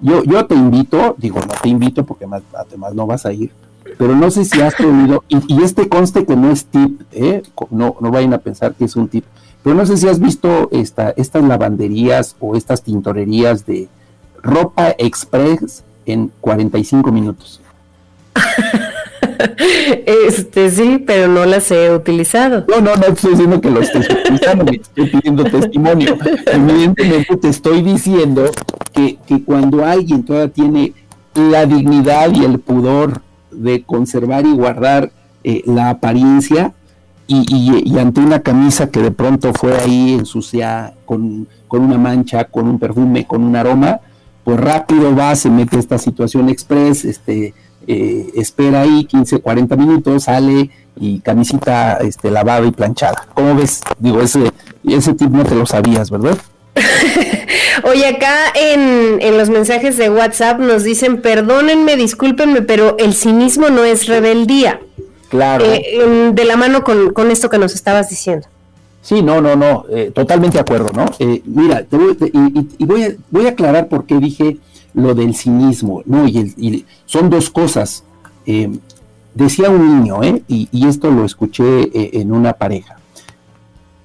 yo, 0.00 0.24
yo 0.24 0.46
te 0.46 0.54
invito, 0.54 1.14
digo, 1.18 1.40
no 1.40 1.54
te 1.62 1.68
invito 1.68 2.04
porque 2.04 2.26
además 2.52 2.94
no 2.94 3.06
vas 3.06 3.26
a 3.26 3.32
ir, 3.32 3.52
pero 3.96 4.14
no 4.14 4.30
sé 4.30 4.44
si 4.44 4.60
has 4.60 4.76
tenido, 4.76 5.24
y, 5.28 5.62
este 5.62 5.88
conste 5.88 6.24
que 6.24 6.36
no 6.36 6.50
es 6.50 6.66
tip, 6.66 7.02
¿eh? 7.12 7.42
no, 7.70 7.96
no 8.00 8.10
vayan 8.10 8.34
a 8.34 8.38
pensar 8.38 8.74
que 8.74 8.84
es 8.84 8.96
un 8.96 9.08
tip, 9.08 9.24
pero 9.62 9.76
no 9.76 9.86
sé 9.86 9.96
si 9.96 10.08
has 10.08 10.18
visto 10.18 10.68
esta, 10.72 11.10
estas 11.10 11.44
lavanderías 11.44 12.36
o 12.40 12.56
estas 12.56 12.82
tintorerías 12.82 13.64
de 13.64 13.88
ropa 14.42 14.94
express 14.98 15.84
en 16.04 16.30
45 16.40 17.10
minutos. 17.12 17.60
Este 20.26 20.70
sí, 20.70 21.02
pero 21.06 21.28
no 21.28 21.44
las 21.44 21.70
he 21.70 21.90
utilizado. 21.90 22.64
No, 22.68 22.80
no, 22.80 22.94
no 22.96 23.06
estoy 23.06 23.32
diciendo 23.32 23.60
que 23.60 23.70
lo 23.70 23.80
estés 23.80 24.08
utilizando, 24.10 24.64
me 24.64 24.76
estoy 24.76 25.06
pidiendo 25.10 25.44
testimonio. 25.44 26.16
Evidentemente 26.46 27.36
te 27.36 27.48
estoy 27.48 27.82
diciendo 27.82 28.50
que, 28.92 29.18
que 29.26 29.42
cuando 29.42 29.84
alguien 29.84 30.24
todavía 30.24 30.52
tiene 30.52 30.92
la 31.34 31.66
dignidad 31.66 32.32
y 32.34 32.44
el 32.44 32.58
pudor 32.58 33.22
de 33.50 33.82
conservar 33.82 34.46
y 34.46 34.52
guardar 34.52 35.10
eh, 35.42 35.62
la 35.66 35.90
apariencia, 35.90 36.72
y, 37.26 37.98
ante 37.98 38.20
una 38.20 38.40
camisa 38.40 38.90
que 38.90 39.00
de 39.00 39.10
pronto 39.10 39.52
fue 39.54 39.76
ahí 39.76 40.12
ensuciada 40.12 40.94
con, 41.04 41.48
con, 41.68 41.82
una 41.82 41.96
mancha, 41.96 42.44
con 42.44 42.68
un 42.68 42.78
perfume, 42.78 43.26
con 43.26 43.42
un 43.42 43.56
aroma, 43.56 44.00
pues 44.44 44.60
rápido 44.60 45.14
va, 45.16 45.34
se 45.34 45.48
mete 45.48 45.78
esta 45.78 45.96
situación 45.98 46.48
express, 46.50 47.04
este, 47.04 47.54
eh, 47.86 48.30
espera 48.34 48.82
ahí 48.82 49.04
15, 49.04 49.40
40 49.40 49.76
minutos, 49.76 50.24
sale 50.24 50.70
y 50.96 51.20
camisita 51.20 51.98
este, 51.98 52.30
lavada 52.30 52.66
y 52.66 52.70
planchada. 52.70 53.26
¿Cómo 53.34 53.54
ves? 53.54 53.80
Digo, 53.98 54.20
ese, 54.20 54.52
ese 54.86 55.14
tip 55.14 55.30
no 55.30 55.44
te 55.44 55.54
lo 55.54 55.66
sabías, 55.66 56.10
¿verdad? 56.10 56.38
Oye, 57.84 58.06
acá 58.06 58.52
en, 58.54 59.20
en, 59.20 59.36
los 59.36 59.50
mensajes 59.50 59.96
de 59.96 60.10
WhatsApp 60.10 60.58
nos 60.58 60.84
dicen, 60.84 61.20
perdónenme, 61.20 61.96
discúlpenme, 61.96 62.62
pero 62.62 62.96
el 62.98 63.14
cinismo 63.14 63.68
no 63.68 63.84
es 63.84 64.06
rebeldía. 64.06 64.80
Claro. 65.28 65.64
Eh, 65.64 66.30
de 66.32 66.44
la 66.44 66.56
mano 66.56 66.84
con, 66.84 67.30
esto 67.30 67.50
que 67.50 67.58
nos 67.58 67.74
estabas 67.74 68.08
diciendo. 68.08 68.46
Sí, 69.02 69.20
no, 69.20 69.40
no, 69.40 69.56
no, 69.56 69.84
eh, 69.90 70.12
totalmente 70.14 70.56
de 70.56 70.60
acuerdo, 70.60 70.90
¿no? 70.94 71.06
Eh, 71.18 71.42
mira, 71.44 71.84
y, 71.90 72.84
voy, 72.86 73.02
a, 73.02 73.14
voy 73.30 73.46
a 73.46 73.50
aclarar 73.50 73.88
por 73.88 74.06
qué 74.06 74.18
dije 74.18 74.58
lo 74.94 75.14
del 75.14 75.34
cinismo, 75.34 76.02
¿no? 76.06 76.26
Y, 76.26 76.84
son 77.06 77.30
dos 77.30 77.50
cosas. 77.50 78.04
decía 79.34 79.70
un 79.70 80.00
niño, 80.00 80.22
¿eh? 80.22 80.42
Y, 80.48 80.86
esto 80.86 81.10
lo 81.10 81.24
escuché 81.24 82.20
en 82.20 82.32
una 82.32 82.54
pareja. 82.54 82.96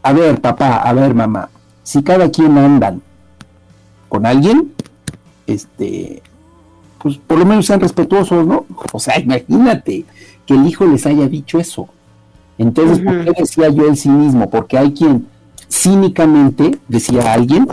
A 0.01 0.13
ver, 0.13 0.41
papá, 0.41 0.77
a 0.77 0.93
ver, 0.93 1.13
mamá, 1.13 1.49
si 1.83 2.01
cada 2.03 2.29
quien 2.29 2.57
andan 2.57 3.01
con 4.07 4.25
alguien, 4.25 4.73
este, 5.45 6.21
pues 7.01 7.17
por 7.17 7.39
lo 7.39 7.45
menos 7.45 7.65
sean 7.65 7.79
respetuosos, 7.79 8.45
¿no? 8.45 8.65
O 8.91 8.99
sea, 8.99 9.19
imagínate, 9.19 10.05
que 10.45 10.55
el 10.55 10.65
hijo 10.67 10.85
les 10.85 11.05
haya 11.05 11.27
dicho 11.27 11.59
eso. 11.59 11.87
Entonces, 12.57 12.99
¿por 12.99 13.23
qué 13.23 13.31
decía 13.39 13.69
yo 13.69 13.87
el 13.87 13.95
cinismo? 13.95 14.49
Porque 14.49 14.77
hay 14.77 14.93
quien 14.93 15.27
cínicamente, 15.69 16.79
decía 16.87 17.33
alguien, 17.33 17.67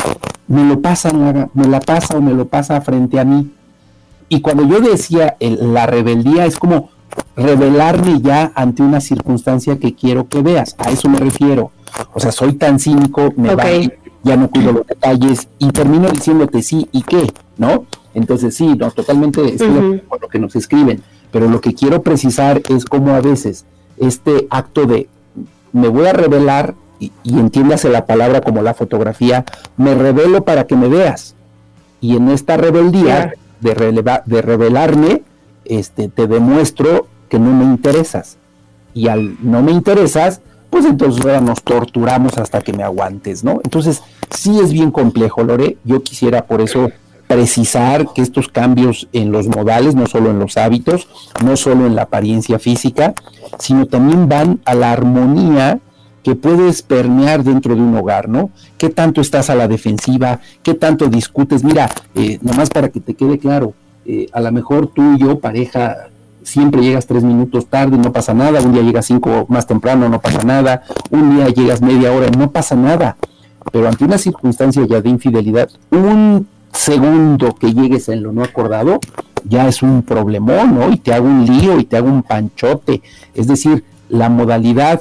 me 0.48 0.64
lo 0.64 0.80
pasa, 0.80 1.12
me 1.12 1.66
la 1.66 1.80
pasa 1.80 2.16
o 2.16 2.20
me 2.20 2.34
lo 2.34 2.46
pasa 2.46 2.80
frente 2.80 3.18
a 3.18 3.24
mí. 3.24 3.50
Y 4.28 4.40
cuando 4.40 4.66
yo 4.66 4.80
decía 4.80 5.36
la 5.40 5.86
rebeldía 5.86 6.46
es 6.46 6.58
como 6.58 6.90
revelarme 7.36 8.20
ya 8.20 8.52
ante 8.54 8.82
una 8.82 9.00
circunstancia 9.00 9.78
que 9.78 9.94
quiero 9.94 10.28
que 10.28 10.42
veas. 10.42 10.74
A 10.78 10.90
eso 10.90 11.08
me 11.08 11.18
refiero. 11.18 11.70
O 12.12 12.20
sea, 12.20 12.32
soy 12.32 12.54
tan 12.54 12.78
cínico, 12.78 13.32
me 13.36 13.54
va, 13.54 13.64
ya 14.22 14.36
no 14.36 14.50
cuido 14.50 14.72
los 14.72 14.86
detalles 14.86 15.48
y 15.58 15.70
termino 15.70 16.08
diciéndote 16.08 16.62
sí 16.62 16.88
y 16.92 17.02
qué, 17.02 17.32
¿no? 17.56 17.86
Entonces 18.12 18.56
sí, 18.56 18.74
no, 18.74 18.90
totalmente 18.90 19.44
estoy 19.44 20.02
con 20.08 20.18
lo 20.20 20.28
que 20.28 20.38
nos 20.38 20.56
escriben. 20.56 21.02
Pero 21.30 21.48
lo 21.48 21.60
que 21.60 21.74
quiero 21.74 22.02
precisar 22.02 22.62
es 22.68 22.84
cómo 22.84 23.14
a 23.14 23.20
veces 23.20 23.64
este 23.98 24.46
acto 24.50 24.86
de 24.86 25.08
me 25.72 25.88
voy 25.88 26.06
a 26.06 26.12
revelar, 26.12 26.74
y, 26.98 27.12
entiéndase 27.24 27.88
la 27.88 28.06
palabra 28.06 28.40
como 28.40 28.62
la 28.62 28.74
fotografía, 28.74 29.44
me 29.76 29.94
revelo 29.94 30.44
para 30.44 30.66
que 30.66 30.76
me 30.76 30.88
veas. 30.88 31.34
Y 32.00 32.16
en 32.16 32.28
esta 32.30 32.56
rebeldía 32.56 33.34
de, 33.60 34.20
de 34.26 34.42
revelarme, 34.42 35.22
este, 35.64 36.08
te 36.08 36.26
demuestro 36.26 37.06
que 37.28 37.38
no 37.38 37.52
me 37.52 37.64
interesas. 37.64 38.36
Y 38.94 39.08
al 39.08 39.36
no 39.42 39.62
me 39.62 39.72
interesas, 39.72 40.40
pues 40.70 40.84
entonces 40.84 41.24
ahora 41.24 41.40
nos 41.40 41.62
torturamos 41.62 42.38
hasta 42.38 42.60
que 42.60 42.72
me 42.72 42.82
aguantes, 42.82 43.44
¿no? 43.44 43.60
Entonces, 43.64 44.02
sí 44.30 44.58
es 44.60 44.72
bien 44.72 44.90
complejo, 44.90 45.42
Lore. 45.42 45.78
Yo 45.84 46.02
quisiera 46.02 46.46
por 46.46 46.60
eso 46.60 46.90
precisar 47.26 48.12
que 48.14 48.22
estos 48.22 48.48
cambios 48.48 49.08
en 49.12 49.32
los 49.32 49.48
modales, 49.48 49.94
no 49.94 50.06
solo 50.06 50.30
en 50.30 50.38
los 50.38 50.56
hábitos, 50.56 51.08
no 51.44 51.56
solo 51.56 51.86
en 51.86 51.96
la 51.96 52.02
apariencia 52.02 52.58
física, 52.58 53.14
sino 53.58 53.86
también 53.86 54.28
van 54.28 54.60
a 54.64 54.74
la 54.74 54.92
armonía 54.92 55.80
que 56.26 56.34
puedes 56.34 56.82
permear 56.82 57.44
dentro 57.44 57.76
de 57.76 57.80
un 57.80 57.96
hogar, 57.96 58.28
¿no? 58.28 58.50
¿Qué 58.78 58.90
tanto 58.90 59.20
estás 59.20 59.48
a 59.48 59.54
la 59.54 59.68
defensiva? 59.68 60.40
¿Qué 60.64 60.74
tanto 60.74 61.06
discutes? 61.06 61.62
Mira, 61.62 61.88
eh, 62.16 62.40
nomás 62.42 62.68
para 62.68 62.88
que 62.88 62.98
te 62.98 63.14
quede 63.14 63.38
claro, 63.38 63.74
eh, 64.04 64.26
a 64.32 64.40
lo 64.40 64.50
mejor 64.50 64.88
tú 64.88 65.14
y 65.14 65.20
yo, 65.20 65.38
pareja, 65.38 66.08
siempre 66.42 66.82
llegas 66.82 67.06
tres 67.06 67.22
minutos 67.22 67.66
tarde, 67.66 67.96
no 67.96 68.12
pasa 68.12 68.34
nada, 68.34 68.60
un 68.60 68.72
día 68.72 68.82
llegas 68.82 69.06
cinco 69.06 69.46
más 69.48 69.68
temprano, 69.68 70.08
no 70.08 70.20
pasa 70.20 70.42
nada, 70.42 70.82
un 71.10 71.36
día 71.36 71.46
llegas 71.50 71.80
media 71.80 72.10
hora, 72.10 72.28
no 72.36 72.50
pasa 72.50 72.74
nada, 72.74 73.16
pero 73.70 73.86
ante 73.86 74.04
una 74.04 74.18
circunstancia 74.18 74.84
ya 74.84 75.00
de 75.00 75.08
infidelidad, 75.08 75.70
un 75.92 76.48
segundo 76.72 77.54
que 77.54 77.72
llegues 77.72 78.08
en 78.08 78.24
lo 78.24 78.32
no 78.32 78.42
acordado, 78.42 78.98
ya 79.44 79.68
es 79.68 79.80
un 79.80 80.02
problemón, 80.02 80.74
¿no? 80.74 80.90
Y 80.90 80.96
te 80.96 81.14
hago 81.14 81.28
un 81.28 81.46
lío 81.46 81.78
y 81.78 81.84
te 81.84 81.96
hago 81.96 82.08
un 82.08 82.24
panchote. 82.24 83.00
Es 83.32 83.46
decir, 83.46 83.84
la 84.08 84.28
modalidad 84.28 85.00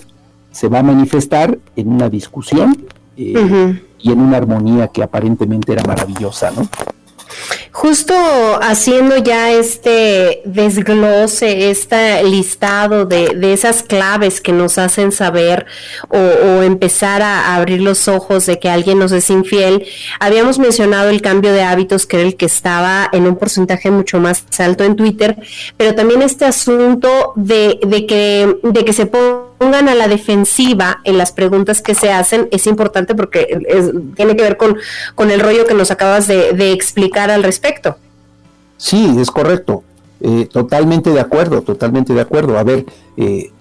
se 0.56 0.70
va 0.70 0.80
a 0.80 0.84
manifestar 0.84 1.60
en 1.76 1.90
una 1.90 2.10
discusión 2.10 2.88
eh, 3.18 3.82
y 4.00 4.12
en 4.12 4.22
una 4.22 4.38
armonía 4.38 4.88
que 4.88 5.04
aparentemente 5.04 5.74
era 5.74 5.84
maravillosa, 5.84 6.50
¿no? 6.52 6.70
Justo 7.74 8.14
haciendo 8.62 9.18
ya 9.18 9.52
este 9.52 10.42
desglose, 10.46 11.70
este 11.70 12.24
listado 12.24 13.06
de, 13.06 13.52
esas 13.52 13.84
claves 13.84 14.40
que 14.40 14.54
nos 14.54 14.78
hacen 14.78 15.12
saber 15.12 15.66
o, 16.08 16.62
empezar 16.62 17.22
a, 17.22 17.54
abrir 17.56 17.82
los 17.82 18.08
ojos 18.08 18.46
de 18.46 18.60
que 18.60 18.70
alguien 18.70 18.98
nos 18.98 19.12
es 19.12 19.30
infiel, 19.30 19.86
habíamos 20.22 20.58
mencionado 20.58 21.10
el 21.10 21.22
cambio 21.22 21.52
de 21.52 21.64
hábitos 21.64 22.06
que 22.06 22.16
era 22.16 22.26
el 22.26 22.38
que 22.38 22.46
estaba 22.46 23.10
en 23.12 23.28
un 23.28 23.36
porcentaje 23.36 23.92
mucho 23.92 24.22
más 24.22 24.46
alto 24.58 24.86
en 24.86 24.96
Twitter, 24.96 25.36
pero 25.76 25.96
también 25.96 26.22
este 26.22 26.46
asunto 26.46 27.34
de, 27.36 27.82
de 27.86 28.06
que, 28.06 28.56
de 28.64 28.86
que 28.86 28.94
se 28.94 29.06
pongan 29.58 29.90
a 29.90 29.96
la 29.96 30.08
defensiva 30.08 31.00
en 31.04 31.18
las 31.18 31.32
preguntas 31.32 31.82
que 31.82 31.96
se 31.96 32.12
hacen 32.12 32.48
es 32.52 32.68
importante 32.68 33.16
porque 33.16 33.48
tiene 34.16 34.36
que 34.36 34.44
ver 34.44 34.58
con, 34.58 34.78
con 35.16 35.32
el 35.32 35.40
rollo 35.40 35.66
que 35.66 35.74
nos 35.74 35.92
acabas 35.92 36.28
de 36.28 36.72
explicar 36.72 37.32
al 37.32 37.44
respecto 37.44 37.98
Sí, 38.78 39.16
es 39.20 39.32
correcto. 39.32 39.84
Eh, 40.22 40.48
totalmente 40.52 41.12
de 41.12 41.20
acuerdo, 41.20 41.62
totalmente 41.62 42.14
de 42.14 42.22
acuerdo. 42.22 42.58
A 42.58 42.64
ver, 42.64 42.86
eh, 43.18 43.52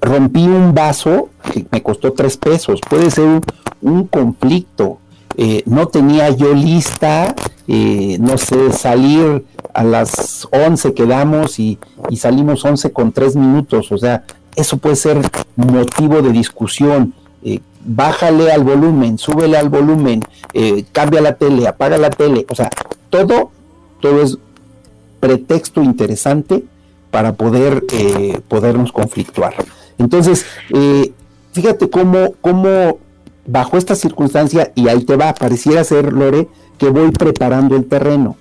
rompí 0.00 0.44
un 0.44 0.74
vaso 0.74 1.30
que 1.52 1.66
me 1.70 1.82
costó 1.82 2.12
tres 2.12 2.36
pesos. 2.36 2.80
Puede 2.88 3.10
ser 3.10 3.40
un, 3.80 4.04
conflicto. 4.06 4.98
Eh, 5.36 5.62
no 5.66 5.86
tenía 5.88 6.30
yo 6.30 6.52
lista, 6.52 7.34
no 7.66 8.38
sé, 8.38 8.72
salir 8.72 9.44
a 9.72 9.84
las 9.84 10.48
11 10.50 10.94
quedamos 10.94 11.60
y, 11.60 11.78
y 12.08 12.16
salimos 12.16 12.64
11 12.64 12.92
con 12.92 13.12
tres 13.12 13.36
minutos. 13.36 13.92
O 13.92 13.98
sea, 13.98 14.24
eso 14.60 14.76
puede 14.76 14.96
ser 14.96 15.20
motivo 15.56 16.22
de 16.22 16.32
discusión 16.32 17.14
bájale 17.84 18.52
al 18.52 18.64
volumen, 18.64 19.16
súbele 19.16 19.56
al 19.56 19.70
volumen, 19.70 20.22
cambia 20.92 21.22
la 21.22 21.36
tele, 21.36 21.66
apaga 21.66 21.96
la 21.96 22.10
tele, 22.10 22.44
o 22.50 22.54
sea, 22.54 22.68
todo, 23.08 23.50
todo 24.00 24.20
es 24.20 24.36
pretexto 25.20 25.82
interesante 25.82 26.64
para 27.10 27.34
poder 27.34 27.84
eh, 27.92 28.40
podernos 28.48 28.92
conflictuar. 28.92 29.54
Entonces, 29.98 30.44
eh, 30.74 31.12
fíjate 31.52 31.90
cómo, 31.90 32.34
cómo 32.40 32.98
bajo 33.46 33.78
esta 33.78 33.94
circunstancia, 33.94 34.72
y 34.74 34.88
ahí 34.88 35.04
te 35.04 35.16
va, 35.16 35.34
pareciera 35.34 35.82
ser, 35.84 36.12
Lore, 36.12 36.48
que 36.76 36.90
voy 36.90 37.10
preparando 37.10 37.76
el 37.76 37.86
terreno. 37.86 38.36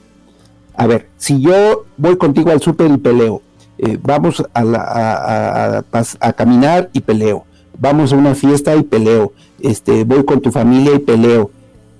A 0.75 0.85
ver, 0.85 1.07
si 1.17 1.41
yo 1.41 1.85
voy 1.97 2.17
contigo 2.17 2.51
al 2.51 2.61
súper 2.61 2.91
y 2.91 2.97
peleo, 2.97 3.41
eh, 3.77 3.97
vamos 4.01 4.43
a, 4.53 5.83
a, 6.19 6.33
caminar 6.33 6.89
y 6.93 7.01
peleo, 7.01 7.45
vamos 7.77 8.11
a 8.11 8.15
una 8.15 8.35
fiesta 8.35 8.75
y 8.75 8.83
peleo, 8.83 9.33
este, 9.59 10.03
voy 10.03 10.23
con 10.25 10.41
tu 10.41 10.51
familia 10.51 10.95
y 10.95 10.99
peleo. 10.99 11.51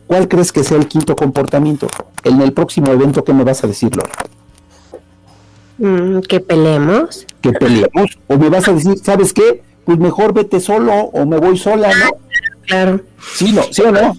¿Cuál 0.07 0.27
crees 0.27 0.51
que 0.51 0.63
sea 0.63 0.77
el 0.77 0.87
quinto 0.87 1.15
comportamiento? 1.15 1.87
En 2.23 2.41
el 2.41 2.53
próximo 2.53 2.91
evento, 2.91 3.23
¿qué 3.23 3.33
me 3.33 3.43
vas 3.43 3.63
a 3.63 3.67
decir, 3.67 3.93
Lore? 3.95 4.09
Mm, 5.77 6.21
que 6.21 6.39
peleemos. 6.39 7.25
Que 7.41 7.51
peleemos. 7.51 8.17
O 8.27 8.37
me 8.37 8.49
vas 8.49 8.67
a 8.67 8.73
decir, 8.73 8.97
¿sabes 9.03 9.33
qué? 9.33 9.63
Pues 9.85 9.99
mejor 9.99 10.33
vete 10.33 10.59
solo 10.59 10.93
o 10.93 11.25
me 11.25 11.37
voy 11.37 11.57
sola, 11.57 11.89
¿no? 11.89 12.17
Claro. 12.67 13.01
Sí, 13.35 13.51
no, 13.51 13.63
sí 13.71 13.81
o 13.81 13.91
no. 13.91 14.17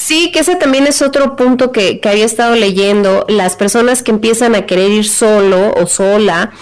Sí, 0.00 0.32
que 0.32 0.38
ese 0.38 0.56
también 0.56 0.86
es 0.86 1.02
otro 1.02 1.36
punto 1.36 1.72
que, 1.72 2.00
había 2.04 2.24
estado 2.24 2.56
leyendo. 2.56 3.26
Las 3.28 3.54
personas 3.54 4.02
que 4.02 4.10
empiezan 4.10 4.54
a 4.54 4.64
querer 4.64 4.90
ir 4.90 5.06
solo 5.06 5.74
o 5.74 5.86
sola 5.86 6.52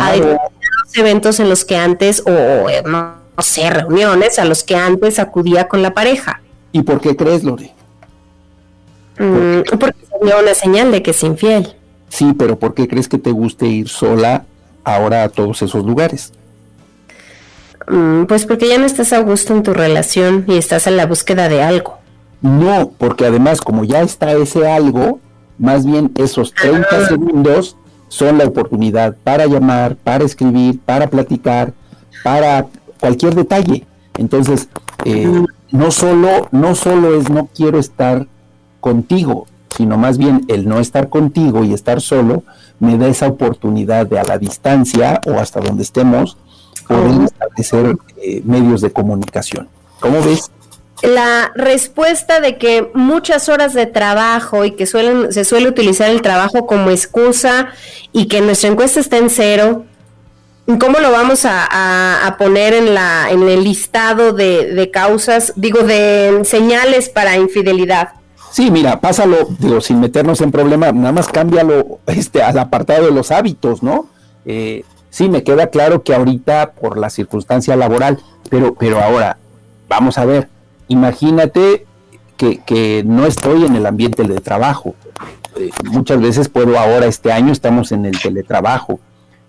a 0.00 0.16
los 0.16 0.36
eventos 0.96 1.38
en 1.38 1.48
los 1.48 1.64
que 1.64 1.76
antes, 1.76 2.24
o 2.26 2.66
no, 2.88 3.14
sé, 3.38 3.70
reuniones 3.70 4.40
a 4.40 4.44
los 4.44 4.64
que 4.64 4.74
antes 4.74 5.20
acudía 5.20 5.68
con 5.68 5.80
la 5.80 5.94
pareja. 5.94 6.42
¿Y 6.72 6.82
por 6.82 7.00
qué 7.00 7.14
crees, 7.14 7.44
Lore? 7.44 7.72
Mm, 9.20 9.78
porque 9.78 10.00
sería 10.18 10.36
una 10.36 10.54
señal 10.54 10.90
de 10.90 11.00
que 11.00 11.12
es 11.12 11.22
infiel. 11.22 11.76
Sí, 12.08 12.34
pero 12.36 12.58
¿por 12.58 12.74
qué 12.74 12.88
crees 12.88 13.08
que 13.08 13.18
te 13.18 13.30
guste 13.30 13.66
ir 13.66 13.88
sola 13.88 14.44
ahora 14.82 15.22
a 15.22 15.28
todos 15.28 15.62
esos 15.62 15.86
lugares? 15.86 16.32
Mm, 17.86 18.24
pues 18.24 18.44
porque 18.44 18.66
ya 18.66 18.76
no 18.76 18.86
estás 18.86 19.12
a 19.12 19.20
gusto 19.20 19.54
en 19.54 19.62
tu 19.62 19.72
relación 19.72 20.46
y 20.48 20.58
estás 20.58 20.88
en 20.88 20.96
la 20.96 21.06
búsqueda 21.06 21.48
de 21.48 21.62
algo. 21.62 21.97
No, 22.40 22.92
porque 22.98 23.26
además 23.26 23.60
como 23.60 23.84
ya 23.84 24.02
está 24.02 24.32
ese 24.32 24.70
algo, 24.70 25.20
más 25.58 25.84
bien 25.84 26.12
esos 26.16 26.54
30 26.54 26.86
ah. 26.90 27.06
segundos 27.08 27.76
son 28.08 28.38
la 28.38 28.44
oportunidad 28.44 29.16
para 29.24 29.46
llamar, 29.46 29.96
para 29.96 30.24
escribir, 30.24 30.80
para 30.80 31.08
platicar, 31.08 31.72
para 32.22 32.66
cualquier 33.00 33.34
detalle. 33.34 33.86
Entonces, 34.16 34.68
eh, 35.04 35.44
no 35.70 35.90
solo, 35.90 36.48
no 36.50 36.74
solo 36.74 37.14
es 37.18 37.28
no 37.28 37.48
quiero 37.54 37.78
estar 37.78 38.26
contigo, 38.80 39.46
sino 39.76 39.98
más 39.98 40.18
bien 40.18 40.44
el 40.48 40.66
no 40.66 40.80
estar 40.80 41.08
contigo 41.08 41.64
y 41.64 41.74
estar 41.74 42.00
solo 42.00 42.42
me 42.80 42.96
da 42.96 43.08
esa 43.08 43.26
oportunidad 43.26 44.06
de 44.06 44.18
a 44.18 44.24
la 44.24 44.38
distancia 44.38 45.20
o 45.26 45.34
hasta 45.38 45.60
donde 45.60 45.82
estemos 45.82 46.36
poder 46.86 47.24
establecer 47.24 47.96
eh, 48.16 48.42
medios 48.44 48.80
de 48.80 48.90
comunicación. 48.90 49.68
¿Cómo 50.00 50.22
ves? 50.22 50.50
La 51.02 51.52
respuesta 51.54 52.40
de 52.40 52.58
que 52.58 52.90
muchas 52.94 53.48
horas 53.48 53.72
de 53.72 53.86
trabajo 53.86 54.64
y 54.64 54.72
que 54.72 54.86
suelen, 54.86 55.32
se 55.32 55.44
suele 55.44 55.68
utilizar 55.68 56.10
el 56.10 56.22
trabajo 56.22 56.66
como 56.66 56.90
excusa 56.90 57.68
y 58.12 58.26
que 58.26 58.40
nuestra 58.40 58.70
encuesta 58.70 58.98
está 58.98 59.18
en 59.18 59.30
cero, 59.30 59.84
¿cómo 60.80 60.98
lo 60.98 61.10
vamos 61.10 61.44
a, 61.44 62.34
poner 62.38 62.74
en, 62.74 62.94
la, 62.94 63.30
en 63.30 63.48
el 63.48 63.64
listado 63.64 64.32
de, 64.32 64.90
causas, 64.92 65.52
digo, 65.56 65.82
de 65.84 66.40
señales 66.44 67.08
para 67.08 67.36
infidelidad? 67.36 68.10
Sí, 68.50 68.70
mira, 68.70 69.00
pásalo, 69.00 69.48
digo, 69.58 69.80
sin 69.80 70.00
meternos 70.00 70.40
en 70.40 70.50
problema, 70.50 70.90
nada 70.90 71.12
más 71.12 71.28
cámbialo 71.28 72.00
este, 72.06 72.42
al 72.42 72.58
apartado 72.58 73.04
de 73.04 73.12
los 73.12 73.30
hábitos, 73.30 73.82
¿no? 73.82 74.08
Eh, 74.46 74.84
sí, 75.10 75.28
me 75.28 75.44
queda 75.44 75.68
claro 75.68 76.02
que 76.02 76.14
ahorita 76.14 76.72
por 76.72 76.98
la 76.98 77.10
circunstancia 77.10 77.76
laboral, 77.76 78.18
pero, 78.50 78.74
pero 78.74 79.00
ahora, 79.00 79.38
vamos 79.88 80.18
a 80.18 80.24
ver, 80.24 80.48
imagínate 80.88 81.86
que, 82.36 82.58
que 82.58 83.02
no 83.04 83.26
estoy 83.26 83.64
en 83.64 83.76
el 83.76 83.86
ambiente 83.86 84.24
de 84.24 84.40
trabajo. 84.40 84.94
Eh, 85.56 85.70
muchas 85.84 86.20
veces 86.20 86.48
puedo 86.48 86.78
ahora, 86.78 87.06
este 87.06 87.32
año 87.32 87.52
estamos 87.52 87.92
en 87.92 88.06
el 88.06 88.20
teletrabajo. 88.20 89.00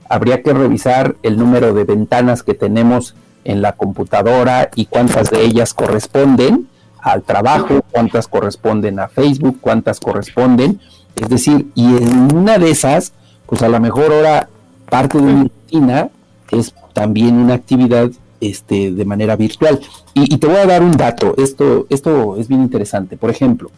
Habría 0.10 0.42
que 0.42 0.54
revisar 0.54 1.16
el 1.22 1.38
número 1.38 1.74
de 1.74 1.84
ventanas 1.84 2.44
que 2.44 2.56
tenemos 2.56 3.16
en 3.44 3.62
la 3.62 3.74
computadora 3.74 4.70
y 4.76 4.86
cuántas 4.86 5.30
de 5.30 5.44
ellas 5.44 5.74
corresponden 5.74 6.68
al 7.02 7.24
trabajo, 7.24 7.82
cuántas 7.92 8.28
corresponden 8.28 9.00
a 9.00 9.08
Facebook, 9.08 9.60
cuántas 9.62 10.00
corresponden. 10.00 10.80
Es 11.16 11.30
decir, 11.30 11.68
y 11.76 11.86
en 11.96 12.36
una 12.36 12.58
de 12.58 12.72
esas, 12.72 13.14
pues 13.46 13.62
a 13.62 13.70
lo 13.70 13.80
mejor 13.80 14.12
ahora 14.12 14.50
parte 14.90 15.20
de 15.20 15.34
mi 15.34 15.44
rutina 15.44 16.10
es 16.52 16.74
también 16.94 17.36
una 17.36 17.54
actividad 17.54 18.10
este, 18.42 18.92
de 18.92 19.06
manera 19.06 19.36
virtual. 19.36 19.80
Y, 20.14 20.38
te 20.38 20.48
voy 20.48 20.58
a 20.58 20.66
dar 20.66 20.82
un 20.82 20.92
dato, 20.92 21.36
esto, 21.38 21.88
esto 21.90 22.38
es 22.38 22.48
bien 22.48 22.62
interesante. 22.62 23.18
Por 23.18 23.30
ejemplo, 23.30 23.72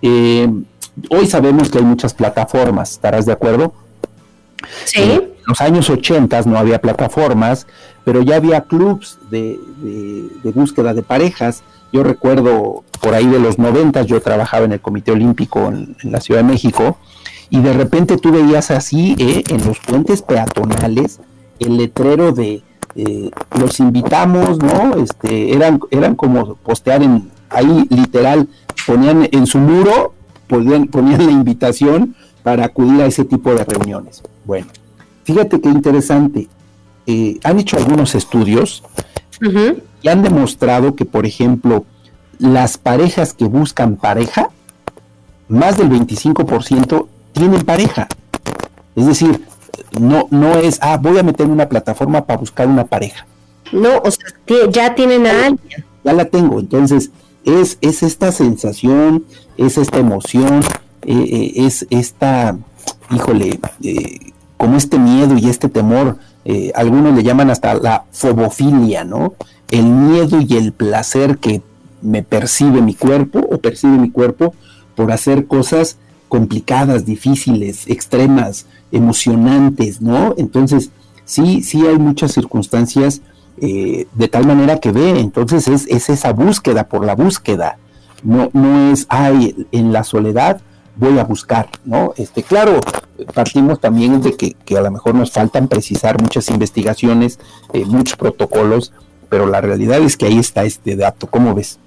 eh, 0.00 0.48
hoy 1.10 1.26
sabemos 1.26 1.70
que 1.70 1.78
hay 1.78 1.84
muchas 1.84 2.14
plataformas, 2.14 2.92
¿estarás 2.92 3.26
de 3.26 3.32
acuerdo? 3.32 3.72
Sí. 4.84 5.02
en 5.02 5.32
los 5.46 5.60
años 5.60 5.90
80 5.90 6.42
no 6.42 6.56
había 6.56 6.80
plataformas, 6.80 7.66
pero 8.04 8.22
ya 8.22 8.36
había 8.36 8.60
clubs 8.62 9.18
de, 9.30 9.58
de 9.80 10.52
búsqueda 10.52 10.94
de 10.94 11.02
parejas 11.02 11.64
yo 11.92 12.02
recuerdo 12.02 12.84
por 13.00 13.14
ahí 13.14 13.26
de 13.26 13.38
los 13.38 13.58
90, 13.58 14.02
yo 14.02 14.22
trabajaba 14.22 14.64
en 14.64 14.72
el 14.72 14.80
Comité 14.80 15.12
Olímpico 15.12 15.68
en, 15.68 15.94
la 16.02 16.20
Ciudad 16.20 16.40
de 16.40 16.48
México, 16.48 16.96
y 17.50 17.60
de 17.60 17.74
repente 17.74 18.16
tú 18.16 18.32
veías 18.32 18.70
así 18.70 19.14
eh, 19.18 19.44
en 19.48 19.64
los 19.66 19.78
puentes 19.78 20.22
peatonales 20.22 21.20
el 21.58 21.76
letrero 21.76 22.32
de 22.32 22.62
eh, 22.94 23.30
los 23.58 23.80
invitamos, 23.80 24.58
¿no? 24.58 24.96
Este, 24.96 25.54
eran, 25.54 25.80
eran 25.90 26.14
como 26.14 26.56
postear 26.56 27.02
en, 27.02 27.30
ahí 27.50 27.86
literal, 27.90 28.48
ponían 28.86 29.28
en 29.30 29.46
su 29.46 29.58
muro, 29.58 30.14
ponían, 30.46 30.88
ponían 30.88 31.24
la 31.26 31.32
invitación 31.32 32.14
para 32.42 32.66
acudir 32.66 33.00
a 33.00 33.06
ese 33.06 33.24
tipo 33.24 33.54
de 33.54 33.64
reuniones. 33.64 34.22
Bueno, 34.44 34.66
fíjate 35.24 35.60
qué 35.60 35.68
interesante. 35.68 36.48
Eh, 37.06 37.38
han 37.42 37.58
hecho 37.58 37.76
algunos 37.76 38.14
estudios 38.14 38.82
y 40.02 40.08
han 40.08 40.22
demostrado 40.22 40.94
que, 40.94 41.04
por 41.04 41.26
ejemplo, 41.26 41.84
las 42.38 42.78
parejas 42.78 43.34
que 43.34 43.44
buscan 43.44 43.96
pareja, 43.96 44.50
más 45.48 45.76
del 45.76 45.90
25% 45.90 47.06
tienen 47.32 47.62
pareja. 47.62 48.08
Es 48.94 49.06
decir, 49.06 49.44
no, 49.98 50.28
no 50.30 50.54
es, 50.54 50.78
ah, 50.82 50.96
voy 50.96 51.18
a 51.18 51.22
meter 51.22 51.46
una 51.46 51.68
plataforma 51.68 52.24
para 52.24 52.38
buscar 52.38 52.66
una 52.68 52.84
pareja. 52.84 53.26
No, 53.72 53.98
o 53.98 54.10
sea, 54.10 54.28
ya 54.70 54.94
tienen 54.94 55.26
a 55.26 55.46
alguien. 55.46 55.84
Ya 56.04 56.12
la 56.12 56.24
tengo, 56.24 56.60
entonces 56.60 57.10
es, 57.44 57.78
es 57.80 58.02
esta 58.02 58.32
sensación, 58.32 59.24
es 59.56 59.78
esta 59.78 59.98
emoción, 59.98 60.62
eh, 61.02 61.14
eh, 61.14 61.52
es 61.56 61.86
esta, 61.90 62.56
híjole, 63.10 63.60
eh, 63.82 64.32
como 64.56 64.76
este 64.76 64.98
miedo 64.98 65.36
y 65.38 65.48
este 65.48 65.68
temor, 65.68 66.18
algunos 66.74 67.14
le 67.14 67.22
llaman 67.22 67.50
hasta 67.50 67.74
la 67.74 68.04
fobofilia, 68.10 69.04
¿no? 69.04 69.34
el 69.72 69.86
miedo 69.86 70.40
y 70.46 70.56
el 70.56 70.72
placer 70.72 71.38
que 71.38 71.62
me 72.02 72.22
percibe 72.22 72.82
mi 72.82 72.94
cuerpo 72.94 73.38
o 73.38 73.58
percibe 73.58 73.96
mi 73.96 74.10
cuerpo 74.10 74.54
por 74.94 75.10
hacer 75.10 75.46
cosas 75.46 75.96
complicadas, 76.28 77.06
difíciles, 77.06 77.88
extremas, 77.88 78.66
emocionantes, 78.92 80.00
¿no? 80.00 80.34
Entonces, 80.36 80.90
sí, 81.24 81.62
sí 81.62 81.86
hay 81.86 81.98
muchas 81.98 82.32
circunstancias 82.32 83.22
eh, 83.60 84.06
de 84.14 84.28
tal 84.28 84.46
manera 84.46 84.78
que 84.78 84.92
ve, 84.92 85.18
entonces 85.20 85.68
es, 85.68 85.86
es, 85.88 86.08
esa 86.08 86.32
búsqueda 86.32 86.88
por 86.88 87.04
la 87.04 87.14
búsqueda, 87.14 87.78
no, 88.22 88.50
no 88.52 88.92
es, 88.92 89.06
ay, 89.08 89.66
en 89.72 89.92
la 89.92 90.04
soledad 90.04 90.60
voy 90.96 91.18
a 91.18 91.24
buscar, 91.24 91.68
¿no? 91.84 92.12
Este, 92.16 92.42
claro, 92.42 92.80
partimos 93.34 93.80
también 93.80 94.20
de 94.20 94.36
que, 94.36 94.52
que 94.64 94.76
a 94.76 94.82
lo 94.82 94.90
mejor 94.90 95.14
nos 95.14 95.32
faltan 95.32 95.68
precisar 95.68 96.20
muchas 96.20 96.48
investigaciones, 96.50 97.38
eh, 97.72 97.84
muchos 97.84 98.16
protocolos, 98.16 98.92
pero 99.28 99.46
la 99.46 99.60
realidad 99.60 100.00
es 100.00 100.16
que 100.16 100.26
ahí 100.26 100.38
está 100.38 100.64
este 100.64 100.96
dato. 100.96 101.26
¿Cómo 101.26 101.54
ves? 101.54 101.78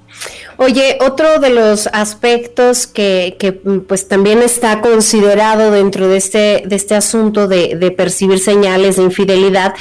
Oye, 0.57 0.97
otro 1.05 1.39
de 1.39 1.49
los 1.49 1.87
aspectos 1.87 2.87
que, 2.87 3.35
que, 3.37 3.51
pues 3.51 4.07
también 4.07 4.41
está 4.41 4.79
considerado 4.79 5.71
dentro 5.71 6.07
de 6.07 6.17
este, 6.17 6.63
de 6.65 6.75
este 6.75 6.95
asunto 6.95 7.47
de, 7.47 7.75
de, 7.75 7.91
percibir 7.91 8.39
señales 8.39 8.95
de 8.95 9.03
infidelidad, 9.03 9.73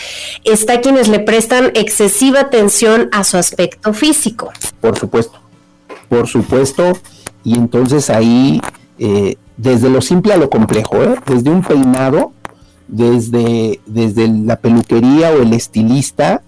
está 0.43 0.81
quienes 0.81 1.09
le 1.09 1.21
prestan 1.21 1.71
excesiva 1.75 2.41
atención 2.41 3.09
a 3.13 3.23
su 3.23 3.37
aspecto 3.37 3.95
físico. 3.95 4.53
Por 4.81 4.99
supuesto, 4.99 5.39
por 6.09 6.27
supuesto, 6.27 6.99
y 7.45 7.55
entonces 7.55 8.11
ahí, 8.11 8.61
eh, 8.99 9.37
desde 9.57 9.91
lo 9.91 10.01
simple 10.01 10.33
a 10.33 10.39
lo 10.39 10.51
complejo, 10.51 11.03
¿eh? 11.05 11.15
desde 11.27 11.51
un 11.51 11.63
peinado, 11.63 12.33
desde, 12.89 13.81
desde 13.87 14.27
la 14.29 14.57
peluquería 14.57 15.31
o 15.31 15.43
el 15.43 15.53
estilista, 15.53 16.43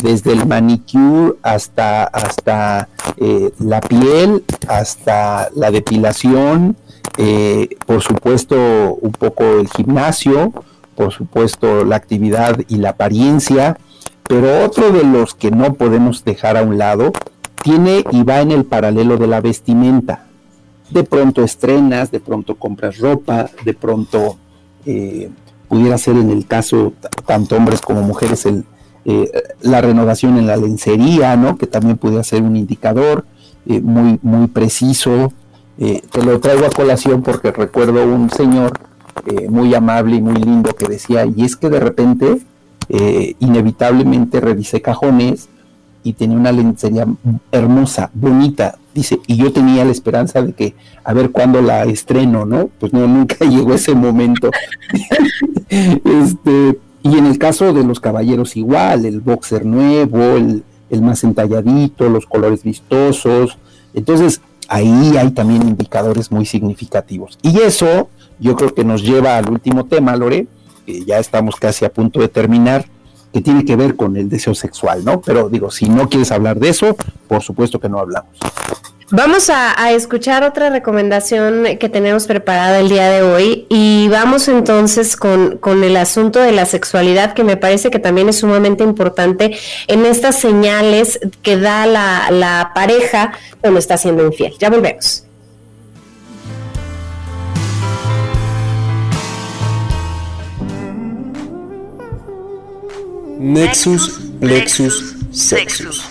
desde 0.00 0.32
el 0.32 0.46
manicure 0.46 1.34
hasta, 1.42 2.04
hasta 2.04 2.88
eh, 3.16 3.52
la 3.58 3.80
piel, 3.80 4.44
hasta 4.68 5.50
la 5.54 5.70
depilación, 5.70 6.76
eh, 7.18 7.68
por 7.86 8.00
supuesto 8.02 8.56
un 9.00 9.12
poco 9.12 9.44
el 9.44 9.68
gimnasio, 9.68 10.52
por 10.94 11.12
supuesto 11.12 11.84
la 11.84 11.96
actividad 11.96 12.58
y 12.68 12.76
la 12.76 12.90
apariencia, 12.90 13.76
pero 14.24 14.64
otro 14.64 14.92
de 14.92 15.04
los 15.04 15.34
que 15.34 15.50
no 15.50 15.74
podemos 15.74 16.24
dejar 16.24 16.56
a 16.56 16.62
un 16.62 16.78
lado 16.78 17.12
tiene 17.62 18.04
y 18.10 18.22
va 18.22 18.40
en 18.40 18.50
el 18.50 18.64
paralelo 18.64 19.16
de 19.16 19.26
la 19.26 19.40
vestimenta. 19.40 20.26
De 20.90 21.04
pronto 21.04 21.42
estrenas, 21.42 22.10
de 22.10 22.20
pronto 22.20 22.54
compras 22.56 22.98
ropa, 22.98 23.50
de 23.64 23.74
pronto 23.74 24.36
eh, 24.84 25.30
pudiera 25.68 25.96
ser 25.96 26.16
en 26.16 26.30
el 26.30 26.46
caso 26.46 26.92
tanto 27.24 27.56
hombres 27.56 27.80
como 27.80 28.02
mujeres 28.02 28.44
el, 28.46 28.64
eh, 29.04 29.30
la 29.62 29.80
renovación 29.80 30.38
en 30.38 30.46
la 30.46 30.56
lencería, 30.56 31.36
¿no? 31.36 31.56
que 31.56 31.66
también 31.66 31.96
pudiera 31.96 32.22
ser 32.22 32.42
un 32.42 32.56
indicador 32.56 33.24
eh, 33.66 33.80
muy, 33.80 34.18
muy 34.22 34.48
preciso. 34.48 35.32
te 35.78 36.22
lo 36.24 36.38
traigo 36.38 36.66
a 36.66 36.70
colación 36.70 37.22
porque 37.22 37.50
recuerdo 37.50 38.04
un 38.04 38.30
señor 38.30 38.78
muy 39.48 39.74
amable 39.74 40.16
y 40.16 40.20
muy 40.20 40.36
lindo 40.36 40.74
que 40.74 40.86
decía, 40.86 41.26
y 41.26 41.44
es 41.44 41.56
que 41.56 41.68
de 41.68 41.80
repente 41.80 42.38
inevitablemente 43.40 44.40
revisé 44.40 44.80
cajones 44.80 45.48
y 46.04 46.12
tenía 46.14 46.36
una 46.36 46.52
lencería 46.52 47.06
hermosa, 47.50 48.10
bonita, 48.14 48.78
dice, 48.94 49.20
y 49.26 49.36
yo 49.36 49.52
tenía 49.52 49.84
la 49.84 49.92
esperanza 49.92 50.42
de 50.42 50.52
que 50.52 50.74
a 51.04 51.12
ver 51.12 51.30
cuándo 51.30 51.62
la 51.62 51.84
estreno, 51.84 52.44
¿no? 52.44 52.70
Pues 52.78 52.92
no, 52.92 53.06
nunca 53.06 53.44
llegó 53.44 53.74
ese 53.74 53.94
momento. 53.94 54.50
este, 55.68 56.78
y 57.02 57.18
en 57.18 57.26
el 57.26 57.38
caso 57.38 57.72
de 57.72 57.84
los 57.84 58.00
caballeros 58.00 58.56
igual, 58.56 59.04
el 59.04 59.20
boxer 59.20 59.64
nuevo, 59.64 60.36
el, 60.36 60.62
el 60.90 61.02
más 61.02 61.24
entalladito, 61.24 62.08
los 62.08 62.26
colores 62.26 62.62
vistosos, 62.62 63.58
entonces 63.94 64.40
ahí 64.68 65.16
hay 65.16 65.30
también 65.32 65.62
indicadores 65.62 66.30
muy 66.30 66.46
significativos. 66.46 67.38
Y 67.42 67.58
eso 67.60 68.08
yo 68.38 68.56
creo 68.56 68.74
que 68.74 68.84
nos 68.84 69.02
lleva 69.02 69.36
al 69.36 69.50
último 69.50 69.84
tema, 69.84 70.16
Lore, 70.16 70.46
que 70.86 71.04
ya 71.04 71.18
estamos 71.18 71.56
casi 71.56 71.84
a 71.84 71.92
punto 71.92 72.20
de 72.20 72.28
terminar, 72.28 72.86
que 73.32 73.40
tiene 73.40 73.64
que 73.64 73.76
ver 73.76 73.96
con 73.96 74.16
el 74.16 74.28
deseo 74.28 74.54
sexual, 74.54 75.04
¿no? 75.04 75.20
Pero 75.20 75.48
digo, 75.48 75.70
si 75.70 75.88
no 75.88 76.08
quieres 76.08 76.32
hablar 76.32 76.58
de 76.58 76.68
eso, 76.68 76.96
por 77.28 77.42
supuesto 77.42 77.80
que 77.80 77.88
no 77.88 77.98
hablamos. 77.98 78.36
Vamos 79.14 79.50
a, 79.50 79.92
escuchar 79.92 80.42
otra 80.42 80.70
recomendación 80.70 81.76
que 81.78 81.90
tenemos 81.90 82.26
preparada 82.26 82.80
el 82.80 82.88
día 82.88 83.10
de 83.10 83.20
hoy 83.20 83.66
y 83.68 84.08
vamos 84.08 84.48
entonces 84.48 85.16
con, 85.18 85.60
el 85.84 85.96
asunto 85.98 86.40
de 86.40 86.50
la 86.50 86.64
sexualidad 86.64 87.34
que 87.34 87.44
me 87.44 87.58
parece 87.58 87.90
que 87.90 87.98
también 87.98 88.30
es 88.30 88.38
sumamente 88.38 88.82
importante 88.82 89.54
en 89.86 90.06
estas 90.06 90.40
señales 90.40 91.20
que 91.42 91.58
da 91.58 91.84
la, 91.84 92.30
la 92.30 92.72
pareja 92.74 93.34
cuando 93.60 93.80
está 93.80 93.98
siendo 93.98 94.24
infiel. 94.24 94.54
Ya 94.58 94.70
volvemos. 94.70 95.26
Nexus, 103.38 104.20
Lexus, 104.40 105.16
Sexus. 105.32 106.02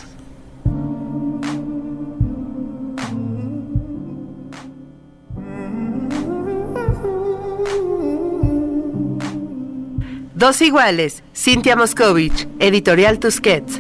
Dos 10.42 10.60
iguales, 10.64 11.22
Cintia 11.36 11.76
Moscovich, 11.76 12.48
editorial 12.58 13.20
Tusquets. 13.20 13.80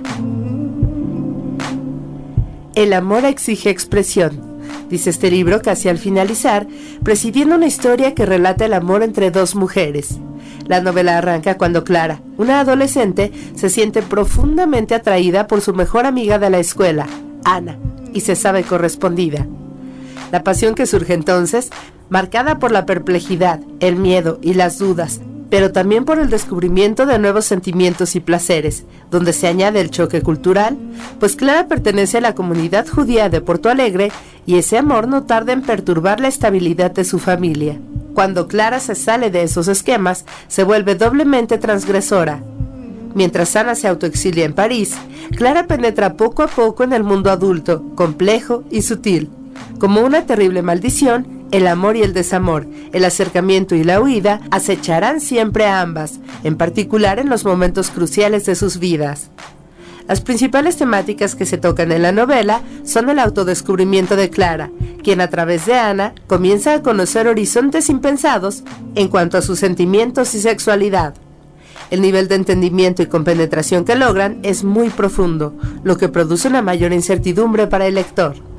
El 2.75 2.93
amor 2.93 3.25
exige 3.25 3.71
expresión, 3.71 4.59
dice 4.87 5.09
este 5.09 5.31
libro 5.31 5.63
casi 5.63 5.89
al 5.89 5.97
finalizar, 5.97 6.67
presidiendo 7.01 7.55
una 7.55 7.65
historia 7.65 8.13
que 8.13 8.27
relata 8.27 8.65
el 8.65 8.73
amor 8.73 9.01
entre 9.01 9.31
dos 9.31 9.55
mujeres. 9.55 10.19
La 10.67 10.81
novela 10.81 11.17
arranca 11.17 11.57
cuando 11.57 11.83
Clara, 11.83 12.21
una 12.37 12.59
adolescente, 12.59 13.31
se 13.55 13.71
siente 13.71 14.03
profundamente 14.03 14.93
atraída 14.93 15.47
por 15.47 15.61
su 15.61 15.73
mejor 15.73 16.05
amiga 16.05 16.37
de 16.37 16.51
la 16.51 16.59
escuela, 16.59 17.07
Ana, 17.43 17.79
y 18.13 18.19
se 18.19 18.35
sabe 18.35 18.61
correspondida. 18.61 19.47
La 20.31 20.43
pasión 20.43 20.75
que 20.75 20.85
surge 20.85 21.15
entonces, 21.15 21.71
marcada 22.09 22.59
por 22.59 22.71
la 22.71 22.85
perplejidad, 22.85 23.61
el 23.79 23.95
miedo 23.95 24.37
y 24.43 24.53
las 24.53 24.77
dudas, 24.77 25.21
pero 25.51 25.73
también 25.73 26.05
por 26.05 26.17
el 26.17 26.29
descubrimiento 26.29 27.05
de 27.05 27.19
nuevos 27.19 27.43
sentimientos 27.43 28.15
y 28.15 28.21
placeres, 28.21 28.85
donde 29.11 29.33
se 29.33 29.47
añade 29.47 29.81
el 29.81 29.91
choque 29.91 30.21
cultural, 30.21 30.77
pues 31.19 31.35
Clara 31.35 31.67
pertenece 31.67 32.19
a 32.19 32.21
la 32.21 32.35
comunidad 32.35 32.87
judía 32.87 33.27
de 33.27 33.41
Porto 33.41 33.69
Alegre 33.69 34.13
y 34.45 34.55
ese 34.55 34.77
amor 34.77 35.09
no 35.09 35.23
tarda 35.23 35.51
en 35.51 35.61
perturbar 35.61 36.21
la 36.21 36.29
estabilidad 36.29 36.91
de 36.91 37.03
su 37.03 37.19
familia. 37.19 37.77
Cuando 38.13 38.47
Clara 38.47 38.79
se 38.79 38.95
sale 38.95 39.29
de 39.29 39.43
esos 39.43 39.67
esquemas, 39.67 40.23
se 40.47 40.63
vuelve 40.63 40.95
doblemente 40.95 41.57
transgresora. 41.57 42.41
Mientras 43.13 43.53
Ana 43.57 43.75
se 43.75 43.89
autoexilia 43.89 44.45
en 44.45 44.53
París, 44.53 44.95
Clara 45.35 45.67
penetra 45.67 46.13
poco 46.13 46.43
a 46.43 46.47
poco 46.47 46.85
en 46.85 46.93
el 46.93 47.03
mundo 47.03 47.29
adulto, 47.29 47.83
complejo 47.95 48.63
y 48.71 48.83
sutil. 48.83 49.29
Como 49.79 49.99
una 49.99 50.25
terrible 50.25 50.61
maldición, 50.61 51.40
el 51.51 51.67
amor 51.67 51.97
y 51.97 52.03
el 52.03 52.13
desamor, 52.13 52.65
el 52.93 53.05
acercamiento 53.05 53.75
y 53.75 53.83
la 53.83 54.01
huida 54.01 54.41
acecharán 54.51 55.21
siempre 55.21 55.65
a 55.65 55.81
ambas, 55.81 56.19
en 56.43 56.55
particular 56.55 57.19
en 57.19 57.29
los 57.29 57.45
momentos 57.45 57.91
cruciales 57.91 58.45
de 58.45 58.55
sus 58.55 58.79
vidas. 58.79 59.29
Las 60.07 60.21
principales 60.21 60.77
temáticas 60.77 61.35
que 61.35 61.45
se 61.45 61.57
tocan 61.57 61.91
en 61.91 62.01
la 62.01 62.11
novela 62.11 62.61
son 62.83 63.09
el 63.09 63.19
autodescubrimiento 63.19 64.15
de 64.15 64.29
Clara, 64.29 64.71
quien 65.03 65.21
a 65.21 65.29
través 65.29 65.65
de 65.65 65.75
Ana 65.75 66.13
comienza 66.27 66.73
a 66.73 66.81
conocer 66.81 67.27
horizontes 67.27 67.89
impensados 67.89 68.63
en 68.95 69.07
cuanto 69.07 69.37
a 69.37 69.41
sus 69.41 69.59
sentimientos 69.59 70.33
y 70.35 70.41
sexualidad. 70.41 71.13
El 71.91 72.01
nivel 72.01 72.27
de 72.27 72.35
entendimiento 72.35 73.03
y 73.03 73.07
compenetración 73.07 73.85
que 73.85 73.95
logran 73.95 74.39
es 74.43 74.63
muy 74.63 74.89
profundo, 74.89 75.53
lo 75.83 75.97
que 75.97 76.09
produce 76.09 76.47
una 76.47 76.61
mayor 76.61 76.93
incertidumbre 76.93 77.67
para 77.67 77.85
el 77.85 77.95
lector. 77.95 78.50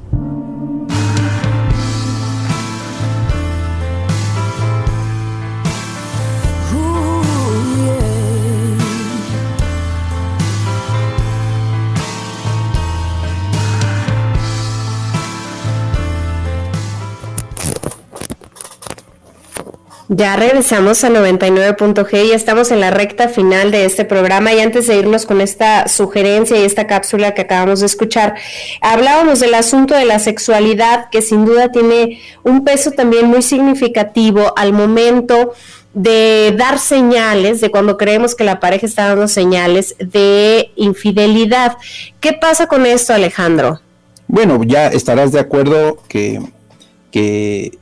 Ya 20.15 20.37
regresamos 20.37 21.05
a 21.05 21.09
99.g 21.09 22.27
y 22.27 22.33
estamos 22.33 22.71
en 22.71 22.81
la 22.81 22.91
recta 22.91 23.29
final 23.29 23.71
de 23.71 23.87
este 23.87 24.05
programa 24.05 24.53
y 24.53 24.61
antes 24.61 24.87
de 24.87 24.99
irnos 24.99 25.25
con 25.25 25.41
esta 25.41 25.89
sugerencia 25.89 26.59
y 26.59 26.65
esta 26.65 26.87
cápsula 26.87 27.33
que 27.33 27.41
acabamos 27.41 27.81
de 27.81 27.87
escuchar, 27.87 28.35
hablábamos 28.83 29.41
del 29.41 29.55
asunto 29.55 29.95
de 29.95 30.05
la 30.05 30.19
sexualidad 30.19 31.09
que 31.09 31.23
sin 31.23 31.47
duda 31.47 31.73
tiene 31.73 32.21
un 32.43 32.63
peso 32.63 32.91
también 32.91 33.25
muy 33.25 33.41
significativo 33.41 34.53
al 34.59 34.75
momento 34.75 35.55
de 35.95 36.55
dar 36.59 36.79
señales, 36.79 37.63
de 37.63 37.71
cuando 37.71 37.97
creemos 37.97 38.35
que 38.35 38.45
la 38.45 38.61
pareja 38.61 38.85
está 38.85 39.09
dando 39.09 39.29
señales 39.29 39.97
de 39.99 40.73
infidelidad. 40.77 41.79
¿Qué 42.21 42.35
pasa 42.35 42.67
con 42.67 42.85
esto, 42.85 43.15
Alejandro? 43.15 43.81
Bueno, 44.29 44.61
ya 44.63 44.89
estarás 44.89 45.33
de 45.33 45.41
acuerdo 45.41 46.03
que, 46.07 46.39
que 47.11 47.79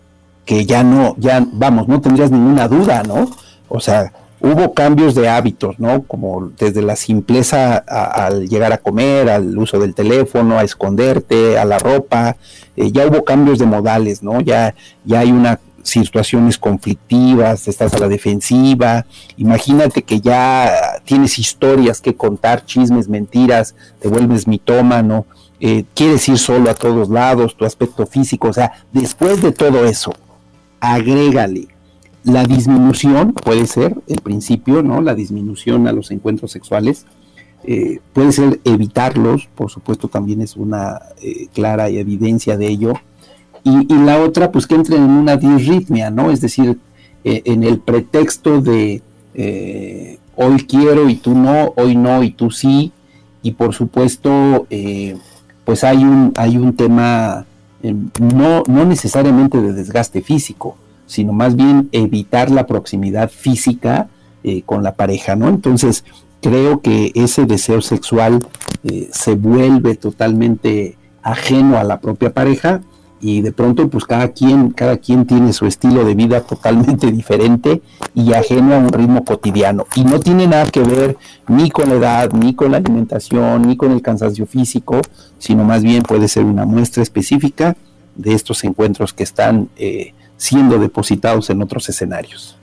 que 0.50 0.66
ya 0.66 0.82
no, 0.82 1.14
ya, 1.16 1.46
vamos, 1.52 1.86
no 1.86 2.00
tendrías 2.00 2.32
ninguna 2.32 2.66
duda, 2.66 3.04
¿no? 3.04 3.30
O 3.68 3.78
sea, 3.78 4.12
hubo 4.40 4.74
cambios 4.74 5.14
de 5.14 5.28
hábitos, 5.28 5.78
¿no? 5.78 6.02
Como 6.02 6.50
desde 6.58 6.82
la 6.82 6.96
simpleza 6.96 7.76
al 7.76 8.48
llegar 8.48 8.72
a 8.72 8.78
comer, 8.78 9.30
al 9.30 9.56
uso 9.56 9.78
del 9.78 9.94
teléfono, 9.94 10.58
a 10.58 10.64
esconderte, 10.64 11.56
a 11.56 11.64
la 11.64 11.78
ropa, 11.78 12.36
eh, 12.76 12.90
ya 12.90 13.06
hubo 13.06 13.22
cambios 13.22 13.60
de 13.60 13.66
modales, 13.66 14.24
¿no? 14.24 14.40
Ya, 14.40 14.74
ya 15.04 15.20
hay 15.20 15.30
una 15.30 15.60
situaciones 15.84 16.58
conflictivas, 16.58 17.68
estás 17.68 17.94
a 17.94 17.98
la 17.98 18.08
defensiva, 18.08 19.06
imagínate 19.36 20.02
que 20.02 20.20
ya 20.20 21.00
tienes 21.04 21.38
historias 21.38 22.00
que 22.00 22.16
contar, 22.16 22.64
chismes, 22.64 23.08
mentiras, 23.08 23.76
te 24.00 24.08
vuelves 24.08 24.48
mitómano, 24.48 25.26
eh, 25.60 25.84
quieres 25.94 26.28
ir 26.28 26.38
solo 26.38 26.70
a 26.70 26.74
todos 26.74 27.08
lados, 27.08 27.56
tu 27.56 27.64
aspecto 27.64 28.04
físico, 28.04 28.48
o 28.48 28.52
sea, 28.52 28.72
después 28.92 29.40
de 29.40 29.52
todo 29.52 29.86
eso, 29.86 30.12
agrégale 30.80 31.68
la 32.24 32.44
disminución, 32.44 33.32
puede 33.32 33.66
ser 33.66 33.96
el 34.06 34.20
principio, 34.20 34.82
¿no? 34.82 35.00
La 35.00 35.14
disminución 35.14 35.86
a 35.86 35.92
los 35.92 36.10
encuentros 36.10 36.52
sexuales. 36.52 37.06
Eh, 37.64 38.00
puede 38.12 38.32
ser 38.32 38.60
evitarlos, 38.64 39.48
por 39.54 39.70
supuesto, 39.70 40.08
también 40.08 40.40
es 40.40 40.56
una 40.56 41.00
eh, 41.22 41.48
clara 41.52 41.88
evidencia 41.88 42.56
de 42.56 42.68
ello. 42.68 42.94
Y, 43.62 43.94
la 43.94 44.18
otra, 44.20 44.50
pues 44.52 44.66
que 44.66 44.74
entren 44.74 45.02
en 45.02 45.10
una 45.10 45.36
disritmia, 45.36 46.10
¿no? 46.10 46.30
Es 46.30 46.40
decir, 46.40 46.78
eh, 47.24 47.42
en 47.44 47.62
el 47.62 47.78
pretexto 47.78 48.62
de 48.62 49.02
hoy 50.36 50.56
quiero 50.66 51.08
y 51.08 51.16
tú 51.16 51.34
no, 51.34 51.74
hoy 51.76 51.94
no 51.94 52.22
y 52.22 52.30
tú 52.30 52.50
sí. 52.50 52.92
Y 53.42 53.52
por 53.52 53.74
supuesto, 53.74 54.66
pues 55.64 55.84
hay 55.84 55.98
un, 55.98 56.32
hay 56.36 56.56
un 56.56 56.74
tema 56.74 57.46
no, 57.82 58.62
no 58.66 58.84
necesariamente 58.84 59.60
de 59.60 59.72
desgaste 59.72 60.22
físico, 60.22 60.76
sino 61.06 61.32
más 61.32 61.56
bien 61.56 61.88
evitar 61.92 62.50
la 62.50 62.66
proximidad 62.66 63.30
física 63.30 64.08
eh, 64.44 64.62
con 64.62 64.82
la 64.82 64.94
pareja, 64.94 65.36
¿no? 65.36 65.48
Entonces, 65.48 66.04
creo 66.40 66.80
que 66.80 67.12
ese 67.14 67.46
deseo 67.46 67.80
sexual 67.82 68.40
eh, 68.84 69.08
se 69.12 69.34
vuelve 69.34 69.96
totalmente 69.96 70.96
ajeno 71.22 71.78
a 71.78 71.84
la 71.84 72.00
propia 72.00 72.32
pareja 72.32 72.82
y 73.20 73.42
de 73.42 73.52
pronto 73.52 73.88
pues 73.88 74.04
cada 74.04 74.28
quien, 74.28 74.70
cada 74.70 74.96
quien 74.96 75.26
tiene 75.26 75.52
su 75.52 75.66
estilo 75.66 76.04
de 76.04 76.14
vida 76.14 76.40
totalmente 76.40 77.12
diferente 77.12 77.82
y 78.14 78.32
ajeno 78.32 78.74
a 78.74 78.78
un 78.78 78.92
ritmo 78.92 79.24
cotidiano. 79.24 79.86
Y 79.94 80.04
no 80.04 80.20
tiene 80.20 80.46
nada 80.46 80.66
que 80.66 80.80
ver 80.80 81.16
ni 81.48 81.70
con 81.70 81.88
la 81.88 81.96
edad, 81.96 82.32
ni 82.32 82.54
con 82.54 82.72
la 82.72 82.78
alimentación, 82.78 83.62
ni 83.62 83.76
con 83.76 83.92
el 83.92 84.02
cansancio 84.02 84.46
físico, 84.46 85.00
sino 85.38 85.64
más 85.64 85.82
bien 85.82 86.02
puede 86.02 86.28
ser 86.28 86.44
una 86.44 86.64
muestra 86.64 87.02
específica 87.02 87.76
de 88.16 88.34
estos 88.34 88.64
encuentros 88.64 89.12
que 89.12 89.22
están 89.22 89.68
eh, 89.76 90.14
siendo 90.36 90.78
depositados 90.78 91.50
en 91.50 91.62
otros 91.62 91.88
escenarios. 91.88 92.56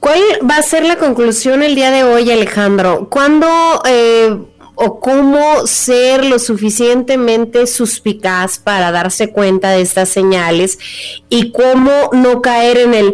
¿Cuál 0.00 0.20
va 0.48 0.58
a 0.58 0.62
ser 0.62 0.84
la 0.84 0.96
conclusión 0.96 1.62
el 1.62 1.74
día 1.74 1.90
de 1.90 2.04
hoy, 2.04 2.30
Alejandro? 2.30 3.08
¿Cuándo 3.08 3.46
eh, 3.86 4.36
o 4.74 5.00
cómo 5.00 5.66
ser 5.66 6.24
lo 6.24 6.38
suficientemente 6.38 7.66
suspicaz 7.66 8.58
para 8.58 8.90
darse 8.90 9.30
cuenta 9.30 9.70
de 9.70 9.82
estas 9.82 10.08
señales 10.08 10.78
y 11.28 11.52
cómo 11.52 11.90
no 12.12 12.42
caer 12.42 12.78
en 12.78 12.94
el 12.94 13.12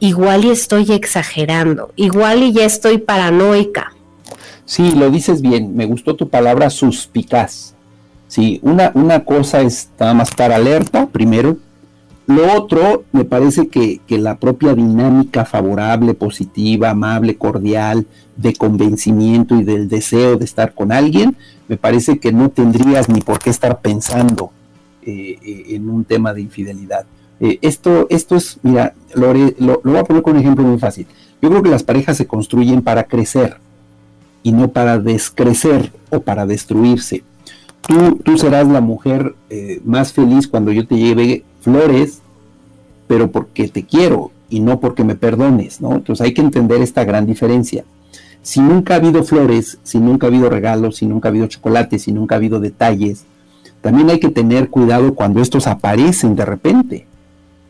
igual 0.00 0.44
y 0.44 0.50
estoy 0.50 0.92
exagerando, 0.92 1.92
igual 1.96 2.42
y 2.42 2.52
ya 2.52 2.64
estoy 2.64 2.98
paranoica. 2.98 3.92
Sí, 4.64 4.92
lo 4.92 5.10
dices 5.10 5.42
bien, 5.42 5.76
me 5.76 5.86
gustó 5.86 6.16
tu 6.16 6.28
palabra 6.28 6.70
suspicaz. 6.70 7.74
Sí, 8.26 8.58
una, 8.62 8.90
una 8.94 9.24
cosa 9.24 9.60
es 9.60 9.90
nada 9.98 10.12
más 10.12 10.30
estar 10.30 10.50
alerta, 10.50 11.06
primero. 11.06 11.56
Lo 12.26 12.52
otro, 12.54 13.04
me 13.12 13.24
parece 13.24 13.68
que, 13.68 14.00
que 14.06 14.18
la 14.18 14.36
propia 14.36 14.74
dinámica 14.74 15.44
favorable, 15.44 16.14
positiva, 16.14 16.90
amable, 16.90 17.36
cordial, 17.36 18.06
de 18.36 18.54
convencimiento 18.54 19.56
y 19.56 19.64
del 19.64 19.88
deseo 19.88 20.36
de 20.36 20.44
estar 20.44 20.74
con 20.74 20.92
alguien, 20.92 21.36
me 21.68 21.76
parece 21.76 22.18
que 22.18 22.32
no 22.32 22.50
tendrías 22.50 23.08
ni 23.08 23.20
por 23.20 23.38
qué 23.38 23.50
estar 23.50 23.80
pensando 23.80 24.50
eh, 25.02 25.38
eh, 25.42 25.64
en 25.70 25.88
un 25.88 26.04
tema 26.04 26.34
de 26.34 26.42
infidelidad. 26.42 27.06
Eh, 27.40 27.58
esto, 27.62 28.06
esto 28.10 28.36
es, 28.36 28.58
mira, 28.62 28.94
lo, 29.14 29.32
lo, 29.58 29.80
voy 29.84 29.96
a 29.96 30.04
poner 30.04 30.22
con 30.22 30.34
un 30.34 30.40
ejemplo 30.40 30.64
muy 30.64 30.78
fácil. 30.78 31.06
Yo 31.40 31.48
creo 31.50 31.62
que 31.62 31.70
las 31.70 31.82
parejas 31.82 32.16
se 32.16 32.26
construyen 32.26 32.82
para 32.82 33.04
crecer 33.04 33.56
y 34.42 34.52
no 34.52 34.68
para 34.68 34.98
descrecer 34.98 35.92
o 36.10 36.20
para 36.20 36.46
destruirse. 36.46 37.24
Tú, 37.86 38.20
tú 38.24 38.36
serás 38.36 38.66
la 38.66 38.80
mujer 38.80 39.34
más 39.84 40.12
feliz 40.12 40.48
cuando 40.48 40.72
yo 40.72 40.86
te 40.86 40.96
lleve 40.96 41.44
flores, 41.66 42.22
pero 43.08 43.30
porque 43.30 43.68
te 43.68 43.84
quiero 43.84 44.30
y 44.48 44.60
no 44.60 44.80
porque 44.80 45.04
me 45.04 45.16
perdones, 45.16 45.80
¿no? 45.80 45.94
Entonces 45.96 46.24
hay 46.24 46.32
que 46.32 46.40
entender 46.40 46.80
esta 46.80 47.04
gran 47.04 47.26
diferencia 47.26 47.84
si 48.46 48.60
nunca 48.60 48.94
ha 48.94 48.98
habido 48.98 49.24
flores, 49.24 49.80
si 49.82 49.98
nunca 49.98 50.26
ha 50.26 50.30
habido 50.30 50.48
regalos, 50.48 50.98
si 50.98 51.06
nunca 51.06 51.26
ha 51.26 51.30
habido 51.30 51.48
chocolates, 51.48 52.02
si 52.02 52.12
nunca 52.12 52.36
ha 52.36 52.38
habido 52.38 52.60
detalles, 52.60 53.24
también 53.80 54.08
hay 54.08 54.20
que 54.20 54.28
tener 54.28 54.70
cuidado 54.70 55.16
cuando 55.16 55.42
estos 55.42 55.66
aparecen 55.66 56.36
de 56.36 56.44
repente, 56.44 57.06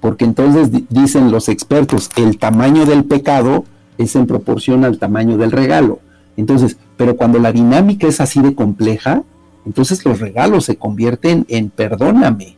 porque 0.03 0.27
entonces 0.27 0.69
dicen 0.91 1.31
los 1.31 1.49
expertos, 1.49 2.11
el 2.17 2.37
tamaño 2.37 2.85
del 2.85 3.05
pecado 3.05 3.65
es 3.97 4.17
en 4.17 4.27
proporción 4.27 4.85
al 4.85 4.99
tamaño 4.99 5.39
del 5.39 5.51
regalo. 5.51 6.01
Entonces, 6.37 6.77
pero 6.99 7.17
cuando 7.17 7.39
la 7.39 7.53
dinámica 7.53 8.07
es 8.07 8.21
así 8.21 8.43
de 8.43 8.55
compleja, 8.55 9.23
entonces 9.65 10.05
los 10.05 10.21
regalos 10.21 10.67
se 10.67 10.77
convierten 10.77 11.47
en 11.49 11.71
perdóname 11.71 12.57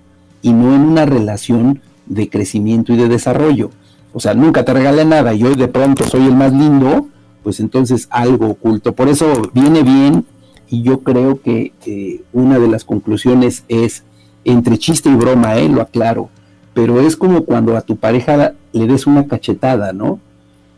y 0.49 0.53
no 0.53 0.74
en 0.74 0.80
una 0.80 1.05
relación 1.05 1.80
de 2.07 2.30
crecimiento 2.30 2.94
y 2.94 2.96
de 2.96 3.09
desarrollo. 3.09 3.70
O 4.14 4.20
sea, 4.20 4.32
nunca 4.32 4.64
te 4.64 4.72
regalé 4.72 5.05
nada 5.05 5.34
y 5.34 5.44
hoy 5.44 5.55
de 5.57 5.68
pronto 5.68 6.05
soy 6.05 6.26
el 6.26 6.34
más 6.34 6.55
lindo, 6.55 7.07
pues 7.42 7.61
entonces 7.61 8.09
algo 8.11 8.46
oculto. 8.49 8.94
Por 8.94 9.09
eso 9.09 9.51
viene 9.53 9.82
bien 9.82 10.24
y 10.70 10.82
yo 10.82 11.01
creo 11.01 11.42
que 11.42 12.22
una 12.32 12.59
de 12.59 12.68
las 12.68 12.84
conclusiones 12.84 13.64
es 13.68 14.05
entre 14.44 14.78
chiste 14.78 15.11
y 15.11 15.14
broma, 15.14 15.57
¿eh? 15.57 15.68
lo 15.68 15.82
aclaro, 15.82 16.30
pero 16.72 16.99
es 17.01 17.16
como 17.16 17.44
cuando 17.44 17.76
a 17.76 17.82
tu 17.82 17.96
pareja 17.96 18.55
le 18.72 18.86
des 18.86 19.07
una 19.07 19.26
cachetada, 19.26 19.92
¿no? 19.92 20.18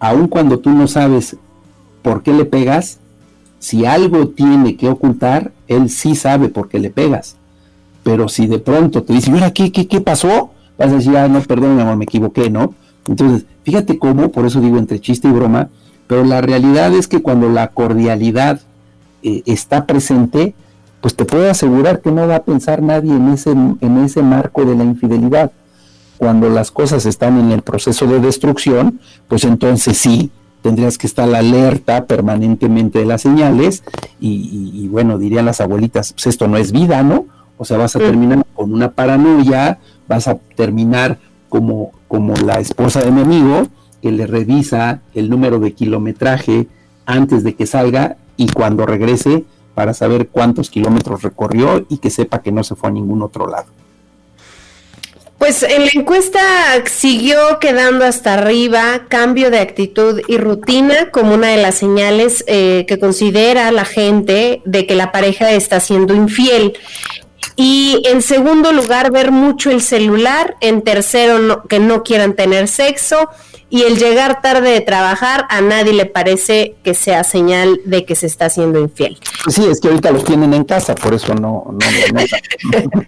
Aun 0.01 0.27
cuando 0.27 0.59
tú 0.59 0.71
no 0.71 0.89
sabes 0.89 1.37
por 2.03 2.25
qué 2.25 2.33
le 2.33 2.45
pegas, 2.45 2.99
si 3.61 3.87
algo 3.87 4.29
tiene 4.31 4.77
que 4.77 4.89
ocultar, 4.89 5.53
él 5.69 5.91
sí 5.91 6.17
sabe 6.17 6.49
por 6.49 6.69
qué 6.69 6.81
le 6.81 6.91
pegas. 6.91 7.37
Pero 8.03 8.29
si 8.29 8.47
de 8.47 8.59
pronto 8.59 9.03
te 9.03 9.13
dice, 9.13 9.31
mira, 9.31 9.53
¿qué, 9.53 9.73
qué, 9.73 9.87
qué 9.87 10.01
pasó? 10.01 10.51
Vas 10.79 10.91
a 10.91 10.97
decir, 10.97 11.17
ah, 11.17 11.29
no, 11.29 11.41
perdón, 11.43 11.77
mi 11.77 11.83
amor, 11.83 11.97
me 11.97 12.05
equivoqué, 12.05 12.51
¿no? 12.51 12.75
Entonces, 13.07 13.47
fíjate 13.65 13.99
cómo, 13.99 14.31
por 14.31 14.47
eso 14.47 14.61
digo 14.61 14.79
entre 14.79 15.01
chiste 15.01 15.29
y 15.29 15.33
broma, 15.33 15.69
pero 16.07 16.25
la 16.25 16.41
realidad 16.41 16.93
es 16.95 17.09
que 17.09 17.23
cuando 17.23 17.49
la 17.49 17.69
cordialidad 17.69 18.61
eh, 19.23 19.43
está 19.47 19.87
presente, 19.87 20.55
pues 21.01 21.15
te 21.15 21.25
puedo 21.25 21.51
asegurar 21.51 22.01
que 22.01 22.11
no 22.11 22.27
va 22.27 22.37
a 22.37 22.43
pensar 22.45 22.83
nadie 22.83 23.15
en 23.15 23.29
ese, 23.29 23.51
en 23.53 23.99
ese 24.05 24.23
marco 24.23 24.65
de 24.65 24.75
la 24.75 24.85
infidelidad. 24.85 25.53
Cuando 26.19 26.51
las 26.51 26.71
cosas 26.71 27.07
están 27.07 27.39
en 27.39 27.51
el 27.51 27.63
proceso 27.63 28.07
de 28.07 28.21
destrucción, 28.21 29.01
pues 29.29 29.45
entonces 29.45 29.97
sí, 29.97 30.31
tendrías 30.63 30.99
que 30.99 31.07
estar 31.07 31.33
alerta 31.35 32.05
permanentemente 32.05 32.99
de 32.99 33.07
las 33.07 33.23
señales 33.23 33.83
y, 34.21 34.87
bueno, 34.89 35.17
dirían 35.17 35.47
las 35.47 35.61
abuelitas, 35.63 36.13
pues 36.13 36.27
esto 36.27 36.47
no 36.47 36.59
es 36.59 36.73
vida, 36.73 37.03
¿no? 37.03 37.25
O 37.61 37.67
sea, 37.67 37.77
vas 37.77 37.95
a 37.95 37.99
terminar 37.99 38.43
con 38.55 38.73
una 38.73 38.91
paranoia, 38.93 39.79
vas 40.09 40.29
a 40.29 40.37
terminar 40.57 41.19
como, 41.51 41.93
como 42.09 42.35
la 42.37 42.59
esposa 42.59 43.01
de 43.01 43.11
mi 43.11 43.21
amigo, 43.21 43.65
que 44.01 44.11
le 44.11 44.27
revisa 44.27 45.03
el 45.13 45.29
número 45.29 45.59
de 45.59 45.73
kilometraje 45.73 46.69
antes 47.05 47.45
de 47.45 47.55
que 47.55 47.67
salga 47.67 48.17
y 48.39 48.49
cuando 48.49 48.87
regrese 48.87 49.45
para 49.75 49.93
saber 49.93 50.29
cuántos 50.29 50.71
kilómetros 50.71 51.21
recorrió 51.21 51.85
y 51.91 51.99
que 51.99 52.09
sepa 52.09 52.41
que 52.41 52.51
no 52.51 52.65
se 52.65 52.77
fue 52.77 52.89
a 52.89 52.93
ningún 52.93 53.21
otro 53.21 53.47
lado. 53.47 53.67
Pues 55.37 55.63
en 55.63 55.85
la 55.85 55.91
encuesta 55.95 56.41
siguió 56.87 57.59
quedando 57.61 58.07
hasta 58.07 58.35
arriba 58.35 59.07
cambio 59.09 59.51
de 59.51 59.59
actitud 59.59 60.23
y 60.29 60.39
rutina 60.39 61.11
como 61.11 61.35
una 61.35 61.49
de 61.49 61.59
las 61.59 61.75
señales 61.75 62.43
eh, 62.47 62.87
que 62.89 62.99
considera 62.99 63.71
la 63.71 63.85
gente 63.85 64.63
de 64.65 64.87
que 64.87 64.95
la 64.95 65.13
pareja 65.13 65.51
está 65.53 65.79
siendo 65.79 66.15
infiel. 66.15 66.73
Y 67.57 68.03
en 68.07 68.23
segundo 68.23 68.73
lugar, 68.73 69.11
ver 69.11 69.31
mucho 69.31 69.71
el 69.71 69.83
celular. 69.83 70.57
En 70.61 70.83
tercero, 70.83 71.63
que 71.69 71.79
no 71.79 72.03
quieran 72.03 72.35
tener 72.35 72.69
sexo 72.69 73.31
y 73.71 73.85
el 73.85 73.97
llegar 73.97 74.43
tarde 74.43 74.71
de 74.71 74.81
trabajar 74.81 75.47
a 75.49 75.61
nadie 75.61 75.93
le 75.93 76.07
parece 76.07 76.75
que 76.83 76.93
sea 76.95 77.25
señal 77.25 77.81
de 77.85 78.05
que 78.05 78.17
se 78.17 78.27
está 78.27 78.47
haciendo 78.47 78.81
infiel. 78.81 79.19
Sí, 79.49 79.65
es 79.71 79.81
que 79.81 79.89
ahorita 79.89 80.11
los 80.11 80.25
tienen 80.25 80.53
en 80.53 80.65
casa, 80.65 80.95
por 80.97 81.15
eso 81.15 81.35
no. 81.35 81.65
no, 81.71 81.79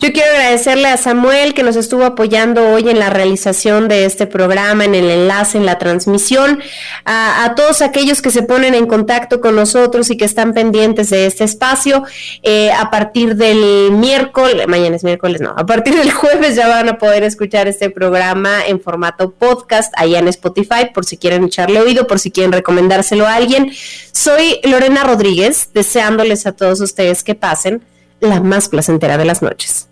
Yo 0.00 0.12
quiero 0.12 0.30
agradecerle 0.30 0.88
a 0.88 0.96
Samuel 0.96 1.54
que 1.54 1.62
nos 1.62 1.76
estuvo 1.76 2.04
apoyando 2.04 2.68
hoy 2.70 2.88
en 2.88 2.98
la 2.98 3.10
realización 3.10 3.88
de 3.88 4.04
este 4.04 4.26
programa, 4.26 4.84
en 4.84 4.94
el 4.94 5.10
enlace, 5.10 5.58
en 5.58 5.66
la 5.66 5.78
transmisión, 5.78 6.60
a, 7.04 7.54
todos 7.56 7.82
aquellos 7.82 8.22
que 8.22 8.30
se 8.30 8.42
ponen 8.42 8.74
en 8.74 8.86
contacto 8.86 9.40
con 9.40 9.56
nosotros 9.56 10.10
y 10.10 10.16
que 10.16 10.24
están 10.24 10.54
pendientes 10.54 11.10
de 11.10 11.26
este 11.26 11.44
espacio. 11.44 12.04
Eh, 12.42 12.70
a 12.70 12.90
partir 12.90 13.34
del 13.34 13.90
miércoles, 13.92 14.68
mañana 14.68 14.96
es 14.96 15.04
miércoles, 15.04 15.40
no, 15.40 15.54
a 15.56 15.66
partir 15.66 15.94
del 15.96 16.12
jueves 16.12 16.54
ya 16.54 16.68
van 16.68 16.88
a 16.88 16.98
poder 16.98 17.24
escuchar 17.24 17.66
este 17.66 17.90
programa 17.90 18.66
en 18.66 18.80
formato 18.80 19.32
podcast 19.32 19.92
allá 19.96 20.20
en 20.20 20.28
Spotify, 20.28 20.90
por 20.94 21.04
si 21.04 21.16
quieren 21.16 21.44
echarle 21.44 21.80
oído, 21.80 22.06
por 22.06 22.18
si 22.20 22.30
quieren 22.30 22.52
recomendárselo 22.52 23.26
a 23.26 23.34
alguien. 23.34 23.72
Soy 24.12 24.60
Lorena 24.62 25.04
Rodríguez, 25.04 25.70
deseándoles 25.74 26.46
a 26.46 26.52
todos 26.52 26.80
ustedes 26.80 27.24
que 27.24 27.34
pasen 27.34 27.82
la 28.20 28.40
más 28.40 28.68
placentera 28.68 29.18
de 29.18 29.24
las 29.24 29.42
noches. 29.42 29.88